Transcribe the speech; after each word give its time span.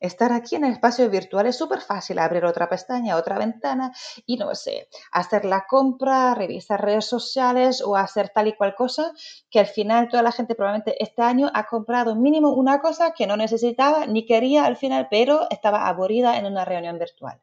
estar 0.00 0.32
aquí 0.32 0.56
en 0.56 0.64
el 0.64 0.72
espacio 0.72 1.08
virtual 1.08 1.46
es 1.46 1.56
súper 1.56 1.80
fácil, 1.80 2.18
abrir 2.18 2.44
otra 2.44 2.68
pestaña, 2.68 3.16
otra 3.16 3.38
ventana 3.38 3.92
y 4.26 4.36
no 4.36 4.54
sé, 4.54 4.88
hacer 5.12 5.44
la 5.44 5.66
compra, 5.66 6.34
revisar 6.34 6.82
redes 6.82 7.04
sociales 7.04 7.82
o 7.82 7.96
hacer 7.96 8.30
tal 8.30 8.48
y 8.48 8.54
cual 8.54 8.74
cosa 8.74 9.12
que 9.50 9.60
al 9.60 9.66
final 9.66 10.08
toda 10.08 10.22
la 10.22 10.32
gente 10.32 10.54
probablemente 10.54 11.02
este 11.02 11.22
año 11.22 11.50
ha 11.54 11.66
comprado 11.66 12.16
mínimo 12.16 12.52
una 12.52 12.80
cosa 12.80 13.12
que 13.12 13.26
no 13.26 13.36
necesitaba 13.36 14.06
ni 14.06 14.26
quería 14.26 14.64
al 14.64 14.76
final, 14.76 15.08
pero 15.10 15.48
estaba 15.50 15.86
aburrida 15.86 16.38
en 16.38 16.46
una 16.46 16.64
reunión 16.64 16.98
virtual. 16.98 17.40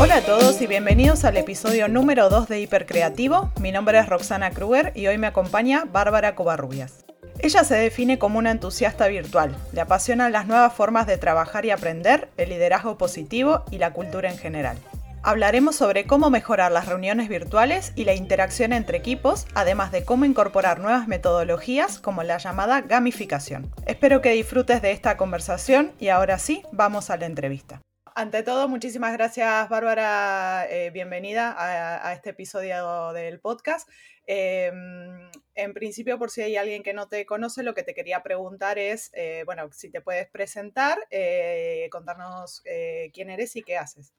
Hola 0.00 0.18
a 0.18 0.20
todos 0.20 0.62
y 0.62 0.68
bienvenidos 0.68 1.24
al 1.24 1.36
episodio 1.36 1.88
número 1.88 2.28
2 2.28 2.46
de 2.46 2.60
Hipercreativo. 2.60 3.50
Mi 3.60 3.72
nombre 3.72 3.98
es 3.98 4.08
Roxana 4.08 4.52
Kruger 4.52 4.92
y 4.94 5.08
hoy 5.08 5.18
me 5.18 5.26
acompaña 5.26 5.86
Bárbara 5.90 6.36
Covarrubias. 6.36 7.04
Ella 7.40 7.64
se 7.64 7.74
define 7.74 8.16
como 8.16 8.38
una 8.38 8.52
entusiasta 8.52 9.08
virtual, 9.08 9.56
le 9.72 9.80
apasionan 9.80 10.30
las 10.30 10.46
nuevas 10.46 10.72
formas 10.72 11.08
de 11.08 11.18
trabajar 11.18 11.64
y 11.64 11.72
aprender, 11.72 12.28
el 12.36 12.50
liderazgo 12.50 12.96
positivo 12.96 13.64
y 13.72 13.78
la 13.78 13.92
cultura 13.92 14.30
en 14.30 14.38
general. 14.38 14.78
Hablaremos 15.24 15.74
sobre 15.74 16.06
cómo 16.06 16.30
mejorar 16.30 16.70
las 16.70 16.86
reuniones 16.86 17.28
virtuales 17.28 17.92
y 17.96 18.04
la 18.04 18.14
interacción 18.14 18.72
entre 18.72 18.98
equipos, 18.98 19.46
además 19.54 19.90
de 19.90 20.04
cómo 20.04 20.24
incorporar 20.24 20.78
nuevas 20.78 21.08
metodologías 21.08 21.98
como 21.98 22.22
la 22.22 22.38
llamada 22.38 22.82
gamificación. 22.82 23.74
Espero 23.84 24.22
que 24.22 24.30
disfrutes 24.30 24.80
de 24.80 24.92
esta 24.92 25.16
conversación 25.16 25.90
y 25.98 26.10
ahora 26.10 26.38
sí, 26.38 26.62
vamos 26.70 27.10
a 27.10 27.16
la 27.16 27.26
entrevista. 27.26 27.80
Ante 28.18 28.42
todo, 28.42 28.66
muchísimas 28.68 29.12
gracias 29.12 29.68
Bárbara, 29.68 30.66
eh, 30.68 30.90
bienvenida 30.90 31.54
a, 31.56 32.12
este 32.12 32.30
episodio 32.30 33.12
del 33.12 33.38
podcast. 33.38 33.88
Em, 34.26 35.30
en 35.54 35.72
principio, 35.72 36.18
por 36.18 36.28
si 36.32 36.42
hay 36.42 36.56
alguien 36.56 36.82
que 36.82 36.92
no 36.94 37.06
te 37.06 37.24
conoce, 37.26 37.62
lo 37.62 37.74
que 37.74 37.84
te 37.84 37.94
quería 37.94 38.24
preguntar 38.24 38.76
es, 38.76 39.12
eh, 39.14 39.44
bueno, 39.46 39.70
si 39.70 39.88
te 39.88 40.00
puedes 40.00 40.28
presentar, 40.30 40.98
eh, 41.12 41.86
contarnos 41.92 42.64
quién 43.12 43.30
eres 43.30 43.54
y 43.54 43.62
qué 43.62 43.76
haces. 43.76 44.12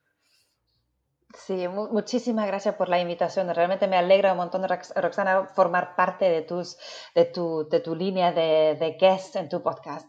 Sí, 1.31 1.67
muchísimas 1.67 2.47
gracias 2.47 2.73
por 2.73 2.89
la 2.89 2.99
invitación. 2.99 3.53
Realmente 3.53 3.87
me 3.87 3.97
alegra 3.97 4.31
un 4.31 4.39
montón, 4.39 4.65
Roxana, 4.95 5.45
formar 5.53 5.95
parte 5.95 6.25
de, 6.27 6.41
tus, 6.41 6.75
de, 7.13 7.25
tu, 7.25 7.69
de 7.69 7.81
tu 7.81 7.93
línea 7.93 8.31
de, 8.31 8.75
de 8.79 8.97
guest 8.99 9.35
en 9.35 9.47
tu 9.47 9.61
podcast. 9.61 10.07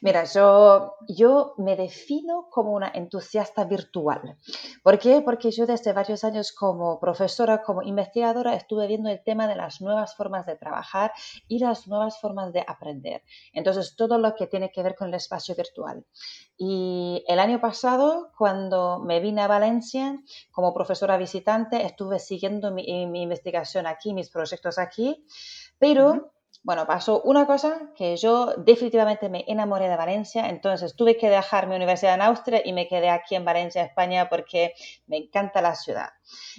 Mira, 0.00 0.24
yo, 0.24 0.94
yo 1.08 1.52
me 1.58 1.76
defino 1.76 2.48
como 2.50 2.72
una 2.72 2.90
entusiasta 2.94 3.64
virtual. 3.64 4.38
¿Por 4.82 4.98
qué? 4.98 5.20
Porque 5.20 5.50
yo 5.50 5.66
desde 5.66 5.92
varios 5.92 6.24
años 6.24 6.52
como 6.52 6.98
profesora, 6.98 7.60
como 7.62 7.82
investigadora, 7.82 8.54
estuve 8.54 8.86
viendo 8.86 9.10
el 9.10 9.22
tema 9.22 9.46
de 9.48 9.56
las 9.56 9.82
nuevas 9.82 10.16
formas 10.16 10.46
de 10.46 10.56
trabajar 10.56 11.12
y 11.48 11.58
las 11.58 11.86
nuevas 11.86 12.18
formas 12.18 12.50
de 12.54 12.64
aprender. 12.66 13.22
Entonces, 13.52 13.94
todo 13.94 14.16
lo 14.16 14.34
que 14.34 14.46
tiene 14.46 14.72
que 14.72 14.82
ver 14.82 14.94
con 14.94 15.08
el 15.08 15.14
espacio 15.14 15.54
virtual. 15.54 16.06
Y 16.64 17.24
el 17.26 17.40
año 17.40 17.60
pasado, 17.60 18.30
cuando 18.38 19.00
me 19.00 19.18
vine 19.18 19.40
a 19.40 19.48
Valencia 19.48 20.22
como 20.52 20.72
profesora 20.72 21.16
visitante, 21.16 21.84
estuve 21.84 22.20
siguiendo 22.20 22.70
mi, 22.70 22.84
investigación 23.20 23.88
aquí, 23.88 24.14
mis 24.14 24.30
proyectos 24.30 24.78
aquí, 24.78 25.26
pero... 25.78 26.30
Bueno, 26.64 26.86
pasó 26.86 27.22
una 27.22 27.44
cosa 27.44 27.90
que 27.96 28.16
yo 28.16 28.54
definitivamente 28.56 29.28
me 29.28 29.44
enamoré 29.48 29.88
de 29.88 29.96
Valencia, 29.96 30.48
entonces 30.48 30.94
tuve 30.94 31.16
que 31.16 31.28
dejar 31.28 31.66
mi 31.66 31.74
universidad 31.74 32.14
en 32.14 32.22
Austria 32.22 32.62
y 32.64 32.72
me 32.72 32.86
quedé 32.86 33.08
aquí 33.08 33.34
en 33.34 33.44
Valencia, 33.44 33.82
España, 33.82 34.28
porque 34.28 34.72
me 35.08 35.16
encanta 35.16 35.60
la 35.60 35.74
ciudad. 35.74 36.10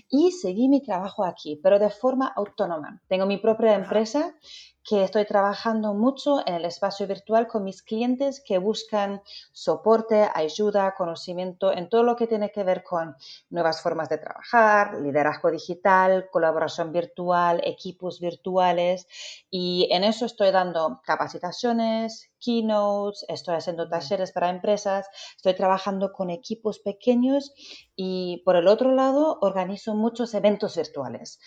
Y 0.10 0.32
seguí 0.32 0.68
mi 0.68 0.82
trabajo 0.82 1.24
aquí, 1.24 1.58
pero 1.64 1.80
de 1.80 1.90
forma 1.90 2.28
autónoma. 2.36 3.02
Tengo 3.08 3.26
mi 3.26 3.38
propia 3.38 3.76
empresa 3.76 4.36
que 4.84 5.04
estoy 5.04 5.26
trabajando 5.26 5.94
mucho 5.94 6.46
en 6.46 6.56
el 6.56 6.66
espacio 6.66 7.08
virtual 7.08 7.48
con 7.48 7.64
mis 7.64 7.82
clientes 7.82 8.44
que 8.46 8.58
buscan 8.58 9.22
soporte, 9.54 10.30
ayuda, 10.34 10.94
conocimiento 10.96 11.72
en 11.72 11.90
todo 11.90 12.04
lo 12.04 12.16
que 12.16 12.28
tiene 12.28 12.52
que 12.52 12.64
ver 12.64 12.84
con 12.84 13.16
nuevas 13.50 13.82
formas 13.82 14.10
de 14.10 14.18
trabajar, 14.18 15.00
liderazgo 15.02 15.52
digital, 15.52 16.28
colaboración 16.32 16.92
virtual, 16.92 17.62
equipos 17.64 18.20
virtuales. 18.20 19.08
Y 19.50 19.88
en 19.92 20.04
eso 20.04 20.26
estoy 20.26 20.52
dando 20.52 21.02
capacitaciones, 21.06 22.30
keynotes, 22.40 23.26
estoy 23.30 23.56
haciendo 23.56 23.88
talleres 23.88 24.34
para 24.34 24.50
empresas, 24.50 25.08
estoy 25.38 25.54
trabajando 25.56 26.12
con 26.12 26.30
equipos 26.30 26.80
pequeños 26.80 27.54
y 27.96 28.42
por 28.44 28.58
el 28.58 28.68
otro 28.68 28.92
lado 28.92 29.38
organizo 29.42 29.96
muchos 29.96 30.34
eventos 30.34 30.76
virtuales 30.76 31.40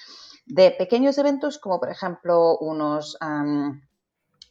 de 0.46 0.70
pequeños 0.70 1.18
eventos 1.18 1.58
como 1.58 1.78
por 1.78 1.90
ejemplo 1.90 2.56
unos 2.58 3.18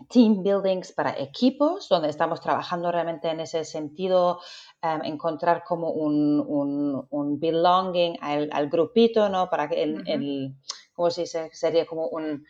team 0.09 0.43
buildings 0.43 0.91
para 0.91 1.17
equipos, 1.17 1.87
donde 1.89 2.09
estamos 2.09 2.41
trabajando 2.41 2.91
realmente 2.91 3.29
en 3.29 3.39
ese 3.39 3.63
sentido, 3.63 4.41
encontrar 4.81 5.63
como 5.63 5.91
un, 5.91 7.07
un, 7.09 7.39
belonging 7.39 8.17
al, 8.21 8.69
grupito, 8.69 9.29
¿no? 9.29 9.49
Para 9.49 9.69
que 9.69 9.81
el, 9.83 10.55
¿cómo 10.93 11.09
se 11.09 11.21
dice? 11.21 11.49
Sería 11.53 11.85
como 11.85 12.07
un, 12.07 12.45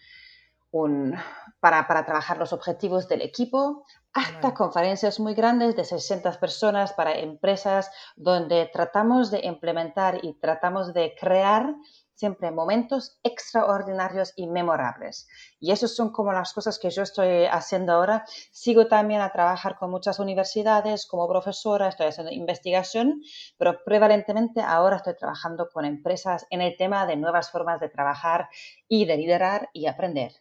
un 0.72 1.16
para, 1.60 1.88
para, 1.88 2.04
trabajar 2.04 2.38
los 2.38 2.52
objetivos 2.52 3.08
del 3.08 3.22
equipo, 3.22 3.86
hasta 4.14 4.54
conferencias 4.54 5.20
muy 5.20 5.34
grandes 5.34 5.76
de 5.76 5.84
60 5.84 6.40
personas 6.40 6.94
para 6.94 7.20
empresas 7.20 7.92
donde 8.16 8.70
tratamos 8.72 9.30
de 9.30 9.46
implementar 9.46 10.24
y 10.24 10.34
tratamos 10.34 10.94
de 10.94 11.16
crear 11.20 11.76
siempre 12.16 12.52
momentos 12.52 13.20
extraordinarios 13.24 14.34
y 14.36 14.48
memorables. 14.48 15.28
Y 15.59 15.72
esas 15.72 15.96
son 15.96 16.12
como 16.12 16.34
las 16.34 16.53
cosas 16.53 16.80
que 16.80 16.90
yo 16.90 17.03
estoy 17.03 17.46
haciendo 17.46 17.94
ahora. 17.94 18.26
Sigo 18.52 18.88
también 18.88 19.22
a 19.22 19.31
trabajar 19.31 19.78
con 19.78 19.92
muchas 19.92 20.20
universidades 20.20 21.06
como 21.06 21.28
profesora, 21.28 21.88
estoy 21.88 22.08
haciendo 22.08 22.31
investigación, 22.31 23.22
pero 23.58 23.84
prevalentemente 23.84 24.62
ahora 24.62 24.98
estoy 24.98 25.16
trabajando 25.16 25.70
con 25.70 25.86
empresas 25.86 26.48
en 26.50 26.62
el 26.62 26.76
tema 26.78 27.06
de 27.06 27.18
nuevas 27.18 27.52
formas 27.52 27.80
de 27.80 27.90
trabajar 27.90 28.50
y 28.88 29.06
de 29.06 29.18
liderar 29.18 29.70
y 29.74 29.88
aprender. 29.88 30.34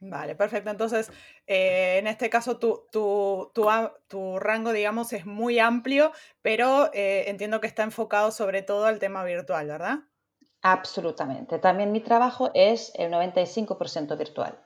Vale, 0.00 0.34
perfecto. 0.34 0.70
Entonces, 0.70 1.10
eh, 1.46 1.96
en 1.98 2.06
este 2.06 2.28
caso, 2.28 2.58
tu, 2.58 2.86
tu, 2.92 3.50
tu, 4.08 4.38
rango, 4.38 4.72
digamos, 4.72 5.12
es 5.14 5.24
muy 5.24 5.58
amplio, 5.58 6.12
pero 6.42 6.90
eh, 6.92 7.24
entiendo 7.28 7.60
que 7.60 7.66
está 7.66 7.84
enfocado 7.84 8.30
sobre 8.30 8.62
todo 8.62 8.84
al 8.84 8.98
tema 8.98 9.24
virtual, 9.24 9.66
¿verdad? 9.66 10.00
Absolutamente. 10.64 11.60
También 11.60 11.92
mi 11.92 12.00
trabajo 12.00 12.50
es 12.54 12.90
el 12.96 13.12
95% 13.12 14.16
virtual. 14.18 14.58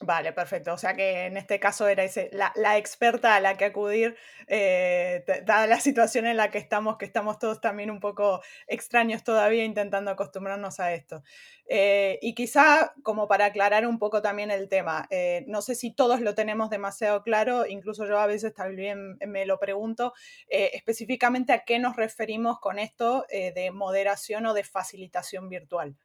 Vale, 0.00 0.32
perfecto. 0.32 0.74
O 0.74 0.78
sea 0.78 0.94
que 0.94 1.26
en 1.26 1.36
este 1.36 1.58
caso 1.58 1.88
era 1.88 2.04
ese, 2.04 2.30
la, 2.32 2.78
experta 2.78 3.34
a 3.34 3.40
la 3.40 3.56
que 3.56 3.64
acudir, 3.64 4.16
eh, 4.46 5.24
dada 5.44 5.66
la 5.66 5.80
situación 5.80 6.24
en 6.26 6.36
la 6.36 6.52
que 6.52 6.58
estamos, 6.58 6.98
que 6.98 7.04
estamos 7.04 7.40
todos 7.40 7.60
también 7.60 7.90
un 7.90 7.98
poco 7.98 8.40
extraños 8.68 9.24
todavía 9.24 9.64
intentando 9.64 10.12
acostumbrarnos 10.12 10.78
a 10.78 10.92
esto. 10.94 11.24
Eh, 11.66 12.20
y 12.22 12.34
quizá 12.34 12.94
como 13.02 13.26
para 13.26 13.46
aclarar 13.46 13.88
un 13.88 13.98
poco 13.98 14.22
también 14.22 14.52
el 14.52 14.68
tema, 14.68 15.08
eh, 15.10 15.44
no 15.48 15.62
sé 15.62 15.74
si 15.74 15.92
todos 15.92 16.20
lo 16.20 16.34
tenemos 16.36 16.70
demasiado 16.70 17.24
claro, 17.24 17.66
incluso 17.66 18.06
yo 18.06 18.20
a 18.20 18.26
veces 18.26 18.54
también 18.54 19.18
me 19.26 19.46
lo 19.46 19.58
pregunto, 19.58 20.14
específicamente 20.48 21.52
a 21.52 21.64
qué 21.64 21.80
nos 21.80 21.96
referimos 21.96 22.60
con 22.60 22.78
esto 22.78 23.26
de 23.28 23.70
moderación 23.72 24.46
o 24.46 24.54
de 24.54 24.64
facilitación 24.64 25.48
virtual. 25.48 25.96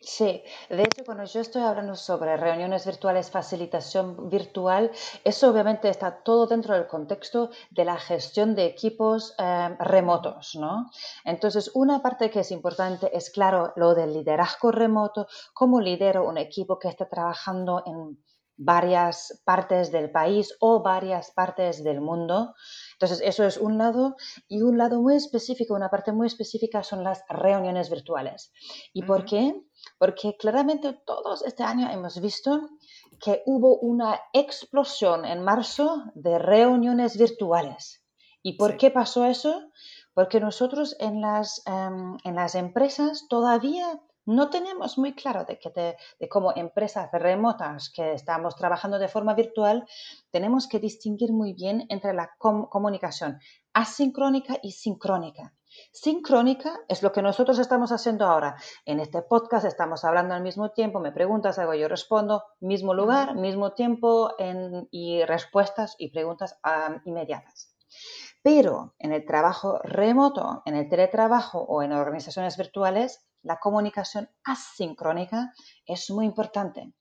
Sí, 0.00 0.44
de 0.68 0.82
hecho, 0.82 1.04
cuando 1.04 1.24
yo 1.24 1.40
estoy 1.40 1.62
hablando 1.62 1.96
sobre 1.96 2.36
reuniones 2.36 2.86
virtuales, 2.86 3.30
facilitación 3.32 4.28
virtual, 4.28 4.92
eso 5.24 5.50
obviamente 5.50 5.88
está 5.88 6.22
todo 6.22 6.46
dentro 6.46 6.74
del 6.74 6.86
contexto 6.86 7.50
de 7.70 7.84
la 7.84 7.98
gestión 7.98 8.54
de 8.54 8.66
equipos 8.66 9.34
em, 9.38 9.76
remotos, 9.78 10.54
¿no? 10.54 10.90
Entonces, 11.24 11.72
una 11.74 12.00
parte 12.00 12.30
que 12.30 12.40
es 12.40 12.52
importante 12.52 13.10
es, 13.16 13.30
claro, 13.30 13.72
lo 13.74 13.94
del 13.94 14.12
liderazgo 14.12 14.70
remoto, 14.70 15.26
cómo 15.52 15.80
lidero 15.80 16.28
un 16.28 16.38
equipo 16.38 16.78
que 16.78 16.88
está 16.88 17.08
trabajando 17.08 17.82
en 17.84 18.18
varias 18.56 19.40
partes 19.44 19.90
del 19.90 20.10
país 20.10 20.54
o 20.60 20.82
varias 20.82 21.30
partes 21.30 21.82
del 21.82 22.00
mundo. 22.00 22.54
Entonces, 23.00 23.20
eso 23.22 23.44
es 23.44 23.56
un 23.56 23.78
lado. 23.78 24.16
Y 24.48 24.62
un 24.62 24.76
lado 24.76 25.00
muy 25.00 25.14
específico, 25.14 25.74
una 25.74 25.88
parte 25.88 26.12
muy 26.12 26.26
específica 26.26 26.82
son 26.82 27.04
las 27.04 27.22
reuniones 27.28 27.90
virtuales. 27.90 28.52
¿Y 28.92 29.02
por 29.02 29.24
qué? 29.24 29.54
porque 29.98 30.36
claramente 30.36 30.92
todos 31.06 31.44
este 31.44 31.62
año 31.62 31.90
hemos 31.90 32.20
visto 32.20 32.68
que 33.20 33.42
hubo 33.46 33.78
una 33.78 34.20
explosión 34.32 35.24
en 35.24 35.42
marzo 35.42 36.04
de 36.14 36.38
reuniones 36.38 37.18
virtuales. 37.18 38.04
¿Y 38.42 38.56
por 38.56 38.76
qué 38.76 38.90
pasó 38.90 39.24
eso? 39.24 39.70
Porque 40.14 40.40
nosotros 40.40 40.96
en 41.00 41.20
las, 41.20 41.62
em, 41.66 42.16
en 42.24 42.34
las 42.34 42.54
empresas 42.54 43.26
todavía 43.28 44.00
no 44.28 44.50
tenemos 44.50 44.98
muy 44.98 45.14
claro 45.14 45.44
de 45.44 45.58
que 45.58 45.70
de 46.20 46.28
como 46.28 46.52
empresas 46.54 47.08
remotas 47.12 47.88
que 47.88 48.12
estamos 48.12 48.56
trabajando 48.56 48.98
de 48.98 49.08
forma 49.08 49.32
virtual, 49.32 49.86
tenemos 50.30 50.68
que 50.68 50.78
distinguir 50.78 51.32
muy 51.32 51.54
bien 51.54 51.86
entre 51.88 52.12
la 52.12 52.36
comunicación 52.38 53.40
asincrónica 53.72 54.58
y 54.62 54.72
sincrónica. 54.72 55.54
Sincrónica 55.92 56.78
es 56.88 57.02
lo 57.02 57.10
que 57.10 57.22
nosotros 57.22 57.58
estamos 57.58 57.90
haciendo 57.90 58.26
ahora. 58.26 58.56
En 58.84 59.00
este 59.00 59.22
podcast 59.22 59.64
estamos 59.64 60.04
hablando 60.04 60.34
al 60.34 60.42
mismo 60.42 60.72
tiempo, 60.72 61.00
me 61.00 61.12
preguntas 61.12 61.58
algo, 61.58 61.72
yo 61.72 61.88
respondo, 61.88 62.44
mismo 62.60 62.92
lugar, 62.92 63.34
mismo 63.34 63.72
tiempo 63.72 64.34
y 64.90 65.24
respuestas 65.24 65.94
y 65.98 66.10
preguntas 66.10 66.58
inmediatas. 67.06 67.74
Pero 68.42 68.94
en 68.98 69.12
el 69.12 69.24
trabajo 69.24 69.78
remoto, 69.82 70.62
en 70.66 70.76
el 70.76 70.88
teletrabajo 70.90 71.60
o 71.60 71.82
en 71.82 71.92
organizaciones 71.92 72.58
virtuales, 72.58 73.27
la 73.42 73.58
comunicación 73.58 74.28
asincrónica 74.44 75.52
es 75.86 76.10
muy 76.10 76.26
importante. 76.26 76.92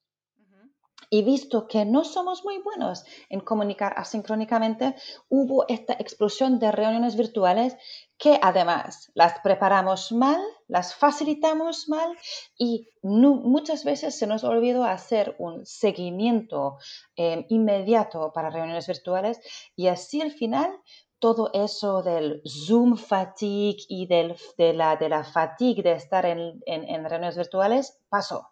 Y 1.09 1.23
visto 1.23 1.67
que 1.67 1.85
no 1.85 2.03
somos 2.03 2.43
muy 2.43 2.57
buenos 2.57 3.05
en 3.29 3.39
comunicar 3.39 3.93
asincrónicamente, 3.95 4.93
hubo 5.29 5.65
esta 5.69 5.93
explosión 5.93 6.59
de 6.59 6.69
reuniones 6.71 7.15
virtuales 7.15 7.77
que 8.17 8.37
además 8.41 9.09
las 9.13 9.39
preparamos 9.39 10.11
mal, 10.11 10.41
las 10.67 10.95
facilitamos 10.95 11.87
mal 11.87 12.17
y 12.57 12.89
muchas 13.03 13.85
veces 13.85 14.17
se 14.17 14.27
nos 14.27 14.43
olvidó 14.43 14.83
hacer 14.83 15.35
un 15.39 15.65
seguimiento 15.65 16.77
eh, 17.15 17.45
inmediato 17.47 18.33
para 18.33 18.49
reuniones 18.49 18.87
virtuales 18.87 19.39
y 19.77 19.87
así 19.87 20.19
al 20.19 20.31
final 20.31 20.77
todo 21.19 21.49
eso 21.53 22.01
del 22.03 22.41
Zoom 22.45 22.95
fatigue 22.95 23.83
y 23.89 24.07
del, 24.07 24.35
de, 24.57 24.73
la, 24.73 24.95
de 24.95 25.09
la 25.09 25.23
fatigue 25.23 25.83
de 25.83 25.93
estar 25.93 26.25
en, 26.25 26.61
en 26.65 27.03
reuniones 27.09 27.37
virtuales 27.37 27.99
pasó. 28.09 28.49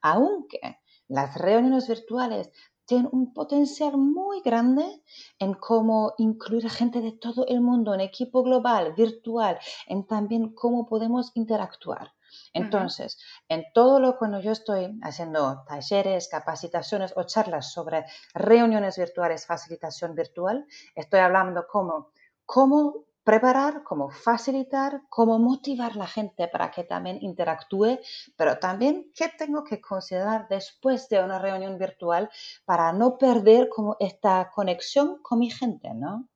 Aunque 0.00 0.78
las 1.08 1.36
reuniones 1.36 1.88
virtuales 1.88 2.50
tienen 2.86 3.08
un 3.12 3.32
potencial 3.32 3.96
muy 3.96 4.40
grande 4.40 5.02
en 5.38 5.54
cómo 5.54 6.14
incluir 6.18 6.66
a 6.66 6.70
gente 6.70 7.00
de 7.00 7.12
todo 7.12 7.46
el 7.46 7.60
mundo 7.60 7.94
en 7.94 8.00
equipo 8.00 8.42
global, 8.42 8.94
virtual, 8.94 9.58
en 9.86 10.06
también 10.06 10.54
cómo 10.54 10.86
podemos 10.86 11.30
interactuar. 11.34 12.13
Entonces, 12.52 13.18
en 13.48 13.64
todo 13.72 14.00
lo 14.00 14.18
que 14.18 14.42
yo 14.42 14.52
estoy 14.52 14.98
haciendo 15.02 15.64
talleres, 15.66 16.28
capacitaciones 16.28 17.12
o 17.16 17.24
charlas 17.24 17.72
sobre 17.72 18.04
reuniones 18.34 18.98
virtuales, 18.98 19.46
facilitación 19.46 20.14
virtual, 20.14 20.66
estoy 20.94 21.20
hablando 21.20 21.66
como 21.66 22.10
cómo 22.44 23.06
preparar, 23.24 23.82
cómo 23.82 24.10
facilitar, 24.10 25.00
cómo 25.08 25.38
motivar 25.38 25.92
a 25.92 25.96
la 25.96 26.06
gente 26.06 26.46
para 26.46 26.70
que 26.70 26.84
también 26.84 27.18
interactúe, 27.22 27.98
pero 28.36 28.58
también 28.58 29.10
qué 29.14 29.30
tengo 29.36 29.64
que 29.64 29.80
considerar 29.80 30.46
después 30.48 31.08
de 31.08 31.20
una 31.20 31.38
reunión 31.38 31.78
virtual 31.78 32.30
para 32.66 32.92
no 32.92 33.16
perder 33.16 33.70
como 33.70 33.96
esta 33.98 34.50
conexión 34.54 35.22
con 35.22 35.38
mi 35.38 35.50
gente, 35.50 35.94
¿no? 35.94 36.28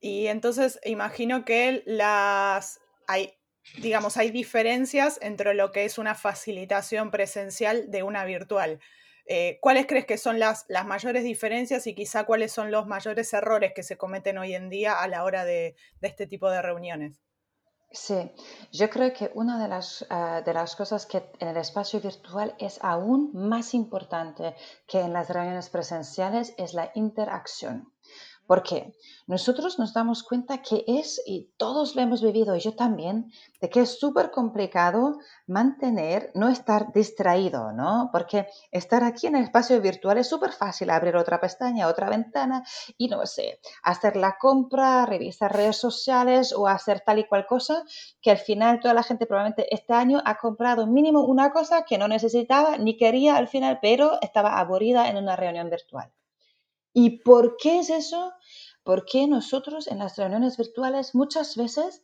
Y 0.00 0.28
entonces 0.28 0.78
imagino 0.84 1.44
que 1.44 1.82
las 1.84 2.80
hay, 3.08 3.34
digamos, 3.78 4.16
hay 4.16 4.30
diferencias 4.30 5.18
entre 5.22 5.54
lo 5.54 5.72
que 5.72 5.84
es 5.84 5.98
una 5.98 6.14
facilitación 6.14 7.10
presencial 7.10 7.90
de 7.90 8.02
una 8.02 8.24
virtual. 8.24 8.80
Eh, 9.26 9.58
¿Cuáles 9.60 9.86
crees 9.86 10.06
que 10.06 10.18
son 10.18 10.38
las, 10.38 10.64
las, 10.68 10.86
mayores 10.86 11.24
diferencias 11.24 11.86
y 11.88 11.94
quizá 11.94 12.24
cuáles 12.24 12.52
son 12.52 12.70
los 12.70 12.86
mayores 12.86 13.32
errores 13.32 13.72
que 13.74 13.82
se 13.82 13.96
cometen 13.96 14.38
hoy 14.38 14.54
en 14.54 14.68
día 14.68 15.00
a 15.00 15.08
la 15.08 15.24
hora 15.24 15.44
de, 15.44 15.74
este 16.00 16.28
tipo 16.28 16.48
de 16.48 16.62
reuniones? 16.62 17.20
Sí, 17.90 18.30
yo 18.72 18.88
creo 18.88 19.12
que 19.12 19.30
una 19.34 19.60
de 19.60 19.68
las, 19.68 20.06
ah, 20.10 20.42
de 20.44 20.52
las 20.54 20.76
cosas 20.76 21.06
que 21.06 21.28
en 21.40 21.48
el 21.48 21.56
espacio 21.56 22.00
virtual 22.00 22.54
es 22.58 22.78
aún 22.82 23.30
más 23.32 23.74
importante 23.74 24.54
que 24.86 25.00
en 25.00 25.12
las 25.12 25.28
reuniones 25.28 25.70
presenciales 25.70 26.54
es 26.56 26.74
la 26.74 26.92
interacción. 26.94 27.92
Porque 28.46 28.94
nosotros 29.26 29.78
nos 29.78 29.92
damos 29.92 30.22
cuenta 30.22 30.62
que 30.62 30.84
es, 30.86 31.20
y 31.26 31.50
todos 31.56 31.96
lo 31.96 32.02
hemos 32.02 32.22
vivido, 32.22 32.54
y 32.54 32.60
yo 32.60 32.74
también, 32.74 33.32
de 33.60 33.68
que 33.68 33.80
es 33.80 33.98
súper 33.98 34.30
complicado 34.30 35.18
mantener, 35.46 36.30
no 36.34 36.48
estar 36.48 36.92
distraído, 36.92 37.72
¿no? 37.72 38.10
Porque 38.12 38.46
estar 38.70 39.02
aquí 39.02 39.26
en 39.26 39.36
el 39.36 39.44
espacio 39.44 39.80
virtual 39.80 40.18
es 40.18 40.28
súper 40.28 40.52
fácil, 40.52 40.90
abrir 40.90 41.16
otra 41.16 41.40
pestaña, 41.40 41.88
otra 41.88 42.08
ventana, 42.08 42.62
y 42.96 43.08
no 43.08 43.26
sé, 43.26 43.60
hacer 43.82 44.16
la 44.16 44.36
compra, 44.38 45.06
revisar 45.06 45.52
redes 45.52 45.76
sociales 45.76 46.52
o 46.52 46.68
hacer 46.68 47.02
tal 47.04 47.18
y 47.18 47.26
cual 47.26 47.46
cosa, 47.46 47.84
que 48.20 48.30
al 48.30 48.38
final 48.38 48.80
toda 48.80 48.94
la 48.94 49.02
gente 49.02 49.26
probablemente 49.26 49.72
este 49.74 49.92
año 49.92 50.22
ha 50.24 50.36
comprado 50.36 50.86
mínimo 50.86 51.24
una 51.24 51.50
cosa 51.50 51.84
que 51.84 51.98
no 51.98 52.08
necesitaba 52.08 52.78
ni 52.78 52.96
quería 52.96 53.36
al 53.36 53.48
final, 53.48 53.78
pero 53.82 54.20
estaba 54.22 54.58
aburrida 54.58 55.08
en 55.08 55.16
una 55.16 55.36
reunión 55.36 55.68
virtual. 55.70 56.12
¿Y 56.98 57.18
por 57.18 57.58
qué 57.58 57.80
es 57.80 57.90
eso? 57.90 58.32
Porque 58.82 59.26
nosotros 59.26 59.86
en 59.86 59.98
las 59.98 60.16
reuniones 60.16 60.56
virtuales 60.56 61.14
muchas 61.14 61.54
veces 61.54 62.02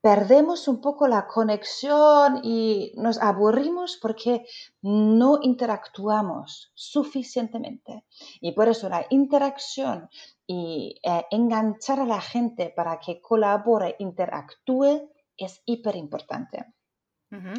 perdemos 0.00 0.68
un 0.68 0.80
poco 0.80 1.06
la 1.06 1.26
conexión 1.26 2.40
y 2.42 2.92
nos 2.96 3.20
aburrimos 3.20 3.98
porque 4.00 4.46
no 4.80 5.40
interactuamos 5.42 6.72
suficientemente. 6.74 8.06
Y 8.40 8.52
por 8.52 8.68
eso 8.68 8.88
la 8.88 9.04
interacción 9.10 10.08
y 10.46 10.98
eh, 11.02 11.26
enganchar 11.30 12.00
a 12.00 12.06
la 12.06 12.22
gente 12.22 12.72
para 12.74 12.98
que 12.98 13.20
colabore, 13.20 13.96
interactúe, 13.98 15.10
es 15.36 15.60
hiper 15.66 15.94
importante. 15.94 16.64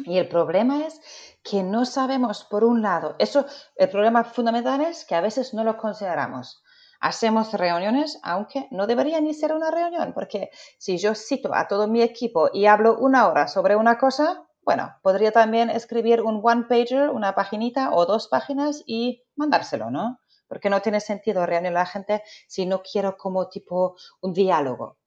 Y 0.04 0.18
el 0.18 0.28
problema 0.28 0.86
es 0.86 1.00
que 1.42 1.62
no 1.62 1.84
sabemos, 1.84 2.44
por 2.44 2.64
un 2.64 2.82
lado, 2.82 3.16
eso, 3.18 3.44
el 3.76 3.88
problema 3.90 4.24
fundamental 4.24 4.80
es 4.80 5.04
que 5.04 5.14
a 5.14 5.20
veces 5.20 5.52
no 5.52 5.62
lo 5.62 5.76
consideramos. 5.76 6.62
Hacemos 7.00 7.52
reuniones, 7.52 8.18
aunque 8.22 8.66
no 8.70 8.86
debería 8.86 9.20
ni 9.20 9.34
ser 9.34 9.52
una 9.52 9.70
reunión, 9.70 10.12
porque 10.14 10.50
si 10.78 10.98
yo 10.98 11.14
cito 11.14 11.54
a 11.54 11.68
todo 11.68 11.86
mi 11.86 12.02
equipo 12.02 12.50
y 12.52 12.66
hablo 12.66 12.98
una 12.98 13.28
hora 13.28 13.46
sobre 13.46 13.76
una 13.76 13.98
cosa, 13.98 14.48
bueno, 14.62 14.96
podría 15.02 15.32
también 15.32 15.70
escribir 15.70 16.22
un 16.22 16.40
one-pager, 16.42 17.10
una 17.10 17.34
paginita 17.34 17.94
o 17.94 18.04
dos 18.04 18.28
páginas 18.28 18.82
y 18.86 19.22
mandárselo, 19.36 19.90
¿no? 19.90 20.20
Porque 20.48 20.70
no 20.70 20.82
tiene 20.82 21.00
sentido 21.00 21.46
reunir 21.46 21.70
a 21.70 21.80
la 21.80 21.86
gente 21.86 22.22
si 22.48 22.66
no 22.66 22.82
quiero 22.82 23.16
como 23.16 23.48
tipo 23.48 23.96
un 24.20 24.32
diálogo. 24.32 24.98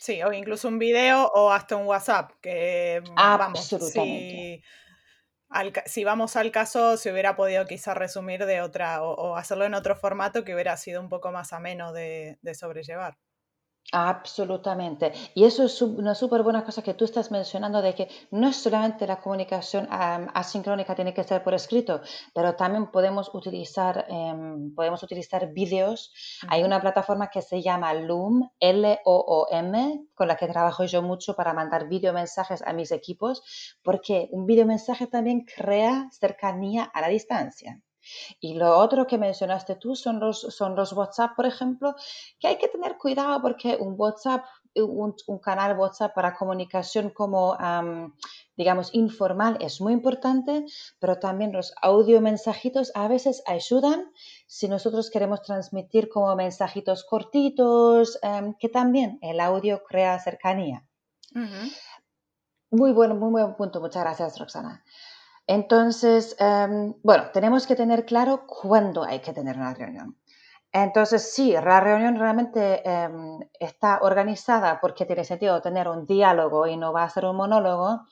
Sí, 0.00 0.22
o 0.22 0.32
incluso 0.32 0.66
un 0.66 0.78
video 0.78 1.26
o 1.34 1.52
hasta 1.52 1.76
un 1.76 1.86
WhatsApp, 1.86 2.30
que 2.40 3.02
mm, 3.06 3.14
vamos, 3.14 3.68
si, 3.92 4.62
si 5.84 6.04
vamos 6.04 6.36
al 6.36 6.50
caso, 6.50 6.96
se 6.96 7.12
hubiera 7.12 7.36
podido 7.36 7.66
quizá 7.66 7.92
resumir 7.92 8.46
de 8.46 8.62
otra 8.62 9.02
o, 9.02 9.36
hacerlo 9.36 9.66
en 9.66 9.74
otro 9.74 9.94
formato 9.94 10.42
que 10.42 10.54
hubiera 10.54 10.74
sido 10.78 11.02
un 11.02 11.10
poco 11.10 11.32
más 11.32 11.52
ameno 11.52 11.92
de 11.92 12.38
sobrellevar. 12.54 13.18
Absolutamente. 13.92 15.12
Y 15.34 15.44
eso 15.44 15.64
es 15.64 15.82
una 15.82 16.14
súper 16.14 16.44
buena 16.44 16.64
cosa 16.64 16.80
que 16.82 16.94
tú 16.94 17.04
estás 17.04 17.32
mencionando 17.32 17.82
de 17.82 17.94
que 17.94 18.08
no 18.30 18.48
es 18.48 18.56
solamente 18.56 19.04
la 19.06 19.18
comunicación 19.20 19.88
asincrónica 19.90 20.94
tiene 20.94 21.12
que 21.12 21.24
ser 21.24 21.42
por 21.42 21.54
escrito, 21.54 22.00
pero 22.32 22.54
también 22.54 22.92
podemos 22.92 23.34
utilizar, 23.34 24.06
em, 24.08 24.72
podemos 24.76 25.02
utilizar 25.02 25.52
vídeos. 25.52 26.12
Hay 26.48 26.62
una 26.62 26.80
plataforma 26.80 27.30
que 27.30 27.42
se 27.42 27.62
llama 27.62 27.92
Loom, 27.94 28.48
L-O-O-M, 28.60 30.06
con 30.14 30.28
la 30.28 30.36
que 30.36 30.46
trabajo 30.46 30.84
yo 30.84 31.02
mucho 31.02 31.34
para 31.34 31.52
mandar 31.52 31.88
mensajes 32.12 32.62
a 32.62 32.72
mis 32.72 32.92
equipos, 32.92 33.42
porque 33.82 34.28
un 34.30 34.46
mensaje 34.66 35.08
también 35.08 35.44
crea 35.44 36.08
cercanía 36.12 36.84
a 36.84 37.00
la 37.00 37.08
distancia. 37.08 37.80
Y 38.40 38.54
lo 38.54 38.78
otro 38.78 39.06
que 39.06 39.18
mencionaste 39.18 39.76
tú 39.76 39.96
son 39.96 40.20
los, 40.20 40.40
son 40.40 40.74
los 40.74 40.92
WhatsApp, 40.92 41.36
por 41.36 41.46
ejemplo, 41.46 41.94
que 42.38 42.48
hay 42.48 42.58
que 42.58 42.68
tener 42.68 42.96
cuidado 42.98 43.40
porque 43.42 43.76
un 43.80 43.94
WhatsApp, 43.96 44.44
un, 44.74 45.14
canal 45.42 45.78
WhatsApp 45.78 46.14
para 46.14 46.34
comunicación 46.34 47.10
como, 47.10 47.56
digamos, 48.56 48.94
informal 48.94 49.58
es 49.60 49.80
muy 49.80 49.92
importante, 49.92 50.64
pero 50.98 51.18
también 51.18 51.52
los 51.52 51.74
audio 51.82 52.20
mensajitos 52.20 52.92
a 52.94 53.08
veces 53.08 53.42
ayudan 53.46 54.12
si 54.46 54.68
nosotros 54.68 55.10
queremos 55.10 55.42
transmitir 55.42 56.08
como 56.08 56.34
mensajitos 56.36 57.04
cortitos, 57.04 58.18
que 58.58 58.68
también 58.68 59.18
el 59.22 59.40
audio 59.40 59.82
crea 59.84 60.18
cercanía. 60.20 60.84
Muy 62.70 62.92
bueno, 62.92 63.16
muy 63.16 63.30
buen 63.30 63.56
punto. 63.56 63.80
Muchas 63.80 64.02
gracias, 64.04 64.38
Roxana. 64.38 64.84
Entonces, 65.46 66.36
em, 66.38 66.94
bueno, 67.02 67.30
tenemos 67.32 67.66
que 67.66 67.76
tener 67.76 68.04
claro 68.06 68.46
cuándo 68.46 69.02
hay 69.04 69.20
que 69.20 69.32
tener 69.32 69.56
una 69.56 69.74
reunión. 69.74 70.16
Entonces, 70.72 71.32
sí, 71.32 71.52
la 71.52 71.80
reunión 71.80 72.16
realmente 72.16 72.82
em, 72.88 73.40
está 73.58 73.98
organizada 74.02 74.80
porque 74.80 75.06
tiene 75.06 75.24
sentido 75.24 75.60
tener 75.60 75.88
un 75.88 76.06
diálogo 76.06 76.66
y 76.66 76.76
no 76.76 76.92
va 76.92 77.04
a 77.04 77.10
ser 77.10 77.24
un 77.26 77.36
monólogo. 77.36 78.02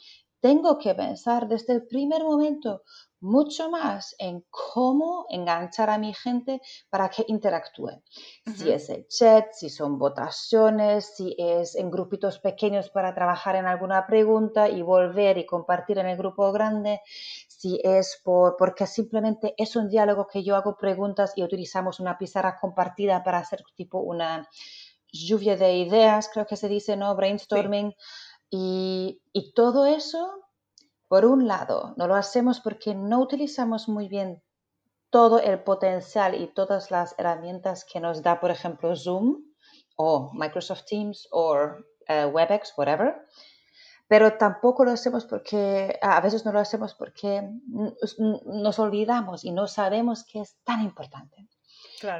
Tengo 0.40 0.78
que 0.78 0.94
pensar 0.94 1.49
desde 1.49 1.75
el 1.75 1.87
primer 1.87 2.25
momento 2.25 2.82
mucho 3.20 3.70
más 3.70 4.14
en 4.18 4.44
cómo 4.50 5.26
enganchar 5.28 5.90
a 5.90 5.98
mi 5.98 6.14
gente 6.14 6.60
para 6.88 7.08
que 7.08 7.25
interactúe. 7.28 8.02
Si 8.56 8.70
es 8.70 8.88
el 8.90 9.06
chat, 9.08 9.52
si 9.52 9.68
son 9.70 9.98
votaciones, 9.98 11.16
si 11.16 11.34
es 11.38 11.75
en 11.75 11.90
grupitos 11.90 12.38
pequeños 12.38 12.90
para 12.90 13.14
trabajar 13.14 13.56
en 13.56 13.66
alguna 13.66 14.06
pregunta 14.06 14.68
y 14.68 14.82
volver 14.82 15.38
y 15.38 15.46
compartir 15.46 15.98
en 15.98 16.06
el 16.06 16.16
grupo 16.16 16.52
grande, 16.52 17.00
si 17.48 17.80
es 17.82 18.20
por, 18.22 18.56
porque 18.56 18.87
simplemente 18.87 19.54
es 19.56 19.75
un 19.75 19.88
diálogo 19.88 20.26
que 20.26 20.44
yo 20.44 20.54
hago 20.54 20.76
preguntas 20.76 21.32
y 21.34 21.42
utilizamos 21.42 22.00
una 22.00 22.16
pizarra 22.18 22.56
compartida 22.60 23.25
para 23.25 23.38
hacer 23.38 23.62
tipo 23.75 23.98
una 23.98 24.48
lluvia 25.12 25.56
de 25.56 25.76
ideas, 25.78 26.30
creo 26.32 26.46
que 26.46 26.56
se 26.56 26.68
dice, 26.68 26.96
¿no? 26.96 27.14
Brainstorming. 27.16 27.94
Y, 28.50 29.20
y 29.32 29.52
todo 29.52 29.87
eso, 29.87 30.48
por 31.08 31.24
un 31.24 31.48
lado, 31.48 31.94
no 31.96 32.06
lo 32.06 32.14
hacemos 32.14 32.60
porque 32.60 32.94
no 32.94 33.20
utilizamos 33.20 33.88
muy 33.88 34.08
bien 34.08 34.42
todo 35.10 35.40
el 35.40 35.62
potencial 35.62 36.34
y 36.34 36.48
todas 36.48 36.90
las 36.90 37.14
herramientas 37.18 37.86
que 37.90 37.98
nos 37.98 38.22
da, 38.22 38.40
por 38.40 38.50
ejemplo, 38.50 38.94
Zoom 38.94 39.42
o 39.96 40.30
Microsoft 40.34 40.84
Teams 40.84 41.26
o 41.32 41.56
eh, 42.06 42.26
WebEx, 42.26 42.74
whatever. 42.76 43.26
Pero 44.06 44.38
tampoco 44.38 44.84
lo 44.84 44.92
hacemos 44.92 45.24
porque, 45.26 45.98
a 46.00 46.20
veces 46.20 46.44
no 46.44 46.52
lo 46.52 46.60
hacemos 46.60 46.94
porque 46.94 47.42
nos 48.46 48.78
olvidamos 48.78 49.44
y 49.44 49.50
no 49.50 49.66
sabemos 49.66 50.24
que 50.24 50.40
es 50.40 50.56
tan 50.64 50.82
importante. 50.82 51.46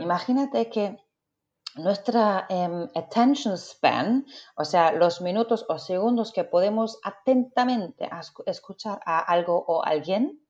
Imagínate 0.01 0.69
que 0.69 0.99
nuestra 1.79 2.47
em, 2.49 2.89
attention 2.95 3.57
span, 3.57 4.27
o 4.57 4.65
sea, 4.65 4.93
los 4.93 5.21
minutos 5.21 5.65
o 5.69 5.79
segundos 5.79 6.33
que 6.33 6.45
podemos 6.45 6.99
atentamente 7.03 8.09
escuchar 8.47 9.01
a 9.07 9.21
algo 9.21 9.65
o 9.67 9.85
alguien, 9.85 10.41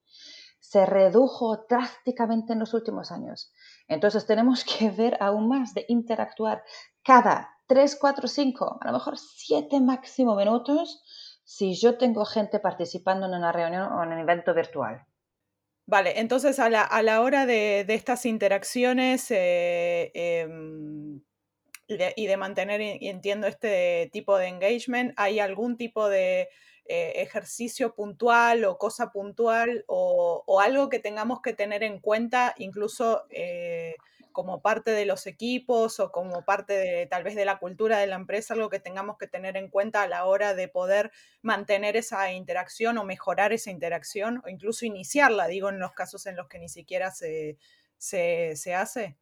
se 0.58 0.84
redujo 0.84 1.64
drásticamente 1.68 2.52
en 2.52 2.58
los 2.58 2.74
últimos 2.74 3.10
años. 3.10 3.52
Entonces 3.86 4.26
tenemos 4.26 4.64
que 4.64 4.90
ver 4.90 5.16
aún 5.20 5.48
más 5.48 5.74
de 5.74 5.84
interactuar 5.88 6.62
cada 7.02 7.56
3, 7.66 7.96
4, 7.96 8.28
5, 8.28 8.78
a 8.80 8.86
lo 8.86 8.92
mejor 8.92 9.16
7 9.18 9.80
máximo 9.80 10.34
minutos 10.34 11.02
si 11.44 11.74
yo 11.74 11.96
tengo 11.96 12.26
gente 12.26 12.60
participando 12.60 13.26
en 13.26 13.34
una 13.34 13.52
reunión 13.52 13.90
o 13.90 14.02
en 14.02 14.12
un 14.12 14.18
evento 14.18 14.52
virtual. 14.52 15.06
Vale, 15.88 16.20
entonces 16.20 16.58
a 16.58 16.68
la, 16.68 17.20
hora 17.22 17.46
de, 17.46 17.80
estas 17.88 18.26
interacciones 18.26 19.30
eh, 19.30 20.10
em, 20.12 21.22
y 21.88 22.26
de 22.26 22.36
mantener, 22.36 22.82
y 22.82 23.08
entiendo 23.08 23.46
este 23.46 24.10
tipo 24.12 24.36
de 24.36 24.48
engagement, 24.48 25.14
¿hay 25.16 25.40
algún 25.40 25.78
tipo 25.78 26.10
de 26.10 26.50
eh, 26.84 27.12
ejercicio 27.22 27.94
puntual 27.94 28.66
o 28.66 28.76
cosa 28.76 29.12
puntual 29.12 29.84
o, 29.86 30.60
algo 30.60 30.90
que 30.90 30.98
tengamos 30.98 31.40
que 31.40 31.54
tener 31.54 31.82
en 31.82 32.00
cuenta 32.00 32.54
incluso 32.58 33.24
eh, 33.30 33.96
como 34.32 34.62
parte 34.62 34.90
de 34.90 35.06
los 35.06 35.26
equipos 35.26 36.00
o 36.00 36.12
como 36.12 36.44
parte 36.44 36.72
de 36.74 37.06
tal 37.06 37.24
vez 37.24 37.34
de 37.34 37.44
la 37.44 37.58
cultura 37.58 37.98
de 37.98 38.06
la 38.06 38.16
empresa, 38.16 38.54
algo 38.54 38.70
que 38.70 38.80
tengamos 38.80 39.18
que 39.18 39.26
tener 39.26 39.56
en 39.56 39.68
cuenta 39.68 40.02
a 40.02 40.08
la 40.08 40.24
hora 40.24 40.54
de 40.54 40.68
poder 40.68 41.10
mantener 41.42 41.96
esa 41.96 42.32
interacción 42.32 42.98
o 42.98 43.04
mejorar 43.04 43.52
esa 43.52 43.70
interacción 43.70 44.42
o 44.44 44.48
incluso 44.48 44.86
iniciarla, 44.86 45.46
digo, 45.46 45.68
en 45.68 45.78
los 45.78 45.92
casos 45.92 46.26
en 46.26 46.36
los 46.36 46.48
que 46.48 46.58
ni 46.58 46.68
siquiera 46.68 47.10
se, 47.10 47.58
se 47.98 48.74
hace? 48.74 49.16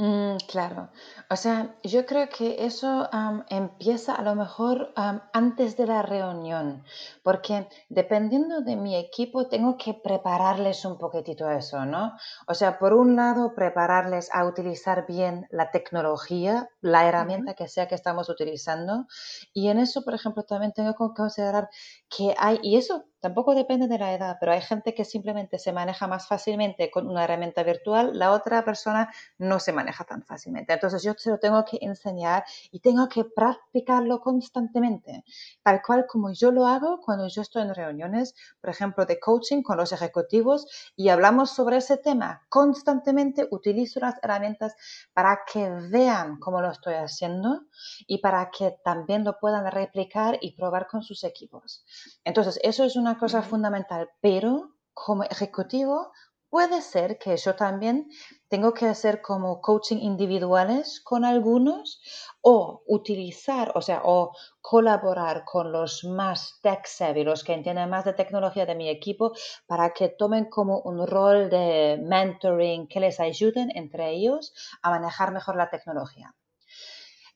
Mm, 0.00 0.36
claro, 0.46 0.90
o 1.28 1.34
sea, 1.34 1.74
yo 1.82 2.06
creo 2.06 2.28
que 2.28 2.64
eso 2.64 3.08
empieza 3.48 4.14
a 4.14 4.22
lo 4.22 4.36
mejor 4.36 4.92
antes 5.32 5.76
de 5.76 5.86
la 5.88 6.02
reunión, 6.02 6.84
porque 7.24 7.66
dependiendo 7.88 8.60
de 8.60 8.76
mi 8.76 8.94
equipo 8.94 9.48
tengo 9.48 9.76
que 9.76 9.94
prepararles 9.94 10.84
un 10.84 10.98
poquitito 10.98 11.50
eso, 11.50 11.84
¿no? 11.84 12.12
O 12.46 12.54
sea, 12.54 12.78
por 12.78 12.92
un 12.94 13.16
lado, 13.16 13.56
prepararles 13.56 14.30
a 14.32 14.44
utilizar 14.44 15.04
bien 15.04 15.48
la 15.50 15.72
tecnología, 15.72 16.68
la 16.80 17.08
herramienta 17.08 17.54
que 17.54 17.66
sea 17.66 17.88
que 17.88 17.96
estamos 17.96 18.28
utilizando, 18.28 19.08
y 19.52 19.66
en 19.68 19.80
eso, 19.80 20.04
por 20.04 20.14
ejemplo, 20.14 20.44
también 20.44 20.72
tengo 20.72 20.92
que 20.92 21.12
considerar 21.16 21.70
que 22.08 22.36
hay, 22.38 22.60
y 22.62 22.76
eso 22.76 23.04
tampoco 23.20 23.52
depende 23.56 23.88
de 23.88 23.98
la 23.98 24.12
edad, 24.14 24.36
pero 24.38 24.52
hay 24.52 24.60
gente 24.60 24.94
que 24.94 25.04
simplemente 25.04 25.58
se 25.58 25.72
maneja 25.72 26.06
más 26.06 26.28
fácilmente 26.28 26.88
con 26.88 27.08
una 27.08 27.24
herramienta 27.24 27.64
virtual, 27.64 28.16
la 28.16 28.30
otra 28.30 28.64
persona 28.64 29.12
no 29.38 29.58
se 29.58 29.72
maneja 29.72 29.87
tan 30.04 30.22
fácilmente. 30.22 30.72
Entonces 30.72 31.02
yo 31.02 31.14
se 31.16 31.30
lo 31.30 31.38
tengo 31.38 31.64
que 31.64 31.78
enseñar 31.80 32.44
y 32.70 32.80
tengo 32.80 33.08
que 33.08 33.24
practicarlo 33.24 34.20
constantemente, 34.20 35.24
tal 35.62 35.82
cual 35.82 36.06
como 36.06 36.32
yo 36.32 36.50
lo 36.50 36.66
hago 36.66 37.00
cuando 37.00 37.28
yo 37.28 37.42
estoy 37.42 37.62
en 37.62 37.74
reuniones, 37.74 38.34
por 38.60 38.70
ejemplo, 38.70 39.06
de 39.06 39.18
coaching 39.18 39.62
con 39.62 39.76
los 39.76 39.92
ejecutivos 39.92 40.66
y 40.96 41.08
hablamos 41.08 41.50
sobre 41.50 41.78
ese 41.78 41.96
tema. 41.96 42.42
Constantemente 42.48 43.48
utilizo 43.50 44.00
las 44.00 44.16
herramientas 44.22 44.74
para 45.12 45.40
que 45.50 45.68
vean 45.90 46.38
cómo 46.38 46.60
lo 46.60 46.70
estoy 46.70 46.94
haciendo 46.94 47.62
y 48.06 48.18
para 48.18 48.50
que 48.50 48.76
también 48.84 49.24
lo 49.24 49.38
puedan 49.38 49.70
replicar 49.70 50.38
y 50.40 50.56
probar 50.56 50.86
con 50.86 51.02
sus 51.02 51.24
equipos. 51.24 51.84
Entonces, 52.24 52.58
eso 52.62 52.84
es 52.84 52.96
una 52.96 53.18
cosa 53.18 53.42
fundamental, 53.42 54.10
pero 54.20 54.74
como 54.94 55.22
ejecutivo 55.24 56.12
puede 56.50 56.80
ser 56.82 57.18
que 57.18 57.36
yo 57.36 57.54
también 57.54 58.08
tengo 58.48 58.72
que 58.72 58.86
hacer 58.86 59.20
como 59.20 59.60
coaching 59.60 59.98
individuales 59.98 61.00
con 61.00 61.24
algunos 61.24 62.00
o 62.40 62.82
utilizar, 62.86 63.72
o 63.74 63.82
sea, 63.82 64.02
o 64.04 64.32
colaborar 64.60 65.44
con 65.44 65.72
los 65.72 66.04
más 66.04 66.58
tech 66.62 66.86
savvy, 66.86 67.24
los 67.24 67.44
que 67.44 67.52
entienden 67.54 67.90
más 67.90 68.04
de 68.04 68.14
tecnología 68.14 68.66
de 68.66 68.74
mi 68.74 68.88
equipo, 68.88 69.32
para 69.66 69.90
que 69.90 70.08
tomen 70.08 70.46
como 70.46 70.80
un 70.80 71.06
rol 71.06 71.50
de 71.50 72.00
mentoring, 72.02 72.88
que 72.88 73.00
les 73.00 73.20
ayuden 73.20 73.70
entre 73.74 74.10
ellos 74.10 74.54
a 74.82 74.90
manejar 74.90 75.32
mejor 75.32 75.56
la 75.56 75.70
tecnología. 75.70 76.34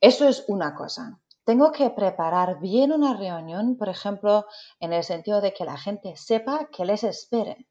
Eso 0.01 0.27
es 0.27 0.45
una 0.49 0.75
cosa. 0.75 1.21
Tengo 1.45 1.73
que 1.73 1.91
preparar 1.91 2.61
bien 2.61 2.93
una 2.93 3.17
reunión, 3.17 3.77
por 3.77 3.89
ejemplo, 3.89 4.47
en 4.81 4.93
el 4.93 5.05
sentido 5.05 5.41
de 5.41 5.53
que 5.53 5.65
la 5.65 5.77
gente 5.77 6.17
sepa 6.17 6.69
que 6.73 6.85
les 6.85 7.05
espere. 7.05 7.67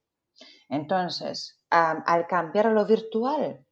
Entonces, 0.71 1.59
al 1.69 2.27
cambiar 2.27 2.67
a 2.67 2.71
lo 2.71 2.85
virtual, 2.85 3.65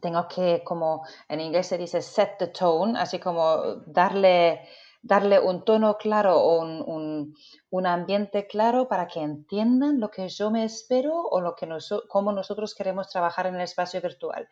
tengo 0.00 0.26
que, 0.26 0.62
como 0.64 1.06
en 1.28 1.40
inglés 1.40 1.68
se 1.68 1.78
dice, 1.78 2.02
set 2.02 2.38
the 2.38 2.48
tone, 2.48 2.98
así 2.98 3.20
como 3.20 3.76
darle 3.86 4.68
darle 5.02 5.40
un 5.40 5.64
tono 5.64 5.96
claro 5.98 6.40
o 6.40 6.60
un, 6.60 7.86
ambiente 7.86 8.46
claro 8.46 8.88
para 8.88 9.08
que 9.08 9.20
entiendan 9.20 9.98
lo 9.98 10.10
que 10.10 10.28
yo 10.28 10.50
me 10.50 10.64
espero 10.64 11.22
o 11.22 11.40
lo 11.40 11.54
que 11.56 11.68
cómo 12.08 12.32
nosotros 12.32 12.74
queremos 12.74 13.08
trabajar 13.08 13.46
en 13.46 13.56
el 13.56 13.62
espacio 13.62 14.00
virtual. 14.00 14.48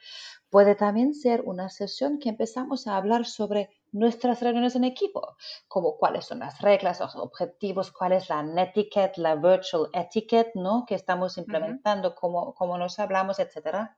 Puede 0.50 0.75
también 0.75 1.14
ser 1.14 1.42
una 1.45 1.69
sesión 1.69 2.19
que 2.19 2.28
empezamos 2.28 2.87
a 2.87 2.97
hablar 2.97 3.26
sobre 3.26 3.71
nuestras 3.93 4.41
reuniones 4.41 4.77
en 4.77 4.85
equipo, 4.85 5.37
como 5.69 5.97
cuáles 5.97 6.27
son 6.27 6.41
las 6.41 6.61
reglas, 6.61 7.01
los 7.01 7.17
objetivos, 7.17 7.93
cuál 7.93 8.13
es 8.13 8.29
la 8.29 8.43
netiquette, 8.43 9.19
la 9.19 9.35
virtual 9.37 9.89
etiquette, 9.93 10.55
¿no? 10.55 10.85
Que 10.87 10.95
estamos 10.95 11.39
implementando, 11.39 12.15
cómo, 12.15 12.55
cómo 12.55 12.79
nos 12.79 12.99
hablamos, 12.99 13.39
etcétera. 13.39 13.97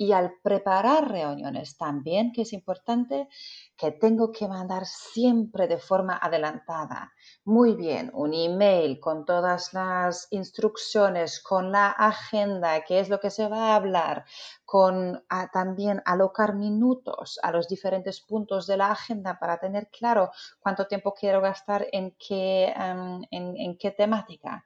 Y 0.00 0.12
al 0.12 0.32
preparar 0.42 1.10
reuniones 1.10 1.76
también, 1.76 2.32
que 2.32 2.40
es 2.42 2.54
importante, 2.54 3.28
que 3.76 3.90
tengo 3.92 4.32
que 4.32 4.48
mandar 4.48 4.86
siempre 4.86 5.68
de 5.68 5.76
forma 5.76 6.16
adelantada. 6.16 7.12
Muy 7.44 7.74
bien, 7.74 8.10
un 8.14 8.32
email 8.32 8.98
con 8.98 9.26
todas 9.26 9.74
las 9.74 10.26
instrucciones, 10.30 11.38
con 11.42 11.70
la 11.70 11.90
agenda, 11.90 12.80
qué 12.82 13.00
es 13.00 13.10
lo 13.10 13.20
que 13.20 13.28
se 13.28 13.46
va 13.46 13.72
a 13.72 13.76
hablar, 13.76 14.24
con 14.64 15.22
también 15.52 16.00
alocar 16.06 16.54
minutos 16.54 17.38
a 17.42 17.52
los 17.52 17.68
diferentes 17.68 18.22
puntos 18.22 18.66
de 18.66 18.78
la 18.78 18.92
agenda 18.92 19.38
para 19.38 19.58
tener 19.58 19.90
claro 19.90 20.30
cuánto 20.60 20.86
tiempo 20.86 21.12
quiero 21.12 21.42
gastar 21.42 21.86
en 21.92 22.16
qué, 22.18 22.72
em, 22.74 23.20
en 23.30 23.76
qué 23.76 23.90
temática. 23.90 24.64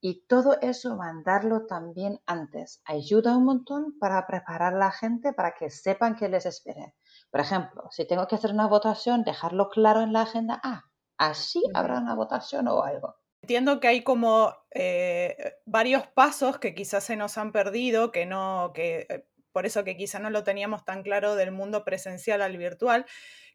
Y 0.00 0.26
todo 0.26 0.58
eso 0.60 0.96
mandarlo 0.96 1.66
también 1.66 2.20
antes 2.26 2.82
ayuda 2.84 3.36
un 3.36 3.44
montón 3.44 3.98
para 3.98 4.26
preparar 4.26 4.74
a 4.74 4.78
la 4.78 4.92
gente 4.92 5.32
para 5.32 5.54
que 5.54 5.70
sepan 5.70 6.16
que 6.16 6.28
les 6.28 6.46
espere. 6.46 6.94
Por 7.30 7.40
ejemplo, 7.40 7.88
si 7.90 8.06
tengo 8.06 8.26
que 8.26 8.34
hacer 8.34 8.52
una 8.52 8.66
votación, 8.66 9.24
dejarlo 9.24 9.68
claro 9.68 10.02
en 10.02 10.12
la 10.12 10.22
agenda. 10.22 10.60
Ah, 10.62 10.84
así 11.16 11.62
habrá 11.74 11.98
una 11.98 12.14
votación 12.14 12.68
o 12.68 12.82
algo. 12.82 13.16
Entiendo 13.42 13.80
que 13.80 13.88
hay 13.88 14.02
como 14.02 14.52
eh, 14.72 15.54
varios 15.64 16.06
pasos 16.08 16.58
que 16.58 16.74
quizás 16.74 17.04
se 17.04 17.16
nos 17.16 17.38
han 17.38 17.52
perdido, 17.52 18.10
que 18.10 18.26
no, 18.26 18.72
que 18.74 19.06
eh, 19.08 19.26
por 19.52 19.66
eso 19.66 19.84
que 19.84 19.96
quizás 19.96 20.20
no 20.20 20.30
lo 20.30 20.44
teníamos 20.44 20.84
tan 20.84 21.02
claro 21.02 21.34
del 21.34 21.52
mundo 21.52 21.84
presencial 21.84 22.42
al 22.42 22.58
virtual, 22.58 23.06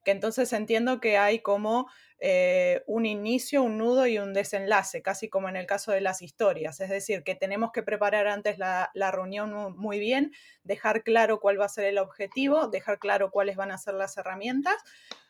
que 0.04 0.12
entonces 0.12 0.52
entiendo 0.54 1.00
que 1.00 1.18
hay 1.18 1.42
como 1.42 1.88
eh, 2.24 2.84
un 2.86 3.08
inicio, 3.08 3.64
un 3.64 3.80
nudo 3.80 4.06
y 4.06 4.20
un 4.20 4.32
desenlace, 4.32 5.02
casi 5.02 5.28
como 5.28 5.50
en 5.50 5.56
el 5.56 5.66
caso 5.66 5.92
de 5.92 6.02
las 6.02 6.22
historias. 6.22 6.80
Es 6.80 6.92
decir, 6.92 7.24
que 7.24 7.34
tenemos 7.34 7.72
que 7.72 7.82
preparar 7.82 8.28
antes 8.28 8.60
la, 8.60 8.92
reunión 8.94 9.76
muy 9.76 9.98
bien, 10.00 10.32
dejar 10.64 11.02
claro 11.02 11.40
cuál 11.40 11.60
va 11.60 11.66
a 11.66 11.70
ser 11.70 11.86
el 11.86 11.98
objetivo, 11.98 12.68
dejar 12.68 13.00
claro 13.00 13.32
cuáles 13.32 13.56
van 13.56 13.72
a 13.72 13.80
ser 13.80 13.96
las 13.96 14.18
herramientas. 14.18 14.76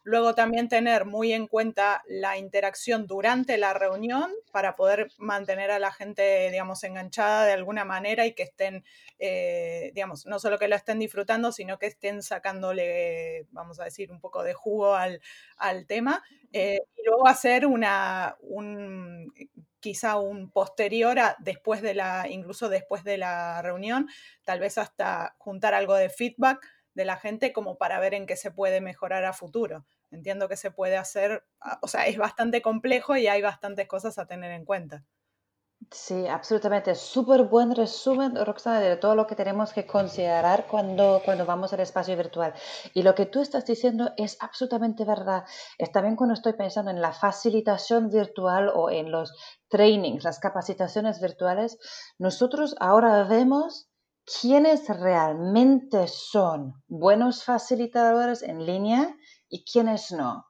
Luego 0.03 0.35
también 0.35 0.67
tener 0.67 1.05
muy 1.05 1.31
en 1.31 1.47
cuenta 1.47 2.03
la 2.07 2.37
interacción 2.37 3.07
durante 3.07 3.57
la 3.57 3.73
reunión 3.73 4.29
para 4.51 4.75
poder 4.75 5.11
mantener 5.17 5.71
a 5.71 5.79
la 5.79 5.93
gente, 5.93 6.49
digamos, 6.51 6.83
enganchada 6.83 7.45
de 7.45 7.53
alguna 7.53 7.85
manera 7.85 8.25
y 8.25 8.33
que 8.33 8.43
estén, 8.43 8.83
eh, 9.19 9.91
digamos, 9.93 10.25
no 10.25 10.39
solo 10.39 10.57
que 10.57 10.67
la 10.67 10.75
estén 10.75 10.99
disfrutando, 10.99 11.51
sino 11.53 11.77
que 11.77 11.85
estén 11.85 12.21
sacándole, 12.23 13.45
vamos 13.51 13.79
a 13.79 13.85
decir, 13.85 14.11
un 14.11 14.19
poco 14.19 14.43
de 14.43 14.53
jugo 14.53 14.95
al, 14.95 15.21
al 15.55 15.85
tema. 15.85 16.23
Eh, 16.51 16.80
y 16.95 17.03
luego 17.05 17.27
hacer 17.27 17.65
una, 17.65 18.35
un, 18.41 19.33
quizá 19.79 20.17
un 20.17 20.51
posterior 20.51 21.19
a 21.19 21.35
después 21.39 21.81
de 21.81 21.93
la, 21.93 22.27
incluso 22.29 22.69
después 22.69 23.03
de 23.03 23.17
la 23.17 23.61
reunión, 23.61 24.07
tal 24.43 24.59
vez 24.59 24.77
hasta 24.77 25.35
juntar 25.37 25.73
algo 25.73 25.95
de 25.95 26.09
feedback 26.09 26.65
de 26.93 27.05
la 27.05 27.17
gente 27.17 27.53
como 27.53 27.77
para 27.77 27.99
ver 27.99 28.13
en 28.13 28.25
qué 28.25 28.35
se 28.35 28.51
puede 28.51 28.81
mejorar 28.81 29.25
a 29.25 29.33
futuro. 29.33 29.85
Entiendo 30.11 30.49
que 30.49 30.57
se 30.57 30.71
puede 30.71 30.97
hacer, 30.97 31.45
ah, 31.61 31.79
o 31.81 31.87
sea, 31.87 32.05
es 32.07 32.17
bastante 32.17 32.61
complejo 32.61 33.15
y 33.15 33.27
hay 33.27 33.41
bastantes 33.41 33.87
cosas 33.87 34.17
a 34.17 34.27
tener 34.27 34.51
en 34.51 34.65
cuenta. 34.65 35.03
Sí, 35.93 36.25
absolutamente. 36.25 36.95
Súper 36.95 37.43
buen 37.43 37.75
resumen, 37.75 38.35
Roxana, 38.45 38.79
de 38.79 38.95
todo 38.95 39.13
lo 39.13 39.27
que 39.27 39.35
tenemos 39.35 39.73
que 39.73 39.85
considerar 39.85 40.65
cuando, 40.67 41.21
cuando 41.25 41.45
vamos 41.45 41.73
al 41.73 41.81
espacio 41.81 42.15
virtual. 42.15 42.53
Y 42.93 43.03
lo 43.03 43.13
que 43.13 43.25
tú 43.25 43.41
estás 43.41 43.65
diciendo 43.65 44.13
es 44.15 44.37
absolutamente 44.39 45.03
verdad. 45.03 45.43
Es 45.77 45.91
también 45.91 46.15
cuando 46.15 46.33
estoy 46.33 46.53
pensando 46.53 46.91
en 46.91 47.01
la 47.01 47.11
facilitación 47.11 48.09
virtual 48.09 48.71
o 48.73 48.89
en 48.89 49.11
los 49.11 49.33
trainings, 49.67 50.23
las 50.23 50.39
capacitaciones 50.39 51.19
virtuales, 51.19 51.77
nosotros 52.17 52.73
ahora 52.79 53.23
vemos 53.25 53.89
quiénes 54.41 54.87
realmente 54.87 56.07
son 56.07 56.73
buenos 56.87 57.43
facilitadores 57.43 58.43
en 58.43 58.65
línea 58.65 59.13
y 59.49 59.65
quiénes 59.65 60.13
no. 60.13 60.45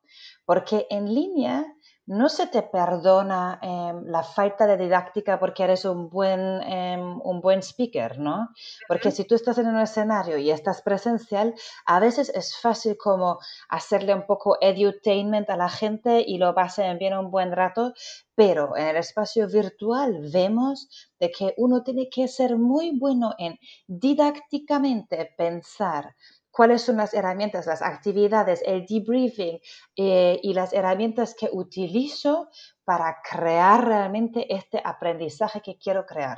Porque 0.45 0.85
en 0.91 1.11
línea 1.11 1.65
no 2.07 2.29
se 2.29 2.47
te 2.47 2.63
perdona 2.63 3.59
em, 3.61 4.05
la 4.05 4.23
falta 4.23 4.65
de 4.67 4.77
didáctica 4.77 5.39
porque 5.39 5.63
eres 5.63 5.85
un 5.85 6.09
buen, 6.09 6.61
em, 6.63 7.19
un 7.23 7.41
buen 7.41 7.61
speaker, 7.61 8.19
¿no? 8.19 8.49
Porque 8.87 9.11
si 9.11 9.25
tú 9.25 9.35
estás 9.35 9.57
en 9.59 9.67
un 9.67 9.79
escenario 9.79 10.37
y 10.37 10.51
estás 10.51 10.81
presencial, 10.81 11.53
a 11.85 11.99
veces 11.99 12.29
es 12.29 12.57
fácil 12.57 12.97
como 12.97 13.39
hacerle 13.69 14.13
un 14.13 14.25
poco 14.25 14.57
edutainment 14.61 15.49
a 15.49 15.57
la 15.57 15.69
gente 15.69 16.23
y 16.25 16.37
lo 16.37 16.53
pasen 16.53 16.97
bien 16.97 17.17
un 17.17 17.31
buen 17.31 17.51
rato, 17.51 17.93
pero 18.35 18.75
en 18.75 18.87
el 18.87 18.97
espacio 18.97 19.47
virtual 19.47 20.29
vemos 20.33 20.89
de 21.19 21.31
que 21.31 21.53
uno 21.57 21.83
tiene 21.83 22.09
que 22.09 22.27
ser 22.27 22.57
muy 22.57 22.97
bueno 22.97 23.33
en 23.37 23.57
didácticamente 23.87 25.33
pensar 25.37 26.15
cuáles 26.51 26.81
son 26.83 26.97
las 26.97 27.13
herramientas, 27.13 27.65
las 27.65 27.81
actividades, 27.81 28.61
el 28.65 28.85
debriefing 28.85 29.59
eh, 29.95 30.39
y 30.43 30.53
las 30.53 30.73
herramientas 30.73 31.33
que 31.33 31.49
utilizo 31.51 32.49
para 32.83 33.17
crear 33.29 33.85
realmente 33.85 34.53
este 34.53 34.81
aprendizaje 34.83 35.61
que 35.61 35.77
quiero 35.77 36.05
crear. 36.05 36.37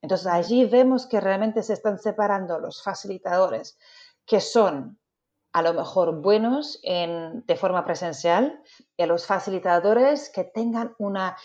Entonces 0.00 0.26
allí 0.26 0.64
vemos 0.64 1.06
que 1.06 1.20
realmente 1.20 1.62
se 1.62 1.72
están 1.74 1.98
separando 1.98 2.58
los 2.58 2.82
facilitadores 2.82 3.78
que 4.26 4.40
son 4.40 4.98
a 5.52 5.62
lo 5.62 5.74
mejor 5.74 6.20
buenos 6.22 6.80
en, 6.82 7.44
de 7.46 7.56
forma 7.56 7.84
presencial 7.84 8.62
y 8.96 9.04
los 9.04 9.26
facilitadores 9.26 10.30
que 10.30 10.44
tengan 10.44 10.94
una 10.98 11.36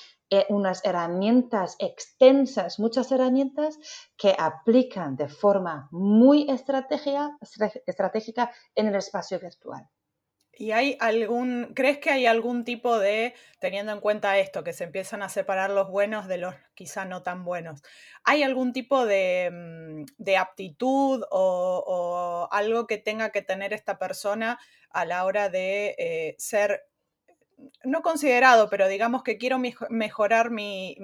unas 0.50 0.84
herramientas 0.84 1.76
extensas, 1.80 2.80
muchas 2.80 3.12
herramientas 3.12 3.80
que 4.18 4.36
aplican 4.38 5.16
de 5.16 5.30
forma 5.30 5.88
muy 5.92 6.50
estratégica, 6.50 7.38
estratégica 7.86 8.52
en 8.76 8.88
el 8.88 8.96
espacio 8.96 9.40
virtual. 9.40 9.90
¿Y 10.60 10.72
hay 10.72 10.98
algún, 11.00 11.74
crees 11.76 12.00
que 12.00 12.10
hay 12.10 12.26
algún 12.26 12.64
tipo 12.64 12.98
de, 12.98 13.36
teniendo 13.60 13.92
en 13.92 14.00
cuenta 14.00 14.40
esto, 14.40 14.64
que 14.64 14.74
se 14.74 14.86
empiezan 14.86 15.22
a 15.22 15.30
separar 15.30 15.70
los 15.70 15.92
buenos 15.92 16.28
de 16.28 16.40
los 16.40 16.56
quizá 16.74 17.06
no 17.06 17.22
tan 17.22 17.46
buenos, 17.46 17.84
¿hay 18.24 18.42
algún 18.42 18.74
tipo 18.74 19.06
de, 19.06 19.52
mm, 19.52 20.30
aptitud 20.40 21.24
o, 21.30 22.50
algo 22.52 22.88
que 22.88 22.98
tenga 22.98 23.30
que 23.32 23.44
tener 23.44 23.72
esta 23.72 24.00
persona 24.00 24.60
a 24.90 25.06
la 25.06 25.26
hora 25.26 25.50
de 25.50 25.96
eh, 26.00 26.36
ser 26.40 26.88
no 27.84 28.02
considerado, 28.02 28.70
pero 28.70 28.88
digamos 28.88 29.24
que 29.24 29.38
quiero 29.38 29.60
mejorar 29.90 30.52
mi, 30.52 30.96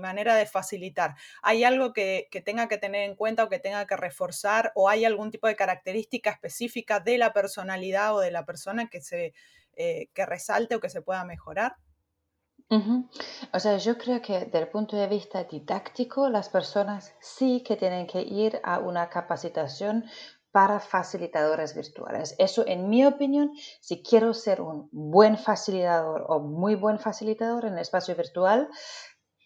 manera 0.00 0.34
de 0.34 0.46
facilitar. 0.46 1.14
¿Hay 1.42 1.64
algo 1.64 1.92
que, 1.92 2.28
tenga 2.44 2.68
que 2.68 2.78
tener 2.78 3.08
en 3.08 3.16
cuenta 3.16 3.44
o 3.44 3.48
que 3.48 3.58
tenga 3.58 3.86
que 3.86 3.96
reforzar? 3.96 4.72
¿O 4.74 4.88
hay 4.88 5.04
algún 5.04 5.30
tipo 5.30 5.46
de 5.46 5.56
característica 5.56 6.30
específica 6.30 7.00
de 7.00 7.18
la 7.18 7.32
personalidad 7.32 8.14
o 8.14 8.20
de 8.20 8.30
la 8.30 8.44
persona 8.44 8.88
que, 8.88 9.00
se, 9.00 9.34
eh, 9.76 10.08
que 10.14 10.26
resalte 10.26 10.74
o 10.74 10.80
que 10.80 10.90
se 10.90 11.02
pueda 11.02 11.24
mejorar? 11.24 11.76
O 13.52 13.58
sea, 13.58 13.78
yo 13.78 13.98
creo 13.98 14.22
que 14.22 14.44
desde 14.44 14.58
el 14.60 14.68
punto 14.68 14.96
de 14.96 15.08
vista 15.08 15.42
didáctico, 15.42 16.28
las 16.28 16.48
personas 16.48 17.14
sí 17.20 17.64
que 17.66 17.74
tienen 17.76 18.06
que 18.06 18.22
ir 18.22 18.60
a 18.62 18.78
una 18.78 19.08
capacitación 19.08 20.04
para 20.52 20.80
facilitadores 20.80 21.74
virtuales. 21.74 22.34
Eso, 22.38 22.64
en 22.66 22.88
mi 22.88 23.04
opinión, 23.04 23.52
si 23.80 24.02
quiero 24.02 24.34
ser 24.34 24.60
un 24.60 24.88
buen 24.92 25.38
facilitador 25.38 26.26
o 26.28 26.40
muy 26.40 26.74
buen 26.74 26.98
facilitador 26.98 27.64
en 27.64 27.74
el 27.74 27.80
espacio 27.80 28.14
virtual, 28.16 28.68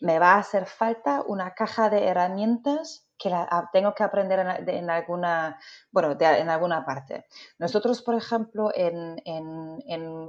me 0.01 0.19
va 0.19 0.35
a 0.35 0.39
hacer 0.39 0.67
falta 0.67 1.23
una 1.27 1.55
caja 1.55 1.89
de 1.89 2.07
herramientas 2.07 3.05
que 3.17 3.31
tengo 3.73 3.95
que 3.95 4.03
aprender 4.03 4.41
en, 4.67 4.91
alguna, 4.91 5.59
bueno, 5.93 6.17
en 6.21 6.51
alguna 6.51 6.85
parte. 6.85 7.27
Nosotros, 7.59 8.03
por 8.03 8.17
ejemplo, 8.17 8.71
en, 8.75 9.23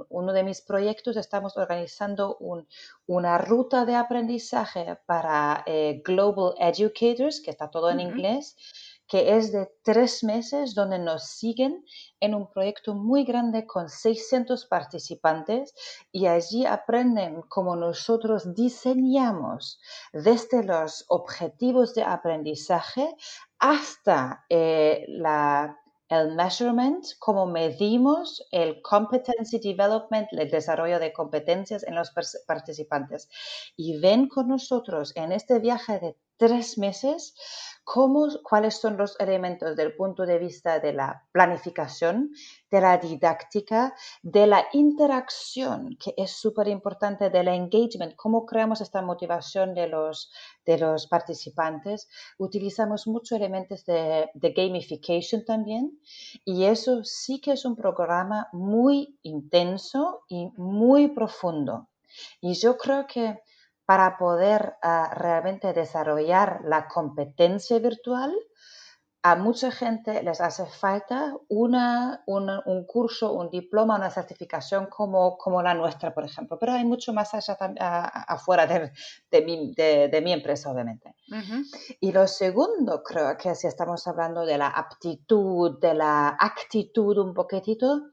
uno 0.08 0.32
de 0.32 0.44
mis 0.44 0.62
proyectos 0.62 1.16
estamos 1.16 1.56
organizando 1.56 2.38
una 3.06 3.38
ruta 3.38 3.84
de 3.84 3.96
aprendizaje 3.96 4.98
para 5.04 5.64
eh, 5.66 6.00
Global 6.04 6.54
Educators, 6.58 7.40
que 7.40 7.50
está 7.50 7.70
todo 7.70 7.90
en 7.90 8.00
inglés 8.00 8.56
que 9.06 9.36
es 9.36 9.52
de 9.52 9.70
tres 9.82 10.24
meses 10.24 10.74
donde 10.74 10.98
nos 10.98 11.24
siguen 11.24 11.84
en 12.20 12.34
un 12.34 12.50
proyecto 12.50 12.94
muy 12.94 13.24
grande 13.24 13.66
con 13.66 13.88
600 13.88 14.66
participantes 14.66 15.74
y 16.12 16.26
allí 16.26 16.66
aprenden 16.66 17.42
cómo 17.42 17.76
nosotros 17.76 18.54
diseñamos 18.54 19.80
desde 20.12 20.64
los 20.64 21.04
objetivos 21.08 21.94
de 21.94 22.02
aprendizaje 22.02 23.16
hasta 23.58 24.44
eh, 24.48 25.04
la 25.08 25.78
el 26.08 26.36
measurement, 26.36 27.04
cómo 27.18 27.46
medimos 27.46 28.46
el 28.52 28.80
competency 28.82 29.58
development, 29.58 30.28
el 30.32 30.50
desarrollo 30.50 30.98
de 31.00 31.12
competencias 31.12 31.82
en 31.82 31.96
los 31.96 32.12
participantes. 32.46 33.28
Y 33.76 33.98
ven 33.98 34.28
con 34.28 34.48
nosotros 34.48 35.12
en 35.16 35.32
este 35.32 35.58
viaje 35.58 35.98
de 35.98 36.16
tres 36.36 36.78
meses 36.78 37.34
cómo, 37.86 38.26
cuáles 38.42 38.80
son 38.80 38.96
los 38.96 39.14
elementos 39.20 39.76
del 39.76 39.94
punto 39.94 40.26
de 40.26 40.38
vista 40.38 40.80
de 40.80 40.92
la 40.92 41.24
planificación, 41.30 42.32
de 42.68 42.80
la 42.80 42.98
didáctica, 42.98 43.94
de 44.22 44.48
la 44.48 44.66
interacción, 44.72 45.96
que 45.96 46.12
es 46.16 46.32
súper 46.32 46.66
importante, 46.66 47.30
del 47.30 47.46
engagement, 47.46 48.16
cómo 48.16 48.44
creamos 48.44 48.80
esta 48.80 49.02
motivación 49.02 49.72
de 49.72 49.86
los, 49.86 50.32
de 50.64 50.78
los 50.78 51.06
participantes. 51.06 52.08
Utilizamos 52.38 53.06
muchos 53.06 53.38
elementos 53.38 53.84
de, 53.84 54.30
de 54.34 54.50
gamification 54.50 55.44
también 55.44 55.96
y 56.44 56.64
eso 56.64 57.04
sí 57.04 57.40
que 57.40 57.52
es 57.52 57.64
un 57.64 57.76
programa 57.76 58.48
muy 58.52 59.16
intenso 59.22 60.24
y 60.28 60.48
muy 60.56 61.06
profundo. 61.14 61.88
Y 62.40 62.54
yo 62.54 62.76
creo 62.76 63.06
que 63.06 63.38
para 63.86 64.18
poder 64.18 64.76
ah, 64.82 65.10
realmente 65.14 65.72
desarrollar 65.72 66.60
la 66.64 66.88
competencia 66.88 67.78
virtual, 67.78 68.34
a 69.22 69.34
mucha 69.34 69.72
gente 69.72 70.22
les 70.22 70.40
hace 70.40 70.66
falta 70.66 71.36
una, 71.48 72.22
un 72.26 72.84
curso, 72.86 73.32
un 73.32 73.50
diploma, 73.50 73.96
una 73.96 74.08
certificación 74.08 74.86
como, 74.86 75.36
como 75.36 75.60
la 75.64 75.74
nuestra, 75.74 76.14
por 76.14 76.24
ejemplo. 76.24 76.56
Pero 76.60 76.74
hay 76.74 76.84
mucho 76.84 77.12
más 77.12 77.34
allá, 77.34 77.56
afuera 78.28 78.68
de, 78.68 78.92
de, 79.32 79.42
mi, 79.42 79.74
de, 79.74 80.20
mi, 80.22 80.32
empresa, 80.32 80.70
obviamente. 80.70 81.16
Y 81.98 82.12
lo 82.12 82.28
segundo, 82.28 83.02
creo 83.02 83.36
que 83.36 83.56
si 83.56 83.66
estamos 83.66 84.06
hablando 84.06 84.46
de 84.46 84.58
la 84.58 84.68
aptitud, 84.68 85.80
de 85.80 85.94
la 85.94 86.36
actitud 86.38 87.18
un 87.18 87.34
poquitito, 87.34 88.12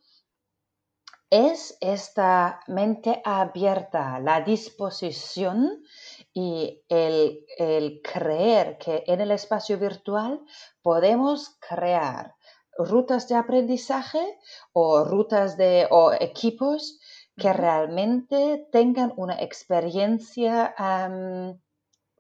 es 1.34 1.76
esta 1.82 2.60
mente 2.68 3.20
abierta, 3.26 4.20
la 4.20 4.42
disposición 4.42 5.84
y 6.32 6.84
el, 6.90 8.02
creer 8.04 8.78
que 8.78 9.04
en 9.08 9.20
el 9.20 9.32
espacio 9.32 9.80
virtual 9.80 10.42
podemos 10.84 11.58
crear 11.60 12.36
rutas 12.78 13.28
de 13.30 13.36
aprendizaje 13.36 14.38
o 14.74 15.04
rutas 15.06 15.58
de 15.58 15.88
o 15.90 16.14
equipos 16.14 17.00
que 17.36 17.52
realmente 17.52 18.68
tengan 18.72 19.12
una 19.18 19.42
experiencia 19.42 20.76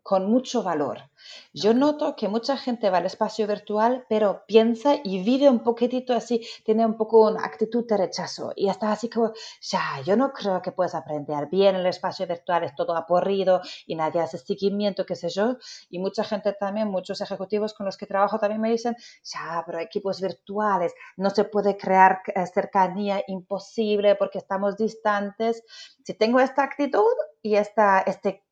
con 0.02 0.26
mucho 0.26 0.64
valor. 0.64 1.12
Yo 1.54 1.74
noto 1.74 2.16
que 2.16 2.28
mucha 2.28 2.58
gente 2.58 2.90
va 2.90 2.98
al 2.98 3.06
espacio 3.06 3.48
virtual, 3.48 4.06
pero 4.10 4.44
piensa 4.48 4.96
y 5.04 5.24
vive 5.24 5.50
un 5.50 5.64
poquitito 5.64 6.14
así, 6.14 6.46
tiene 6.66 6.86
un 6.86 6.98
poco 6.98 7.30
una 7.30 7.46
actitud 7.46 7.86
de 7.88 7.98
rechazo 7.98 8.54
y 8.56 8.70
está 8.70 8.92
así 8.92 9.10
como, 9.10 9.34
ya, 9.62 10.02
yo 10.06 10.16
no 10.16 10.34
creo 10.34 10.62
que 10.62 10.72
puedas 10.72 10.96
aprender 10.96 11.48
bien 11.48 11.76
en 11.76 11.82
el 11.82 11.88
espacio 11.88 12.28
virtual, 12.28 12.64
es 12.64 12.76
todo 12.76 12.96
aporrido 12.96 13.62
y 13.86 13.96
nadie 13.96 14.22
hace 14.22 14.38
seguimiento, 14.38 15.06
qué 15.06 15.16
sé 15.16 15.30
yo. 15.30 15.58
Y 15.90 16.00
mucha 16.00 16.24
gente 16.24 16.54
también, 16.54 16.88
muchos 16.90 17.22
ejecutivos 17.22 17.74
con 17.74 17.86
los 17.86 17.98
que 17.98 18.06
trabajo 18.06 18.40
también 18.40 18.62
me 18.62 18.70
dicen, 18.72 18.96
ya, 19.24 19.64
pero 19.66 19.80
equipos 19.80 20.22
virtuales, 20.22 20.94
no 21.18 21.30
se 21.30 21.44
puede 21.46 21.78
crear 21.78 22.22
eh, 22.34 22.46
cercanía 22.48 23.24
imposible 23.28 24.16
porque 24.16 24.38
estamos 24.40 24.78
distantes. 24.78 25.64
Si 26.04 26.14
tengo 26.14 26.40
esta 26.40 26.64
actitud 26.64 27.04
y 27.42 27.56
esta, 27.56 28.00
este, 28.02 28.44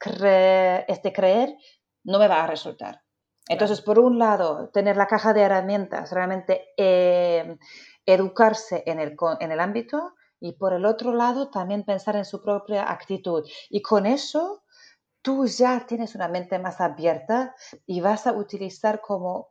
este 0.87 1.13
creer, 1.13 1.57
no 2.03 2.19
me 2.19 2.27
va 2.27 2.43
a 2.43 2.47
resultar. 2.47 3.01
Entonces, 3.47 3.81
por 3.81 3.99
un 3.99 4.19
lado, 4.19 4.69
tener 4.69 4.95
la 4.97 5.07
caja 5.07 5.33
de 5.33 5.41
herramientas, 5.41 6.11
realmente 6.11 6.69
eh, 6.77 7.57
educarse 8.05 8.83
en 8.85 8.99
el, 8.99 9.15
en 9.39 9.51
el 9.51 9.59
ámbito 9.59 10.13
y 10.39 10.53
por 10.53 10.73
el 10.73 10.85
otro 10.85 11.13
lado, 11.13 11.49
también 11.49 11.83
pensar 11.83 12.15
en 12.15 12.25
su 12.25 12.41
propia 12.41 12.91
actitud. 12.91 13.43
Y 13.69 13.81
con 13.81 14.05
eso, 14.05 14.63
tú 15.21 15.45
ya 15.45 15.85
tienes 15.85 16.15
una 16.15 16.27
mente 16.27 16.59
más 16.59 16.81
abierta 16.81 17.55
y 17.85 18.01
vas 18.01 18.25
a 18.25 18.33
utilizar 18.33 19.01
como 19.01 19.49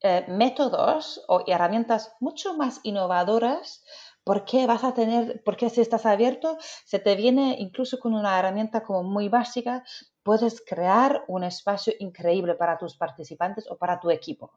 eh, 0.00 0.24
métodos 0.28 1.24
o 1.28 1.44
herramientas 1.46 2.14
mucho 2.20 2.54
más 2.54 2.80
innovadoras 2.82 3.84
porque 4.24 4.66
vas 4.66 4.84
a 4.84 4.94
tener, 4.94 5.42
porque 5.44 5.70
si 5.70 5.80
estás 5.80 6.06
abierto, 6.06 6.56
se 6.84 6.98
te 6.98 7.16
viene 7.16 7.56
incluso 7.58 7.98
con 7.98 8.14
una 8.14 8.38
herramienta 8.38 8.82
como 8.82 9.02
muy 9.02 9.28
básica, 9.28 9.84
puedes 10.22 10.62
crear 10.66 11.24
un 11.28 11.44
espacio 11.44 11.92
increíble 11.98 12.54
para 12.54 12.78
tus 12.78 12.96
participantes 12.96 13.70
o 13.70 13.76
para 13.76 14.00
tu 14.00 14.10
equipo. 14.10 14.52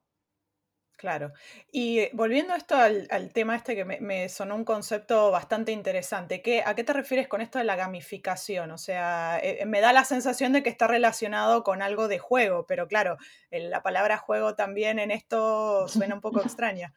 Claro. 0.97 1.34
Y 1.71 2.08
volviendo 2.13 2.56
esto 2.56 2.75
al, 2.75 3.32
tema 3.34 3.56
este 3.56 3.75
que 3.75 3.84
me, 3.84 4.30
sonó 4.30 4.56
un 4.56 4.63
concepto 4.63 5.30
bastante 5.30 5.71
interesante, 5.71 6.41
¿qué, 6.41 6.63
¿a 6.65 6.73
qué 6.73 6.84
te 6.86 6.93
refieres 6.93 7.28
con 7.28 7.41
esto 7.41 7.60
de 7.60 7.65
la 7.65 7.75
gamificación? 7.75 8.71
O 8.71 8.78
sea, 8.78 9.38
eh, 9.43 9.65
me 9.65 9.82
da 9.82 9.91
la 9.91 10.06
sensación 10.06 10.54
de 10.54 10.63
que 10.63 10.69
está 10.69 10.88
relacionado 10.88 11.63
con 11.63 11.82
algo 11.82 12.08
de 12.08 12.19
juego, 12.19 12.65
pero 12.65 12.88
claro, 12.88 13.17
la 13.51 13.84
palabra 13.84 14.17
juego 14.17 14.56
también 14.56 14.97
en 14.99 15.12
esto 15.12 15.88
suena 15.89 16.15
un 16.15 16.21
poco 16.21 16.41
extraña. 16.41 16.93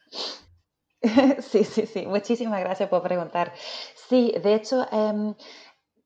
Sí, 1.40 1.64
sí, 1.64 1.86
sí. 1.86 2.06
Muchísimas 2.06 2.60
gracias 2.60 2.88
por 2.88 3.02
preguntar. 3.02 3.52
Sí, 4.08 4.34
de 4.42 4.54
hecho, 4.54 4.86
em, 4.90 5.34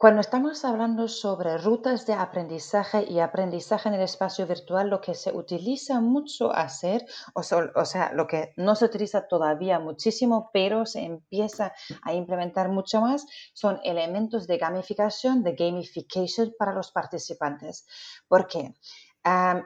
cuando 0.03 0.21
estamos 0.21 0.65
hablando 0.65 1.07
sobre 1.07 1.59
rutas 1.59 2.07
de 2.07 2.15
aprendizaje 2.15 3.05
y 3.09 3.21
aprendizaje 3.21 3.88
en 3.88 3.95
el 3.95 4.01
espacio 4.01 4.49
virtual, 4.49 4.91
lo 4.91 5.01
que 5.01 5.15
se 5.15 5.31
utiliza 5.31 6.01
mucho 6.01 6.53
hacer, 6.53 7.07
o, 7.35 7.43
o, 7.77 7.85
sea, 7.85 8.12
lo 8.12 8.27
que 8.27 8.53
no 8.57 8.75
se 8.75 8.87
utiliza 8.87 9.29
todavía 9.29 9.79
muchísimo, 9.79 10.51
pero 10.53 10.87
se 10.87 11.05
empieza 11.05 11.73
a 12.03 12.15
implementar 12.15 12.69
mucho 12.69 13.01
más, 13.01 13.25
son 13.55 13.79
elementos 13.85 14.49
de 14.49 14.59
gamificación, 14.59 15.45
de 15.45 15.55
gamification 15.55 16.53
para 16.59 16.73
los 16.73 16.91
participantes. 16.91 17.87
¿Por 18.27 18.49
qué? 18.49 18.75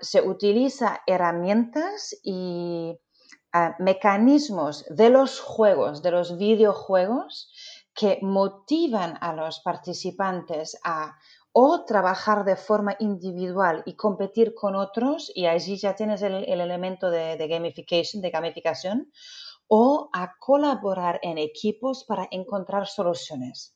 se 0.02 0.20
utiliza 0.20 1.00
herramientas 1.06 2.14
y 2.22 2.94
ah, 3.54 3.74
mecanismos 3.78 4.84
de 4.90 5.08
los 5.08 5.40
juegos, 5.40 6.02
de 6.02 6.10
los 6.10 6.36
videojuegos, 6.36 7.50
que 7.96 8.18
motivan 8.22 9.16
a 9.20 9.32
los 9.32 9.60
participantes 9.60 10.78
a 10.84 11.16
o 11.58 11.86
trabajar 11.86 12.44
de 12.44 12.54
forma 12.54 12.96
individual 12.98 13.82
y 13.86 13.96
competir 13.96 14.54
con 14.54 14.76
otros, 14.76 15.32
y 15.34 15.46
allí 15.46 15.78
ya 15.78 15.94
tienes 15.94 16.20
el, 16.20 16.44
elemento 16.44 17.08
de, 17.08 17.38
de, 17.38 17.48
gamification, 17.48 18.20
de 18.20 18.28
gamificación, 18.28 19.10
o 19.66 20.10
a 20.12 20.34
colaborar 20.38 21.18
en 21.22 21.38
equipos 21.38 22.04
para 22.04 22.28
encontrar 22.30 22.86
soluciones. 22.86 23.74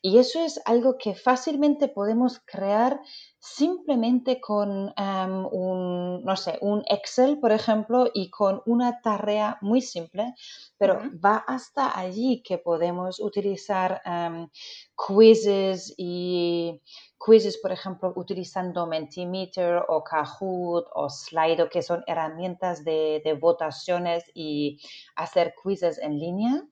Y 0.00 0.18
eso 0.18 0.44
es 0.44 0.60
algo 0.64 0.98
que 0.98 1.14
fácilmente 1.14 1.86
podemos 1.86 2.40
crear 2.44 3.00
simplemente 3.42 4.40
con 4.40 4.94
em, 4.96 5.46
un, 5.50 6.24
no 6.24 6.36
sé, 6.36 6.58
un 6.60 6.84
Excel, 6.86 7.40
por 7.40 7.50
ejemplo, 7.50 8.08
y 8.14 8.30
con 8.30 8.62
una 8.66 9.00
tarea 9.02 9.58
muy 9.60 9.80
simple, 9.82 10.34
pero 10.78 11.00
va 11.22 11.38
hasta 11.48 11.98
allí 11.98 12.40
que 12.44 12.58
podemos 12.58 13.18
utilizar 13.18 14.00
um, 14.06 14.48
quizzes 14.96 15.92
y 15.96 16.80
quizzes, 17.18 17.58
por 17.58 17.72
ejemplo, 17.72 18.12
utilizando 18.14 18.86
Mentimeter 18.86 19.82
o 19.88 20.04
Kahoot 20.04 20.86
o 20.94 21.10
Slido, 21.10 21.68
que 21.68 21.82
son 21.82 22.04
herramientas 22.06 22.84
de, 22.84 23.22
de 23.24 23.34
votaciones 23.34 24.22
y 24.34 24.78
hacer 25.16 25.52
quizzes 25.60 25.98
en 25.98 26.16
línea 26.16 26.62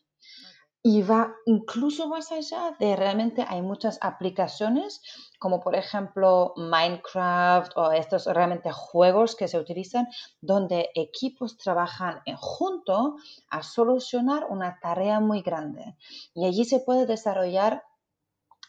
y 0.82 1.02
va 1.02 1.34
incluso 1.44 2.08
más 2.08 2.32
allá 2.32 2.74
de 2.78 2.96
realmente 2.96 3.44
hay 3.46 3.60
muchas 3.60 3.98
aplicaciones 4.00 5.02
como 5.38 5.60
por 5.60 5.76
ejemplo 5.76 6.54
Minecraft 6.56 7.72
o 7.76 7.92
estos 7.92 8.24
realmente 8.26 8.70
juegos 8.72 9.36
que 9.36 9.46
se 9.46 9.58
utilizan 9.58 10.08
donde 10.40 10.90
equipos 10.94 11.58
trabajan 11.58 12.22
junto 12.38 13.16
a 13.50 13.62
solucionar 13.62 14.46
una 14.48 14.78
tarea 14.80 15.20
muy 15.20 15.42
grande 15.42 15.96
y 16.34 16.46
allí 16.46 16.64
se 16.64 16.80
puede 16.80 17.04
desarrollar 17.04 17.82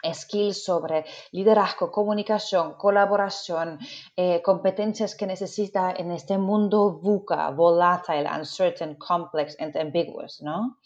skills 0.04 0.64
sobre 0.64 1.06
liderazgo, 1.32 1.92
comunicación, 1.92 2.74
colaboración, 2.74 3.78
eh, 4.16 4.42
competencias 4.42 5.16
que 5.16 5.28
necesita 5.28 5.94
en 5.96 6.12
este 6.12 6.38
mundo 6.40 7.00
VUCA, 7.00 7.52
volatile, 7.52 8.28
uncertain, 8.28 8.96
complex 8.96 9.56
and 9.60 9.78
ambiguous, 9.78 10.42
¿no? 10.42 10.80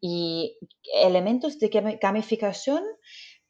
Y 0.00 0.58
elementos 0.94 1.58
de 1.58 1.98
gamificación 2.00 2.82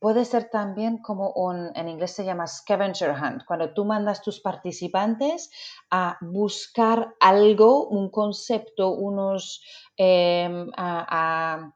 puede 0.01 0.25
ser 0.25 0.49
también 0.49 0.99
como 0.99 1.31
un, 1.33 1.71
en 1.77 1.89
inglés 1.89 2.13
se 2.13 2.25
llama 2.25 2.47
scavenger 2.47 3.11
hunt, 3.11 3.45
cuando 3.45 3.75
tú 3.75 3.85
mandas 3.85 4.23
tus 4.23 4.41
participantes 4.41 5.51
a 5.91 6.17
buscar 6.23 7.15
algo, 7.21 7.87
un 7.89 8.11
concepto, 8.11 8.93
unos, 8.93 9.63
em, 9.97 10.71
a, 10.77 11.71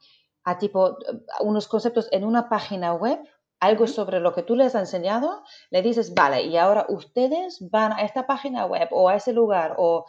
tipo, 0.59 0.97
unos 1.41 1.69
conceptos 1.69 2.09
en 2.11 2.25
una 2.25 2.49
página 2.49 2.95
web 2.95 3.21
algo 3.61 3.87
sobre 3.87 4.21
lo 4.21 4.35
que 4.35 4.43
tú 4.43 4.57
les 4.57 4.75
has 4.75 4.83
enseñado, 4.83 5.43
le 5.71 5.81
dices, 5.81 6.13
vale, 6.13 6.43
y 6.43 6.57
ahora 6.59 6.85
ustedes 6.89 7.67
van 7.71 7.93
a 7.93 8.03
esta 8.03 8.27
página 8.27 8.67
web 8.67 8.89
o 8.91 9.09
a 9.09 9.17
ese 9.17 9.33
lugar 9.33 9.77
o 9.79 10.05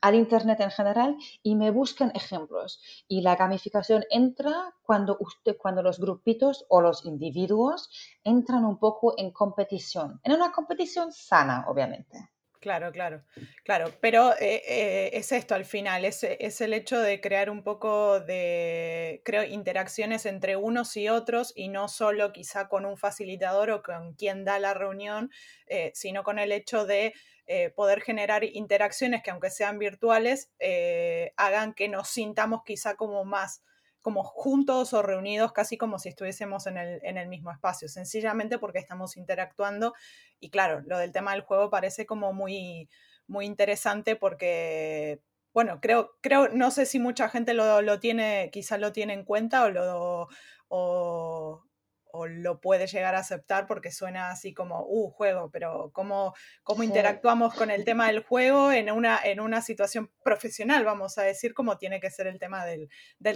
al 0.00 0.14
Internet 0.14 0.60
en 0.60 0.70
general 0.70 1.16
y 1.42 1.56
me 1.56 1.70
buscan 1.70 2.12
ejemplos. 2.14 2.80
Y 3.08 3.22
la 3.22 3.36
gamificación 3.36 4.04
entra 4.10 4.74
cuando, 4.82 5.16
usted, 5.20 5.56
cuando 5.56 5.82
los 5.82 5.98
grupitos 5.98 6.64
o 6.68 6.80
los 6.80 7.04
individuos 7.04 7.90
entran 8.24 8.64
un 8.64 8.78
poco 8.78 9.14
en 9.18 9.30
competición, 9.30 10.20
en 10.24 10.32
una 10.32 10.52
competición 10.52 11.12
sana, 11.12 11.64
obviamente. 11.68 12.30
Claro, 12.60 12.92
claro, 12.92 13.24
claro, 13.64 13.90
pero 14.02 14.34
eh, 14.34 14.62
eh, 14.68 15.10
es 15.14 15.32
esto 15.32 15.54
al 15.54 15.64
final, 15.64 16.04
es, 16.04 16.22
es, 16.24 16.60
el 16.60 16.74
hecho 16.74 17.00
de 17.00 17.18
crear 17.18 17.48
un 17.48 17.62
poco 17.62 18.20
de, 18.20 19.22
creo, 19.24 19.44
interacciones 19.44 20.26
entre 20.26 20.56
unos 20.56 20.94
y 20.98 21.08
otros 21.08 21.54
y 21.56 21.68
no 21.68 21.88
solo 21.88 22.34
quizá 22.34 22.68
con 22.68 22.84
un 22.84 22.98
facilitador 22.98 23.70
o 23.70 23.82
con 23.82 24.12
quien 24.12 24.44
da 24.44 24.58
la 24.58 24.74
reunión, 24.74 25.30
eh, 25.68 25.90
sino 25.94 26.22
con 26.22 26.38
el 26.38 26.52
hecho 26.52 26.84
de 26.84 27.14
eh, 27.52 27.70
poder 27.70 28.00
generar 28.00 28.44
interacciones 28.44 29.24
que 29.24 29.32
aunque 29.32 29.50
sean 29.50 29.80
virtuales, 29.80 30.52
eh, 30.60 31.32
hagan 31.36 31.74
que 31.74 31.88
nos 31.88 32.06
sintamos 32.06 32.62
quizá 32.64 32.94
como 32.94 33.24
más 33.24 33.64
como 34.02 34.22
juntos 34.22 34.92
o 34.92 35.02
reunidos, 35.02 35.52
casi 35.52 35.76
como 35.76 35.98
si 35.98 36.10
estuviésemos 36.10 36.68
en 36.68 36.76
el, 36.78 37.28
mismo 37.28 37.50
espacio, 37.50 37.88
sencillamente 37.88 38.60
porque 38.60 38.78
estamos 38.78 39.16
interactuando. 39.16 39.94
Y 40.38 40.50
claro, 40.50 40.82
lo 40.86 40.96
del 40.98 41.10
tema 41.10 41.32
del 41.32 41.40
juego 41.40 41.70
parece 41.70 42.06
como 42.06 42.32
muy, 42.32 42.88
muy 43.26 43.46
interesante 43.46 44.14
porque, 44.14 45.20
bueno, 45.52 45.80
creo, 45.80 46.12
creo, 46.20 46.50
no 46.50 46.70
sé 46.70 46.86
si 46.86 47.00
mucha 47.00 47.28
gente 47.28 47.52
lo, 47.52 47.82
lo 47.82 47.98
tiene, 47.98 48.50
quizá 48.52 48.78
lo 48.78 48.92
tiene 48.92 49.14
en 49.14 49.24
cuenta 49.24 49.64
o 49.64 49.70
lo, 49.70 50.28
o, 50.68 51.64
o 52.12 52.26
lo 52.26 52.60
puede 52.60 52.86
llegar 52.86 53.14
a 53.14 53.20
aceptar 53.20 53.66
porque 53.66 53.90
suena 53.90 54.30
así 54.30 54.52
como, 54.54 54.84
uh, 54.86 55.10
juego, 55.10 55.50
pero 55.50 55.90
¿cómo, 55.92 56.34
cómo 56.62 56.82
interactuamos 56.82 57.54
con 57.54 57.70
el 57.70 57.84
tema 57.84 58.08
del 58.08 58.22
juego 58.22 58.72
en 58.72 58.90
una, 58.90 59.20
en 59.22 59.40
una 59.40 59.62
situación 59.62 60.10
profesional, 60.22 60.84
vamos 60.84 61.18
a 61.18 61.22
decir, 61.22 61.54
como 61.54 61.78
tiene 61.78 62.00
que 62.00 62.10
ser 62.10 62.26
el 62.26 62.38
tema 62.38 62.64
del, 62.64 62.88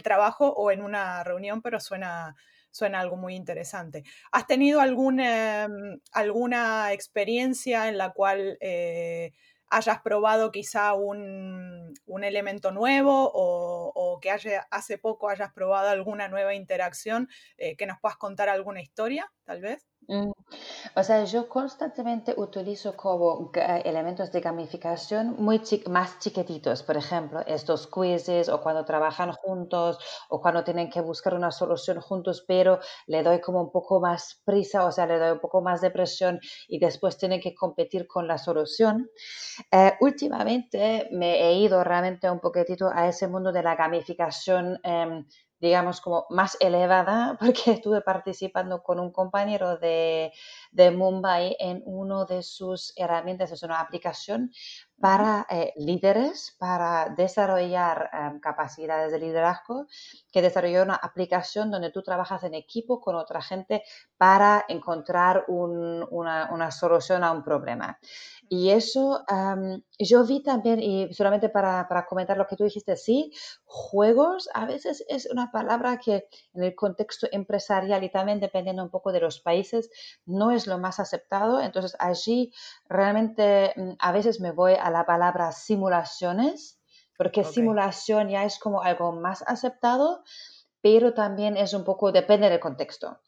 trabajo 0.02 0.52
o 0.52 0.70
en 0.70 0.82
una 0.82 1.24
reunión, 1.24 1.62
pero 1.62 1.80
suena, 1.80 2.34
suena 2.70 3.00
algo 3.00 3.16
muy 3.16 3.34
interesante. 3.34 4.04
¿Has 4.32 4.46
tenido 4.46 4.80
alguna, 4.80 5.64
em, 5.64 6.00
alguna 6.12 6.92
experiencia 6.92 7.88
en 7.88 7.98
la 7.98 8.12
cual... 8.12 8.58
Eh, 8.60 9.32
hayas 9.74 10.00
probado 10.02 10.52
quizá 10.52 10.94
un, 10.94 11.94
elemento 12.22 12.70
nuevo 12.70 13.30
o, 13.34 14.18
que 14.20 14.30
hace 14.30 14.98
poco 14.98 15.28
hayas 15.28 15.52
probado 15.52 15.88
alguna 15.88 16.28
nueva 16.28 16.54
interacción, 16.54 17.28
eh, 17.58 17.76
que 17.76 17.86
nos 17.86 17.98
puedas 18.00 18.16
contar 18.16 18.48
alguna 18.48 18.80
historia, 18.80 19.30
tal 19.44 19.60
vez. 19.60 19.86
Mm, 20.06 20.32
o 20.96 21.02
sea, 21.02 21.24
yo 21.24 21.48
constantemente 21.48 22.34
utilizo 22.36 22.94
como 22.96 23.50
elementos 23.84 24.30
de 24.32 24.40
gamificación 24.42 25.34
muy 25.38 25.62
más 25.88 26.18
chiquititos, 26.18 26.82
por 26.82 26.96
ejemplo, 26.98 27.40
estos 27.46 27.86
quizzes 27.86 28.48
o 28.50 28.60
cuando 28.60 28.84
trabajan 28.84 29.32
juntos 29.32 29.98
o 30.28 30.40
cuando 30.42 30.62
tienen 30.62 30.90
que 30.90 31.00
buscar 31.00 31.34
una 31.34 31.50
solución 31.50 32.00
juntos, 32.00 32.44
pero 32.46 32.80
le 33.06 33.22
doy 33.22 33.40
como 33.40 33.62
un 33.62 33.72
poco 33.72 33.98
más 34.00 34.42
prisa, 34.44 34.84
o 34.84 34.92
sea, 34.92 35.06
le 35.06 35.18
doy 35.18 35.30
un 35.32 35.40
poco 35.40 35.62
más 35.62 35.80
de 35.80 35.90
presión 35.90 36.38
y 36.68 36.78
después 36.78 37.16
tienen 37.16 37.40
que 37.40 37.54
competir 37.54 38.06
con 38.06 38.28
la 38.28 38.36
solución. 38.36 39.08
Eh, 39.70 39.92
últimamente 40.00 41.08
me 41.12 41.40
he 41.42 41.54
ido 41.58 41.82
realmente 41.84 42.30
un 42.30 42.40
poquitito 42.40 42.90
a 42.92 43.08
ese 43.08 43.28
mundo 43.28 43.52
de 43.52 43.62
la 43.62 43.74
gamificación. 43.76 44.78
Em, 44.82 45.26
digamos, 45.64 46.02
como 46.02 46.26
más 46.28 46.56
elevada, 46.60 47.36
porque 47.40 47.72
estuve 47.72 48.02
participando 48.02 48.82
con 48.82 49.00
un 49.00 49.10
compañero 49.10 49.78
de, 49.78 50.32
de 50.70 50.90
Mumbai 50.90 51.56
en 51.58 51.82
uno 51.86 52.26
de 52.26 52.42
sus 52.42 52.92
herramientas, 52.96 53.50
es 53.50 53.62
una 53.62 53.80
aplicación 53.80 54.52
para 55.00 55.46
eh, 55.50 55.72
líderes, 55.76 56.54
para 56.58 57.08
desarrollar 57.10 58.10
em, 58.12 58.40
capacidades 58.40 59.12
de 59.12 59.18
liderazgo, 59.18 59.86
que 60.32 60.42
desarrolló 60.42 60.82
una 60.82 60.94
aplicación 60.94 61.70
donde 61.70 61.90
tú 61.90 62.02
trabajas 62.02 62.44
en 62.44 62.54
equipo 62.54 63.00
con 63.00 63.16
otra 63.16 63.42
gente 63.42 63.82
para 64.16 64.64
encontrar 64.68 65.44
una, 65.48 66.48
una, 66.50 66.70
solución 66.70 67.24
a 67.24 67.32
un 67.32 67.42
problema. 67.42 67.98
Y 68.48 68.70
eso 68.70 69.24
yo 69.98 70.24
vi 70.24 70.42
también, 70.42 70.80
y 70.80 71.12
solamente 71.14 71.48
para, 71.48 71.88
para, 71.88 72.06
comentar 72.06 72.36
lo 72.36 72.46
que 72.46 72.56
tú 72.56 72.64
dijiste, 72.64 72.96
sí, 72.96 73.32
juegos 73.64 74.48
a 74.54 74.66
veces 74.66 75.04
es 75.08 75.26
una 75.26 75.50
palabra 75.50 75.98
que 75.98 76.28
en 76.52 76.62
el 76.62 76.74
contexto 76.74 77.26
empresarial 77.32 78.04
y 78.04 78.10
también 78.10 78.40
dependiendo 78.40 78.82
un 78.82 78.90
poco 78.90 79.12
de 79.12 79.20
los 79.20 79.40
países 79.40 79.90
no 80.26 80.50
es 80.50 80.66
lo 80.66 80.78
más 80.78 81.00
aceptado. 81.00 81.60
Entonces 81.60 81.96
allí 81.98 82.52
realmente 82.88 83.72
mm, 83.76 83.92
a 83.98 84.12
veces 84.12 84.40
me 84.40 84.52
voy 84.52 84.74
a 84.74 84.83
la 84.90 85.06
palabra 85.06 85.52
simulaciones, 85.52 86.80
porque 87.16 87.44
simulación 87.44 88.28
ya 88.28 88.44
es 88.44 88.58
como 88.58 88.82
algo 88.82 89.12
más 89.12 89.42
aceptado, 89.46 90.24
pero 90.80 91.14
también 91.14 91.56
es 91.56 91.72
un 91.74 91.84
poco, 91.84 92.12
depende 92.12 92.50
del 92.50 92.60
contexto. 92.60 93.20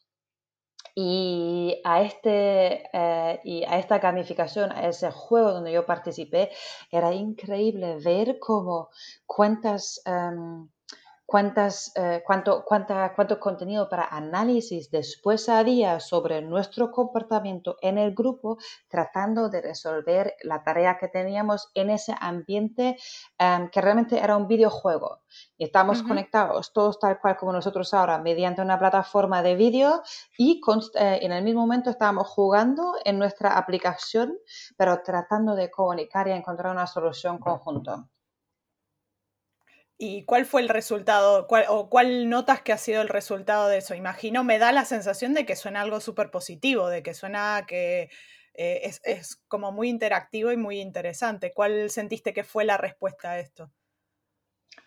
Y 0.93 1.79
a, 1.83 2.01
este, 2.01 2.89
eh, 2.91 3.39
y 3.43 3.63
a 3.63 3.77
esta 3.77 3.99
gamificación, 3.99 4.71
a 4.71 4.87
ese 4.87 5.11
juego 5.11 5.53
donde 5.53 5.71
yo 5.71 5.85
participé, 5.85 6.51
era 6.91 7.13
increíble 7.13 7.97
ver 8.03 8.39
cómo 8.39 8.89
cuántas... 9.25 10.01
Em, 10.05 10.69
cuántas, 11.27 11.91
eh, 11.97 12.23
cuánto, 12.25 12.63
cuánta, 12.63 13.13
cuánto 13.13 13.37
contenido 13.37 13.89
para 13.89 14.05
análisis 14.05 14.89
después 14.89 15.49
había 15.49 15.99
sobre 15.99 16.41
nuestro 16.41 16.89
comportamiento 16.89 17.75
en 17.81 17.97
el 17.97 18.15
grupo, 18.15 18.57
tratando 18.87 19.49
de 19.49 19.61
resolver 19.61 20.35
la 20.43 20.63
tarea 20.63 20.97
que 20.97 21.09
teníamos 21.09 21.69
en 21.73 21.89
ese 21.89 22.15
ambiente 22.19 22.97
em, 23.37 23.69
que 23.69 23.81
realmente 23.81 24.17
era 24.17 24.37
un 24.37 24.47
videojuego. 24.47 25.19
Y 25.57 25.65
estamos 25.65 26.01
conectados 26.01 26.71
todos 26.71 26.97
tal 26.97 27.19
cual 27.19 27.35
como 27.35 27.51
nosotros 27.51 27.93
ahora, 27.93 28.17
mediante 28.19 28.61
una 28.61 28.79
plataforma 28.79 29.43
de 29.43 29.55
vídeo 29.55 30.01
y 30.37 30.61
eh, 30.95 31.19
en 31.21 31.33
el 31.33 31.43
mismo 31.43 31.61
momento 31.61 31.89
estábamos 31.89 32.27
jugando 32.27 32.93
en 33.03 33.19
nuestra 33.19 33.57
aplicación, 33.57 34.37
pero 34.77 35.01
tratando 35.03 35.55
de 35.55 35.69
comunicar 35.69 36.29
y 36.29 36.31
encontrar 36.31 36.71
una 36.71 36.87
solución 36.87 37.37
conjunta. 37.37 38.07
¿Y 39.99 40.25
cuál 40.25 40.45
fue 40.45 40.61
el 40.61 40.69
resultado? 40.69 41.47
¿O 41.69 41.89
cuál 41.89 42.29
notas 42.29 42.61
que 42.61 42.71
ha 42.71 42.77
sido 42.77 43.01
el 43.01 43.09
resultado 43.09 43.67
de 43.67 43.77
eso? 43.79 43.95
Imagino, 43.95 44.43
me 44.43 44.59
da 44.59 44.71
la 44.71 44.85
sensación 44.85 45.33
de 45.33 45.45
que 45.45 45.55
suena 45.55 45.81
algo 45.81 45.99
súper 46.01 46.29
positivo, 46.29 46.87
de 46.89 47.01
que 47.01 47.15
suena 47.15 47.65
que 47.67 48.09
eh, 48.53 48.81
es, 48.83 49.01
es, 49.03 49.37
como 49.47 49.71
muy 49.71 49.89
interactivo 49.89 50.51
y 50.51 50.57
muy 50.57 50.79
interesante. 50.81 51.51
¿Cuál 51.53 51.89
sentiste 51.89 52.33
que 52.33 52.43
fue 52.43 52.63
la 52.65 52.77
respuesta 52.77 53.31
a 53.31 53.39
esto? 53.39 53.71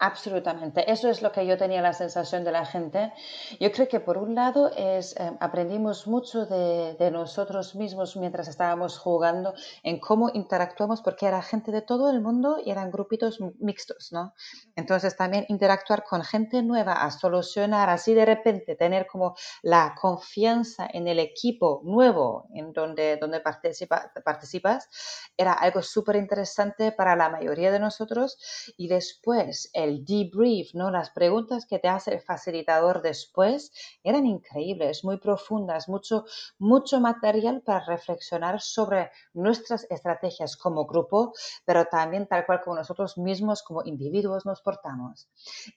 Absolutamente, 0.02 0.90
eso 0.90 1.10
es 1.10 1.20
lo 1.20 1.30
que 1.30 1.44
yo 1.44 1.58
tenía 1.58 1.82
la 1.82 1.92
sensación 1.92 2.42
de 2.42 2.52
la 2.52 2.64
gente. 2.64 3.12
Yo 3.60 3.70
creo 3.70 3.86
que 3.86 4.00
por 4.00 4.16
un 4.16 4.34
lado 4.34 4.70
es, 4.74 5.14
eh, 5.16 5.36
aprendimos 5.40 6.06
mucho 6.06 6.46
de, 6.46 6.94
de, 6.94 7.10
nosotros 7.10 7.74
mismos 7.74 8.16
mientras 8.16 8.48
estábamos 8.48 8.96
jugando 8.98 9.52
en 9.82 10.00
cómo 10.00 10.30
interactuamos, 10.32 11.02
porque 11.02 11.26
era 11.26 11.42
gente 11.42 11.70
de 11.70 11.82
todo 11.82 12.08
el 12.08 12.22
mundo 12.22 12.56
y 12.64 12.70
eran 12.70 12.90
grupitos 12.90 13.40
mixtos, 13.58 14.10
¿no? 14.10 14.32
Entonces 14.74 15.18
también 15.18 15.44
interactuar 15.48 16.02
con 16.02 16.24
gente 16.24 16.62
nueva, 16.62 16.94
a 17.04 17.10
solucionar 17.10 17.90
así 17.90 18.14
de 18.14 18.24
repente, 18.24 18.76
tener 18.76 19.06
como 19.06 19.34
la 19.60 19.94
confianza 20.00 20.88
en 20.90 21.08
el 21.08 21.18
equipo 21.18 21.82
nuevo 21.84 22.48
en 22.54 22.72
donde, 22.72 23.18
donde 23.18 23.40
participa, 23.40 24.10
participas, 24.24 24.88
era 25.36 25.52
algo 25.52 25.82
súper 25.82 26.16
interesante 26.16 26.90
para 26.90 27.16
la 27.16 27.28
mayoría 27.28 27.70
de 27.70 27.80
nosotros 27.80 28.38
y 28.78 28.88
después 28.88 29.69
el 29.72 30.04
debrief, 30.04 30.74
¿no? 30.74 30.90
Las 30.90 31.10
preguntas 31.10 31.66
que 31.66 31.78
te 31.78 31.88
hace 31.88 32.14
el 32.14 32.20
facilitador 32.20 33.02
después 33.02 33.72
eran 34.02 34.26
increíbles, 34.26 35.04
muy 35.04 35.18
profundas, 35.18 35.88
mucho, 35.88 36.24
mucho 36.58 37.00
material 37.00 37.62
para 37.62 37.84
reflexionar 37.84 38.60
sobre 38.60 39.10
nuestras 39.34 39.86
estrategias 39.90 40.56
como 40.56 40.86
grupo, 40.86 41.32
pero 41.64 41.86
también 41.86 42.26
tal 42.26 42.46
cual 42.46 42.60
como 42.62 42.76
nosotros 42.76 43.18
mismos 43.18 43.62
como 43.62 43.82
individuos 43.84 44.46
nos 44.46 44.60
portamos. 44.62 45.28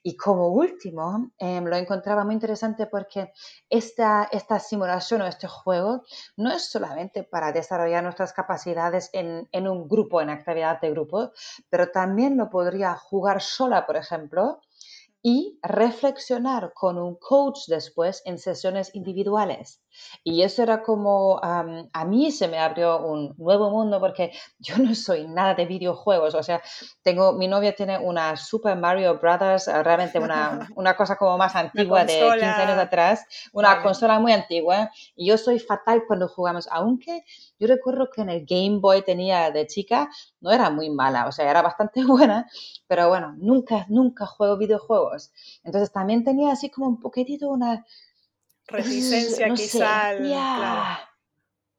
Y 0.02 0.16
como 0.16 0.48
último, 0.48 1.30
em, 1.38 1.64
lo 1.64 1.76
encontraba 1.76 2.24
muy 2.24 2.34
interesante 2.34 2.86
porque 2.86 3.32
esta, 3.68 4.28
esta 4.30 4.58
simulación 4.58 5.22
o 5.22 5.26
este 5.26 5.46
juego 5.46 6.02
no 6.36 6.52
es 6.52 6.70
solamente 6.70 7.24
para 7.24 7.52
desarrollar 7.52 8.02
nuestras 8.02 8.32
capacidades 8.32 9.10
en, 9.12 9.48
en 9.52 9.68
un 9.68 9.88
grupo, 9.88 10.20
en 10.20 10.30
actividad 10.30 10.80
de 10.80 10.90
grupo, 10.90 11.32
pero 11.68 11.90
también 11.90 12.36
lo 12.36 12.50
podría 12.50 12.94
jugar 12.94 13.40
sola, 13.40 13.83
por 13.86 13.96
ejemplo, 13.96 14.60
y 15.26 15.58
reflexionar 15.62 16.74
con 16.74 16.98
un 16.98 17.16
coach 17.16 17.60
después 17.68 18.20
en 18.26 18.36
sesiones 18.36 18.94
individuales. 18.94 19.80
Y 20.22 20.42
eso 20.42 20.62
era 20.62 20.82
como, 20.82 21.40
a 21.42 22.04
mí 22.04 22.30
se 22.30 22.46
me 22.46 22.58
abrió 22.58 22.98
un 23.00 23.34
nuevo 23.38 23.70
mundo 23.70 24.00
porque 24.00 24.32
yo 24.58 24.76
no 24.76 24.94
soy 24.94 25.26
nada 25.26 25.54
de 25.54 25.64
videojuegos. 25.64 26.34
O 26.34 26.42
sea, 26.42 26.60
tengo, 27.02 27.32
mi 27.32 27.48
novia 27.48 27.74
tiene 27.74 27.98
una 27.98 28.36
Super 28.36 28.76
Mario 28.76 29.18
Brothers, 29.18 29.66
eh, 29.66 29.82
realmente 29.82 30.18
una, 30.18 30.68
una 30.76 30.94
cosa 30.94 31.16
como 31.16 31.38
más 31.38 31.56
antigua 31.56 32.04
de 32.04 32.20
15 32.20 32.44
años 32.44 32.78
atrás, 32.78 33.24
una 33.54 33.82
consola 33.82 34.18
muy 34.20 34.32
antigua. 34.32 34.90
Y 35.16 35.28
yo 35.28 35.38
soy 35.38 35.58
fatal 35.58 36.02
cuando 36.06 36.28
jugamos, 36.28 36.68
aunque 36.70 37.24
yo 37.58 37.66
recuerdo 37.66 38.10
que 38.14 38.20
en 38.20 38.28
el 38.28 38.44
Game 38.44 38.78
Boy 38.78 39.00
tenía 39.00 39.50
de 39.50 39.66
chica, 39.66 40.10
no 40.40 40.50
era 40.50 40.68
muy 40.68 40.90
mala, 40.90 41.26
o 41.26 41.32
sea, 41.32 41.50
era 41.50 41.62
bastante 41.62 42.04
buena, 42.04 42.46
pero 42.86 43.08
bueno, 43.08 43.34
nunca, 43.38 43.86
nunca 43.88 44.26
juego 44.26 44.58
videojuegos. 44.58 45.13
Entonces 45.62 45.92
también 45.92 46.24
tenía 46.24 46.52
así 46.52 46.70
como 46.70 46.88
un 46.88 47.00
poquitito 47.00 47.50
una 47.50 47.84
reticencia 48.66 49.48
quizá. 49.54 50.12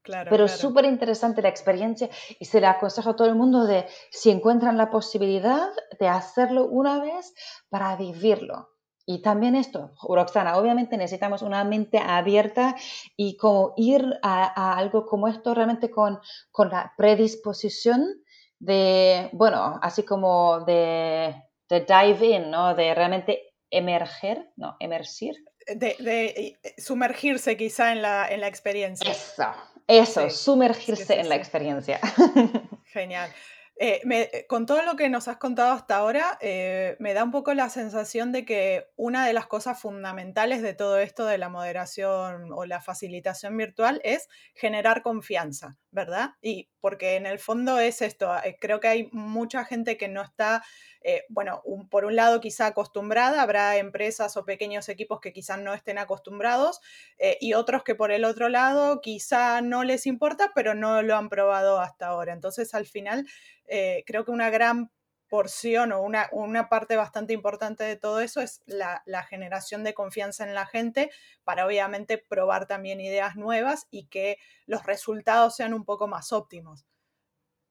claro. 0.01 0.29
Pero 0.29 0.47
súper 0.47 0.85
interesante 0.85 1.41
la 1.41 1.49
experiencia 1.49 2.09
y 2.39 2.45
se 2.45 2.61
le 2.61 2.67
aconsejo 2.67 3.11
a 3.11 3.15
todo 3.15 3.27
el 3.27 3.35
mundo 3.35 3.65
de 3.65 3.87
si 4.11 4.29
encuentran 4.29 4.77
la 4.77 4.89
posibilidad 4.89 5.69
de 5.99 6.07
hacerlo 6.07 6.67
una 6.67 6.99
vez 6.99 7.33
para 7.69 7.95
vivirlo. 7.95 8.69
Y 9.07 9.21
también 9.21 9.55
esto, 9.55 9.91
Roxana, 10.01 10.57
obviamente 10.57 10.97
necesitamos 10.97 11.43
una 11.43 11.63
mente 11.63 11.99
abierta 11.99 12.75
y 13.15 13.37
como 13.37 13.73
ir 13.77 14.03
a, 14.23 14.77
algo 14.77 15.05
como 15.05 15.27
esto 15.27 15.53
realmente 15.53 15.91
con, 15.91 16.19
con, 16.51 16.69
la 16.69 16.91
predisposición 16.97 18.23
de, 18.57 19.29
bueno, 19.33 19.79
así 19.83 20.01
como 20.01 20.61
de, 20.61 21.35
de 21.69 21.81
dive 21.81 22.27
in, 22.27 22.51
¿no? 22.51 22.75
De 22.75 22.93
realmente 22.93 23.55
emerger, 23.69 24.49
no, 24.55 24.77
emergir, 24.79 25.35
de, 25.67 25.95
eh, 25.99 26.73
sumergirse 26.77 27.57
quizá 27.57 27.91
en 27.91 28.01
la, 28.01 28.27
en 28.29 28.41
la 28.41 28.47
experiencia. 28.47 29.11
Eso, 29.11 29.53
eso, 29.87 30.29
sumergirse 30.29 31.19
en 31.19 31.29
la 31.29 31.35
experiencia. 31.35 31.99
Genial. 32.85 33.31
Eh, 33.77 34.01
eh, 34.09 34.45
con 34.47 34.65
todo 34.65 34.83
lo 34.83 34.95
que 34.95 35.09
nos 35.09 35.27
has 35.27 35.35
contado 35.35 35.73
hasta 35.73 35.97
ahora, 35.97 36.39
me 36.41 37.13
da 37.13 37.23
un 37.23 37.31
poco 37.31 37.53
la 37.53 37.69
sensación 37.69 38.31
de 38.31 38.45
que 38.45 38.87
una 38.95 39.27
de 39.27 39.33
las 39.33 39.47
cosas 39.47 39.79
fundamentales 39.79 40.61
de 40.61 40.73
todo 40.73 40.97
esto 40.99 41.25
de 41.25 41.37
la 41.37 41.49
moderación 41.49 42.53
o 42.53 42.65
la 42.65 42.79
facilitación 42.79 43.57
virtual 43.57 43.99
es 44.05 44.29
generar 44.53 45.01
confianza, 45.01 45.77
¿verdad? 45.95 46.31
Y 46.41 46.69
porque 46.81 47.15
en 47.15 47.25
el 47.25 47.39
fondo 47.39 47.79
es 47.79 48.01
esto, 48.01 48.31
creo 48.59 48.79
que 48.79 48.89
hay 48.89 49.09
mucha 49.13 49.63
gente 49.65 49.97
que 49.97 50.09
no 50.09 50.21
está 50.21 50.61
eh, 51.07 51.23
bueno, 51.29 51.61
por 51.91 52.03
un 52.05 52.15
lado 52.15 52.41
quizá 52.41 52.65
acostumbrada, 52.65 53.43
habrá 53.43 53.77
empresas 53.77 54.37
o 54.37 54.43
pequeños 54.43 54.89
equipos 54.89 55.19
que 55.19 55.33
quizá 55.33 55.55
no 55.55 55.75
estén 55.75 55.99
acostumbrados 55.99 56.81
eh, 57.19 57.37
y 57.39 57.53
otros 57.53 57.83
que 57.83 57.93
por 57.93 58.11
el 58.11 58.25
otro 58.25 58.49
lado 58.49 59.01
quizá 59.01 59.61
no 59.61 59.83
les 59.83 60.07
importa, 60.07 60.51
pero 60.55 60.73
no 60.73 61.03
lo 61.03 61.15
han 61.15 61.29
probado 61.29 61.79
hasta 61.79 62.07
ahora. 62.07 62.33
Entonces, 62.33 62.73
al 62.73 62.87
final, 62.87 63.27
eh, 63.67 64.03
creo 64.07 64.25
que 64.25 64.31
una 64.31 64.49
gran 64.49 64.89
porción 65.29 65.91
o 65.91 66.01
una, 66.01 66.69
parte 66.69 66.95
bastante 66.95 67.33
importante 67.33 67.83
de 67.83 67.95
todo 67.95 68.21
eso 68.21 68.41
es 68.41 68.61
la, 68.65 69.01
generación 69.29 69.83
de 69.83 69.93
confianza 69.93 70.43
en 70.43 70.53
la 70.53 70.65
gente 70.65 71.11
para 71.43 71.65
obviamente 71.65 72.17
probar 72.17 72.67
también 72.67 73.01
ideas 73.01 73.35
nuevas 73.35 73.87
y 73.89 74.05
que 74.07 74.37
los 74.65 74.85
resultados 74.85 75.55
sean 75.55 75.73
un 75.73 75.85
poco 75.85 76.07
más 76.07 76.31
óptimos. 76.31 76.85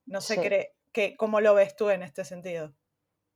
No 0.05 0.21
sé 0.21 0.73
cómo 1.17 1.41
lo 1.41 1.53
ves 1.55 1.75
tú 1.75 1.89
en 1.89 2.03
este 2.03 2.23
sentido. 2.25 2.73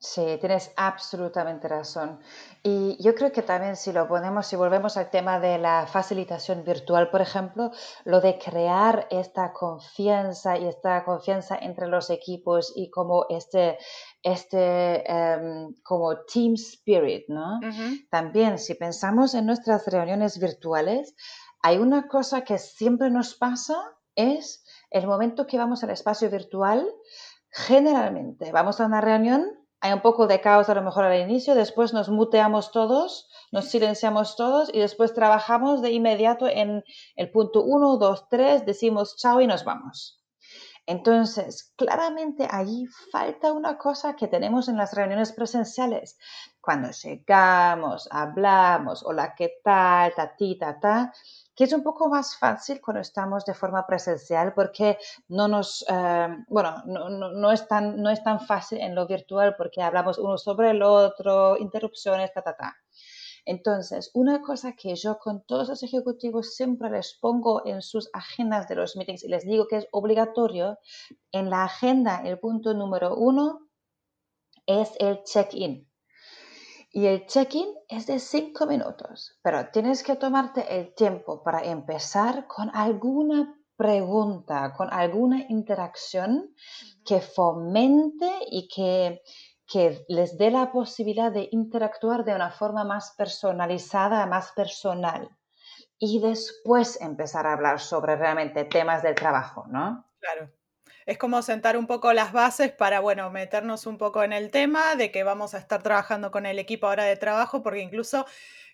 Sí, 0.02 0.38
tienes 0.40 0.72
absolutamente 0.78 1.68
razón. 1.68 2.22
Y 2.64 2.96
yo 3.04 3.14
creo 3.16 3.34
que 3.34 3.42
también 3.42 3.76
si 3.76 3.92
lo 3.92 4.08
ponemos, 4.08 4.48
si 4.48 4.56
volvemos 4.56 4.96
al 4.96 5.10
tema 5.10 5.42
de 5.42 5.58
la 5.58 5.88
facilitación 5.88 6.64
virtual, 6.64 7.10
por 7.10 7.20
ejemplo, 7.20 7.72
lo 8.06 8.22
de 8.22 8.40
crear 8.40 9.08
esta 9.12 9.52
confianza 9.52 10.58
y 10.58 10.68
esta 10.68 11.04
confianza 11.04 11.58
entre 11.58 11.88
los 11.88 12.10
equipos 12.12 12.72
y 12.78 12.90
como 12.90 13.26
este, 13.28 13.78
este 14.24 15.04
em, 15.12 15.76
como 15.84 16.16
team 16.22 16.54
spirit, 16.54 17.26
¿no? 17.28 17.60
También 18.10 18.58
si 18.58 18.76
pensamos 18.76 19.34
en 19.34 19.46
nuestras 19.48 19.86
reuniones 19.86 20.40
virtuales, 20.40 21.14
hay 21.62 21.78
una 21.78 22.08
cosa 22.08 22.46
que 22.46 22.58
siempre 22.58 23.10
nos 23.10 23.36
pasa, 23.36 23.76
es 24.16 24.64
el 24.92 25.08
momento 25.08 25.46
que 25.46 25.58
vamos 25.58 25.84
al 25.84 25.90
espacio 25.90 26.30
virtual 26.30 26.88
generalmente 27.52 28.52
vamos 28.52 28.80
a 28.80 28.86
una 28.86 29.02
reunión, 29.02 29.59
hay 29.82 29.94
un 29.94 30.02
poco 30.02 30.28
de 30.28 30.42
caos 30.42 30.70
a 30.70 30.76
lo 30.76 30.82
mejor 30.82 31.06
al 31.06 31.20
inicio, 31.20 31.56
después 31.56 31.94
nos 31.94 32.10
muteamos 32.10 32.72
todos, 32.72 33.30
nos 33.52 33.65
silenciamos 33.65 34.36
todos 34.36 34.70
y 34.74 34.80
después 34.80 35.13
trabajamos 35.13 35.82
de 35.82 35.92
inmediato 35.92 36.48
en 36.48 36.84
el 37.15 37.32
punto 37.32 37.63
1, 37.63 37.98
2, 37.98 38.30
3, 38.30 38.65
decimos 38.65 39.15
chao 39.15 39.42
y 39.42 39.48
nos 39.48 39.63
vamos. 39.63 40.18
Entonces, 40.89 41.71
claramente 41.78 42.47
allí 42.49 42.88
falta 43.12 43.54
una 43.54 43.78
cosa 43.78 44.15
que 44.15 44.28
tenemos 44.28 44.67
en 44.69 44.78
las 44.78 44.91
reuniones 44.93 45.32
presenciales. 45.32 46.17
Cuando 46.60 46.89
llegamos, 46.89 48.08
hablamos, 48.10 49.04
hola, 49.06 49.36
¿qué 49.38 49.60
tal? 49.63 50.15
Ta, 50.15 50.36
ti, 50.36 50.58
ta, 50.58 50.80
ta 50.80 51.13
que 51.56 51.65
es 51.65 51.73
un 51.73 51.84
poco 51.84 52.10
más 52.10 52.38
fácil 52.38 52.82
cuando 52.82 53.02
estamos 53.02 53.45
de 53.45 53.54
forma 53.54 53.86
presencial 53.86 54.54
porque 54.56 54.97
no 55.28 55.47
nos, 55.47 55.86
eh, 55.88 56.28
bueno, 56.47 56.82
no, 56.86 57.10
no, 57.10 57.34
no, 57.34 57.52
es 57.52 57.67
tan, 57.67 58.02
no 58.02 58.10
es 58.10 58.23
tan 58.23 58.39
fácil 58.39 58.80
en 58.80 58.95
lo 58.95 59.06
virtual 59.06 59.56
porque 59.58 59.84
hablamos 59.84 60.17
uno 60.17 60.39
sobre 60.39 60.71
el 60.71 60.82
otro, 60.82 61.58
interrupciones, 61.58 62.34
ta, 62.34 62.41
ta, 62.41 62.56
ta. 62.56 62.78
Entonces, 63.50 64.12
una 64.14 64.44
cosa 64.44 64.74
que 64.74 64.94
yo 64.94 65.18
con 65.18 65.44
todos 65.44 65.70
los 65.70 65.82
ejecutivos 65.82 66.54
siempre 66.54 66.92
les 66.92 67.18
pongo 67.20 67.66
en 67.66 67.82
sus 67.82 68.08
agendas 68.14 68.68
de 68.68 68.76
los 68.76 68.96
meetings 68.96 69.24
y 69.24 69.28
les 69.28 69.44
digo 69.44 69.68
que 69.68 69.78
es 69.78 69.88
obligatorio, 69.92 70.78
en 71.32 71.50
la 71.50 71.64
agenda 71.64 72.22
el 72.24 72.38
punto 72.38 72.76
número 72.76 73.16
uno 73.16 73.68
es 74.68 74.92
el 75.00 75.24
check-in. 75.24 75.90
Y 76.92 77.08
el 77.08 77.26
check-in 77.26 77.74
es 77.88 78.06
de 78.06 78.20
cinco 78.20 78.68
minutos, 78.68 79.40
pero 79.42 79.72
tienes 79.72 80.04
que 80.04 80.16
tomarte 80.16 80.78
el 80.80 80.94
tiempo 80.94 81.42
para 81.42 81.64
empezar 81.64 82.46
con 82.46 82.70
alguna 82.72 83.60
pregunta, 83.76 84.74
con 84.78 84.94
alguna 84.94 85.46
interacción 85.50 86.54
que 87.04 87.20
fomente 87.20 88.30
y 88.52 88.68
que, 88.68 89.24
que 89.71 90.05
les 90.08 90.38
dé 90.38 90.51
la 90.51 90.71
posibilidad 90.71 91.32
de 91.32 91.47
interactuar 91.51 92.25
de 92.25 92.34
una 92.34 92.51
forma 92.51 92.84
más 92.84 93.13
personalizada, 93.17 94.25
más 94.25 94.51
personal. 94.53 95.29
Y 95.97 96.19
después 96.21 96.99
empezar 97.01 97.45
a 97.45 97.53
hablar 97.53 97.79
sobre 97.79 98.15
realmente 98.15 98.63
temas 98.63 99.03
del 99.03 99.15
trabajo, 99.15 99.65
¿no? 99.69 100.05
Claro 100.19 100.49
es 101.10 101.17
como 101.17 101.41
sentar 101.41 101.75
un 101.75 101.88
poco 101.88 102.13
las 102.13 102.32
bases 102.34 102.71
para, 102.71 102.99
bueno, 102.99 103.32
meternos 103.32 103.88
un 103.88 103.97
poco 103.97 104.23
en 104.23 104.32
el 104.32 104.51
tema 104.51 104.95
de 104.95 105.12
que 105.12 105.23
vamos 105.23 105.55
a 105.55 105.58
estar 105.58 105.82
trabajando 105.82 106.29
con 106.29 106.45
el 106.45 106.60
equipo 106.60 106.86
ahora 106.86 107.05
de 107.05 107.17
trabajo, 107.17 107.63
porque 107.63 107.79
incluso 107.79 108.27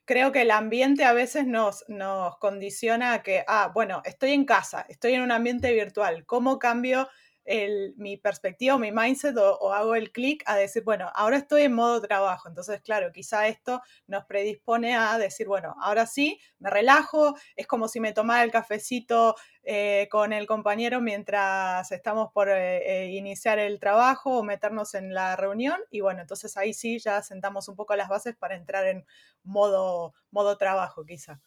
creo 0.03 0.33
que 0.33 0.41
el 0.41 0.51
ambiente 0.51 1.05
a 1.05 1.13
veces 1.13 1.47
nos, 1.47 1.85
nos 1.87 2.37
condiciona 2.39 3.13
a 3.13 3.23
que, 3.23 3.45
ah, 3.47 3.71
bueno, 3.73 4.01
estoy 4.03 4.31
en 4.31 4.43
casa, 4.43 4.85
estoy 4.89 5.13
en 5.13 5.21
un 5.21 5.31
ambiente 5.31 5.71
virtual, 5.71 6.25
¿cómo 6.25 6.59
cambio 6.59 7.07
mi 7.97 8.17
perspectiva 8.17 8.75
o 8.75 8.79
mi 8.79 8.91
mindset 8.91 9.37
o, 9.37 9.71
hago 9.73 9.95
el 9.95 10.11
clic 10.11 10.43
a 10.47 10.55
decir, 10.55 10.83
bueno, 10.83 11.11
ahora 11.13 11.37
estoy 11.37 11.63
en 11.63 11.73
modo 11.73 12.01
trabajo. 12.01 12.49
Entonces, 12.49 12.81
claro, 12.81 13.11
quizá 13.11 13.47
esto 13.47 13.81
nos 14.07 14.25
predispone 14.25 14.95
a 14.95 15.17
decir, 15.17 15.47
bueno, 15.47 15.75
ahora 15.79 16.07
sí, 16.07 16.39
me 16.59 16.69
relajo, 16.69 17.35
es 17.55 17.67
como 17.67 17.87
si 17.87 17.99
me 17.99 18.13
tomara 18.13 18.43
el 18.43 18.51
cafecito 18.51 19.35
eh, 19.63 20.07
con 20.11 20.33
el 20.33 20.47
compañero 20.47 21.01
mientras 21.01 21.91
estamos 21.91 22.31
por 22.31 22.49
eh, 22.49 23.05
eh, 23.05 23.11
iniciar 23.11 23.59
el 23.59 23.79
trabajo 23.79 24.39
o 24.39 24.43
meternos 24.43 24.93
en 24.95 25.13
la 25.13 25.35
reunión. 25.35 25.79
Y 25.91 26.01
bueno, 26.01 26.21
entonces 26.21 26.57
ahí 26.57 26.73
sí 26.73 26.99
ya 26.99 27.21
sentamos 27.21 27.67
un 27.67 27.75
poco 27.75 27.95
las 27.95 28.09
bases 28.09 28.35
para 28.35 28.55
entrar 28.55 28.87
en 28.87 29.05
modo, 29.43 30.13
modo 30.31 30.57
trabajo, 30.57 31.05
quizá. 31.05 31.39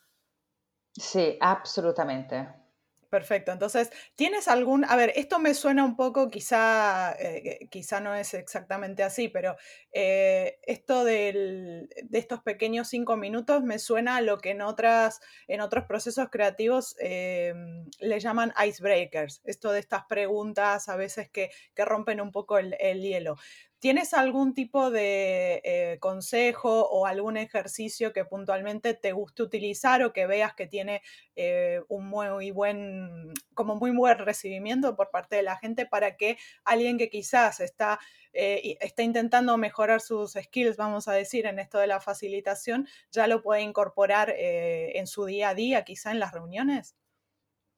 Sí, 0.92 1.36
absolutamente. 1.40 2.67
Perfecto. 3.10 3.52
Entonces, 3.52 3.90
¿tienes 4.16 4.48
algún, 4.48 4.84
a 4.84 4.94
ver, 4.94 5.14
esto 5.16 5.38
me 5.38 5.54
suena 5.54 5.82
un 5.82 5.96
poco, 5.96 6.28
quizá, 6.28 7.16
eh, 7.18 7.66
quizá 7.70 8.00
no 8.00 8.14
es 8.14 8.34
exactamente 8.34 9.02
así, 9.02 9.28
pero 9.28 9.56
eh, 9.92 10.58
esto 10.66 11.04
de 11.04 11.88
estos 12.12 12.42
pequeños 12.42 12.88
cinco 12.88 13.16
minutos 13.16 13.62
me 13.62 13.78
suena 13.78 14.16
a 14.16 14.20
lo 14.20 14.36
que 14.38 14.50
en, 14.50 14.60
otras, 14.60 15.20
en 15.46 15.62
otros 15.62 15.84
procesos 15.86 16.28
creativos 16.30 16.96
eh, 17.00 17.54
le 17.98 18.20
llaman 18.20 18.52
icebreakers, 18.62 19.40
esto 19.44 19.72
de 19.72 19.80
estas 19.80 20.04
preguntas 20.04 20.90
a 20.90 20.96
veces 20.96 21.30
que, 21.30 21.50
rompen 21.76 22.20
un 22.20 22.30
poco 22.32 22.58
el 22.58 23.00
hielo. 23.00 23.36
¿Tienes 23.80 24.12
algún 24.12 24.54
tipo 24.54 24.90
de 24.90 25.60
eh, 25.62 25.98
consejo 26.00 26.88
o 26.88 27.06
algún 27.06 27.36
ejercicio 27.36 28.12
que 28.12 28.24
puntualmente 28.24 28.94
te 28.94 29.12
guste 29.12 29.44
utilizar 29.44 30.02
o 30.02 30.12
que 30.12 30.26
veas 30.26 30.54
que 30.54 30.66
tiene 30.66 31.00
eh, 31.36 31.80
un 31.88 32.08
muy 32.08 32.50
buen, 32.50 33.32
como 33.54 33.76
muy 33.76 33.92
buen 33.92 34.18
recibimiento 34.18 34.96
por 34.96 35.10
parte 35.10 35.36
de 35.36 35.44
la 35.44 35.56
gente 35.58 35.86
para 35.86 36.16
que 36.16 36.38
alguien 36.64 36.98
que 36.98 37.08
quizás 37.08 37.60
está, 37.60 38.00
eh, 38.32 38.76
está 38.80 39.04
intentando 39.04 39.56
mejorar 39.56 40.00
sus 40.00 40.32
skills, 40.32 40.76
vamos 40.76 41.06
a 41.06 41.12
decir, 41.12 41.46
en 41.46 41.60
esto 41.60 41.78
de 41.78 41.86
la 41.86 42.00
facilitación, 42.00 42.88
ya 43.12 43.28
lo 43.28 43.42
pueda 43.42 43.60
incorporar 43.60 44.34
en 44.36 45.06
su 45.06 45.24
día 45.24 45.50
a 45.50 45.54
día, 45.54 45.84
quizá 45.84 46.10
en 46.10 46.18
las 46.18 46.32
reuniones? 46.32 46.96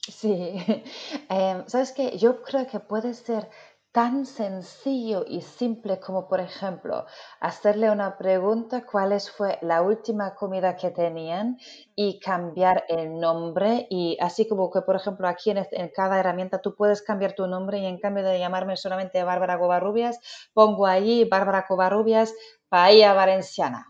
Sí, 0.08 0.32
em, 1.28 1.66
sabes 1.68 1.92
que 1.92 2.16
yo 2.18 2.42
creo 2.42 2.66
que 2.66 2.80
puede 2.80 3.12
ser 3.14 3.48
tan 3.92 4.24
sencillo 4.26 5.24
y 5.26 5.40
simple 5.42 5.98
como, 6.00 6.28
por 6.28 6.40
ejemplo, 6.40 7.06
hacerle 7.40 7.90
una 7.90 8.16
pregunta, 8.16 8.84
¿cuál 8.86 9.20
fue 9.20 9.58
la 9.62 9.82
última 9.82 10.34
comida 10.34 10.76
que 10.76 10.90
tenían? 10.90 11.58
Y 11.96 12.20
cambiar 12.20 12.84
el 12.88 13.18
nombre. 13.18 13.86
Y 13.90 14.16
así 14.20 14.46
como 14.48 14.70
que, 14.70 14.82
por 14.82 14.96
ejemplo, 14.96 15.26
aquí 15.28 15.50
en, 15.50 15.66
en 15.72 15.90
cada 15.94 16.20
herramienta 16.20 16.60
tú 16.60 16.74
puedes 16.76 17.02
cambiar 17.02 17.34
tu 17.34 17.46
nombre 17.46 17.78
y 17.80 17.86
en 17.86 17.98
cambio 17.98 18.22
de 18.24 18.38
llamarme 18.38 18.76
solamente 18.76 19.22
Bárbara 19.24 19.58
Covarrubias, 19.58 20.20
pongo 20.54 20.86
allí 20.86 21.24
Bárbara 21.24 21.66
Covarrubias, 21.66 22.34
Paella 22.68 23.12
Valenciana. 23.14 23.89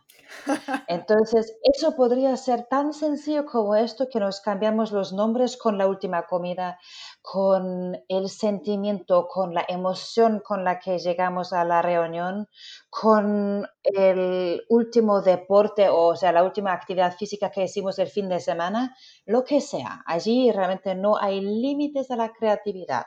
Entonces, 0.87 1.57
eso 1.63 1.95
podría 1.97 2.37
ser 2.37 2.67
tan 2.67 2.93
sencillo 2.93 3.47
como 3.47 3.75
esto 3.75 4.09
que 4.09 4.21
nos 4.21 4.41
cambiamos 4.41 4.93
los 4.93 5.13
nombres 5.13 5.57
con 5.57 5.79
la 5.79 5.87
última 5.87 6.27
comida, 6.27 6.79
con 7.23 7.97
el 8.09 8.29
sentimiento, 8.29 9.27
con 9.29 9.55
la 9.55 9.65
emoción 9.69 10.41
con 10.41 10.65
la 10.65 10.79
que 10.79 10.99
llegamos 10.99 11.53
a 11.53 11.65
la 11.65 11.83
reunión, 11.83 12.49
con 12.89 13.67
el 13.83 14.63
último 14.69 15.21
deporte 15.21 15.89
o, 15.91 16.17
sea, 16.17 16.33
la 16.33 16.45
última 16.45 16.73
actividad 16.73 17.17
física 17.17 17.51
que 17.51 17.65
hicimos 17.65 17.99
el 17.99 18.09
fin 18.09 18.29
de 18.29 18.41
semana, 18.41 18.97
lo 19.27 19.45
que 19.45 19.61
sea. 19.61 20.03
Allí 20.07 20.51
realmente 20.53 20.95
no 20.95 21.17
hay 21.17 21.41
límites 21.41 22.11
a 22.11 22.17
la 22.17 22.33
creatividad, 22.33 23.05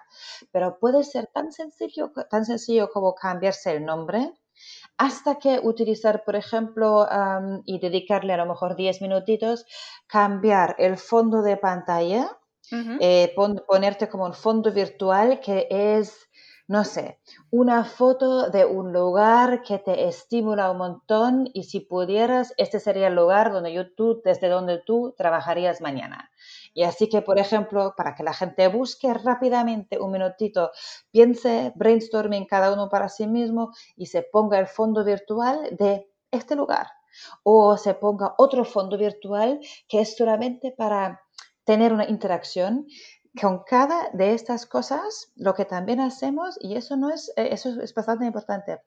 pero 0.52 0.78
puede 0.80 1.04
ser 1.04 1.28
tan 1.28 1.52
sencillo, 1.52 2.12
tan 2.30 2.46
sencillo 2.46 2.90
como 2.90 3.16
cambiarse 3.16 3.72
el 3.72 3.86
nombre 3.86 4.34
hasta 4.98 5.40
que 5.40 5.60
utilizar, 5.64 6.24
por 6.24 6.36
ejemplo, 6.36 7.08
y 7.66 7.80
dedicarle 7.80 8.34
a 8.34 8.38
lo 8.38 8.46
mejor 8.46 8.76
10 8.76 9.02
minutitos, 9.02 9.66
cambiar 10.08 10.76
el 10.78 10.98
fondo 10.98 11.42
de 11.42 11.58
pantalla, 11.58 12.38
eh, 13.00 13.34
ponerte 13.68 14.10
como 14.10 14.26
un 14.26 14.34
fondo 14.34 14.72
virtual 14.72 15.40
que 15.40 15.68
es 15.70 16.30
no 16.68 16.86
sé, 16.86 17.20
una 17.52 17.84
foto 17.84 18.50
de 18.50 18.66
un 18.66 18.94
lugar 18.94 19.64
que 19.64 19.80
te 19.80 20.08
estimula 20.08 20.72
un 20.72 20.78
montón 20.78 21.50
y 21.54 21.64
si 21.64 21.82
pudieras, 21.82 22.54
este 22.58 22.80
sería 22.80 23.08
el 23.08 23.16
lugar 23.16 23.52
donde 23.52 23.74
yo, 23.74 23.94
tú, 23.94 24.22
desde 24.24 24.48
donde 24.48 24.80
tú 24.80 25.14
trabajarías 25.18 25.82
mañana. 25.82 26.32
Y 26.74 26.84
así 26.84 27.08
que, 27.10 27.22
por 27.22 27.38
ejemplo, 27.40 27.94
para 27.96 28.16
que 28.16 28.24
la 28.24 28.34
gente 28.34 28.68
busque 28.68 29.14
rápidamente 29.14 30.00
un 30.00 30.12
minutito, 30.12 30.72
piense 31.12 31.72
brainstorming 31.76 32.46
cada 32.46 32.74
uno 32.74 32.90
para 32.90 33.10
sí 33.10 33.28
mismo 33.28 33.72
y 33.96 34.08
se 34.08 34.24
ponga 34.24 34.60
el 34.60 34.68
fondo 34.68 35.04
virtual 35.04 35.76
de 35.78 36.10
este 36.32 36.56
lugar. 36.56 36.88
O 37.44 37.78
se 37.78 37.94
ponga 37.94 38.34
otro 38.38 38.66
fondo 38.66 38.98
virtual 38.98 39.60
que 39.88 40.02
es 40.02 40.18
solamente 40.18 40.74
para 40.76 41.22
tener 41.64 41.94
una 41.94 42.10
interacción 42.10 42.88
con 43.40 43.64
cada 43.64 44.10
de 44.14 44.34
estas 44.34 44.66
cosas, 44.66 45.32
lo 45.36 45.54
que 45.54 45.66
también 45.66 46.00
hacemos, 46.00 46.58
y 46.60 46.76
eso, 46.76 46.98
no 46.98 47.10
es, 47.10 47.30
eh, 47.36 47.50
eso 47.52 47.82
es 47.82 47.94
bastante 47.94 48.26
importante, 48.26 48.82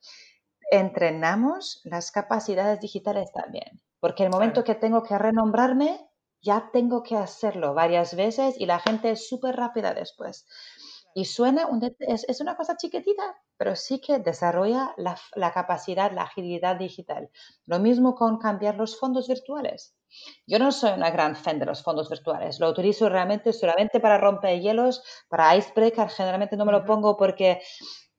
entrenamos 0.70 1.80
las 1.84 2.10
capacidades 2.10 2.80
digitales 2.80 3.32
también. 3.32 3.80
Porque 3.98 4.24
el 4.24 4.30
momento 4.30 4.62
que 4.62 4.74
tengo 4.74 5.02
que 5.02 5.18
renombrarme, 5.18 6.08
ya 6.46 6.70
tengo 6.72 7.02
que 7.02 7.16
hacerlo 7.16 7.74
varias 7.74 8.14
veces 8.14 8.54
y 8.58 8.66
la 8.66 8.78
gente 8.78 9.10
es 9.10 9.28
súper 9.28 9.56
rápida 9.56 9.92
después. 9.92 10.46
Y 11.12 11.24
suena, 11.24 11.66
es, 11.98 12.40
una 12.40 12.56
cosa 12.56 12.76
chiquitita, 12.76 13.36
pero 13.56 13.74
sí 13.74 14.00
que 14.00 14.18
desarrolla 14.18 14.94
la, 14.98 15.18
la, 15.34 15.50
capacidad, 15.50 16.12
la 16.12 16.22
agilidad 16.22 16.76
digital. 16.76 17.30
Lo 17.64 17.78
mismo 17.78 18.14
con 18.14 18.38
cambiar 18.38 18.76
los 18.76 19.00
fondos 19.00 19.26
virtuales. 19.26 19.96
Yo 20.46 20.58
no 20.58 20.70
soy 20.72 20.92
una 20.92 21.10
gran 21.10 21.34
fan 21.34 21.58
de 21.58 21.66
los 21.66 21.82
fondos 21.82 22.10
virtuales. 22.10 22.60
Lo 22.60 22.68
utilizo 22.68 23.08
realmente 23.08 23.52
solamente 23.52 23.98
para 23.98 24.18
romper 24.18 24.60
hielos, 24.60 25.02
para 25.28 25.56
icebreaker. 25.56 26.10
Generalmente 26.10 26.56
no 26.56 26.66
me 26.66 26.72
lo 26.72 26.84
pongo 26.84 27.16
porque 27.16 27.62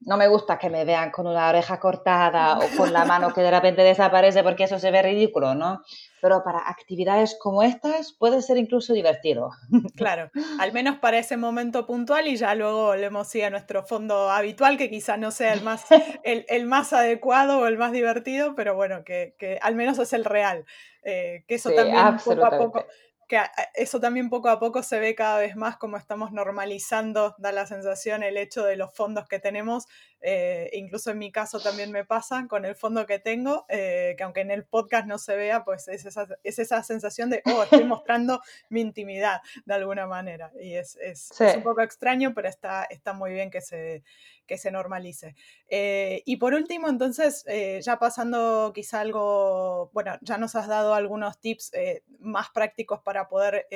no 0.02 0.18
me 0.18 0.28
gusta 0.28 0.58
que 0.58 0.70
me 0.70 0.86
vean 0.86 1.12
con 1.12 1.28
una 1.28 1.50
oreja 1.50 1.80
cortada 1.80 2.60
o 2.60 2.78
con 2.78 2.93
la 2.93 3.06
mano 3.06 3.34
que 3.34 3.41
de 3.41 3.52
repente 3.52 3.82
desaparece 3.82 4.43
porque 4.43 4.66
eso 4.66 4.78
se 4.78 4.91
ve 4.91 5.02
ridículo, 5.02 5.56
¿no? 5.56 5.82
Pero 6.22 6.43
para 6.43 6.70
actividades 6.70 7.38
como 7.39 7.64
estas 7.64 8.14
puede 8.14 8.41
ser 8.41 8.58
incluso 8.58 8.93
divertido. 8.93 9.52
Claro, 9.95 10.30
al 10.60 10.74
menos 10.74 10.98
para 10.98 11.18
ese 11.18 11.38
momento 11.38 11.88
puntual 11.88 12.28
y 12.28 12.38
ya 12.38 12.54
luego 12.54 12.95
le 12.95 13.08
hemos 13.08 13.34
ido 13.34 13.48
a 13.48 13.50
nuestro 13.50 13.84
fondo 13.84 14.30
habitual, 14.30 14.78
que 14.78 14.89
quizá 14.89 15.18
no 15.18 15.32
sea 15.32 15.54
el 15.54 15.64
más, 15.64 15.86
el, 16.24 16.66
más 16.66 16.93
adecuado 16.93 17.60
o 17.60 17.68
el 17.68 17.78
más 17.78 17.91
divertido, 17.91 18.54
pero 18.56 18.76
bueno, 18.76 19.04
que, 19.04 19.60
al 19.62 19.76
menos 19.76 19.98
es 20.00 20.14
el 20.14 20.24
real. 20.24 20.66
Eh, 21.04 21.45
que 21.48 21.56
eso 21.56 21.72
también 21.72 22.18
poco 22.24 22.45
a 22.45 22.58
poco 22.58 22.86
que 23.28 23.39
eso 23.75 23.99
también 23.99 24.30
poco 24.30 24.49
a 24.49 24.59
poco 24.59 24.84
se 24.84 24.99
ve 24.99 25.15
cada 25.15 25.39
vez 25.39 25.55
más 25.55 25.78
como 25.78 25.97
estamos 25.97 26.32
normalizando, 26.32 27.36
da 27.38 27.51
la 27.51 27.65
sensación 27.67 28.23
el 28.23 28.38
hecho 28.38 28.63
de 28.63 28.78
los 28.78 28.93
fondos 28.93 29.28
que 29.28 29.39
tenemos, 29.39 29.86
eh, 30.22 30.70
incluso 30.74 31.11
en 31.11 31.20
mi 31.20 31.32
caso 31.32 31.59
también 31.59 31.91
me 31.91 32.05
pasa 32.05 32.47
con 32.49 32.65
el 32.65 32.76
fondo 32.76 33.05
que 33.05 33.20
tengo, 33.20 33.65
eh, 33.70 34.15
que 34.18 34.24
aunque 34.24 34.41
en 34.41 34.51
el 34.51 34.65
podcast 34.65 35.05
no 35.05 35.18
se 35.18 35.36
vea, 35.36 35.63
pues 35.63 35.88
es 35.88 36.05
esa, 36.05 36.28
es 36.43 36.59
esa 36.59 36.84
sensación 36.84 37.30
de, 37.30 37.41
oh, 37.45 37.63
estoy 37.63 37.84
mostrando 37.86 38.41
mi 38.70 38.82
intimidad 38.82 39.41
de 39.65 39.74
alguna 39.74 40.07
manera. 40.07 40.51
Y 40.59 40.74
es, 40.74 40.97
es, 41.01 41.32
un 41.55 41.63
poco 41.63 41.82
extraño, 41.82 42.34
pero 42.34 42.47
está, 42.47 42.86
está 42.86 43.13
muy 43.13 43.32
bien 43.32 43.51
que 43.51 43.61
se, 43.61 44.03
que 44.47 44.57
se 44.57 44.72
normalice. 44.72 45.36
Eh, 45.70 46.24
y 46.26 46.38
por 46.38 46.53
último, 46.53 46.89
entonces, 46.89 47.43
eh, 47.47 47.80
ya 47.84 47.99
pasando 47.99 48.72
quizá 48.74 49.01
algo, 49.01 49.91
bueno, 49.93 50.18
ya 50.22 50.38
nos 50.38 50.55
has 50.55 50.68
dado 50.68 50.95
algunos 50.95 51.39
tips 51.39 51.74
eh, 51.74 52.03
más 52.20 52.49
prácticos 52.49 53.01
para 53.01 53.28
poder 53.28 53.68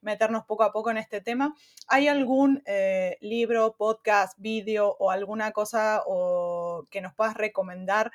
meternos 0.00 0.44
poco 0.44 0.62
a 0.62 0.72
poco 0.72 0.90
en 0.90 0.98
este 0.98 1.20
tema. 1.20 1.54
¿Hay 1.88 2.08
algún 2.08 2.62
libro, 3.20 3.74
podcast, 3.76 4.38
vídeo 4.38 4.96
o 4.98 5.10
alguna 5.10 5.50
cosa 5.50 5.65
o 6.06 6.86
que 6.90 7.00
nos 7.00 7.14
puedas 7.14 7.34
recomendar 7.34 8.12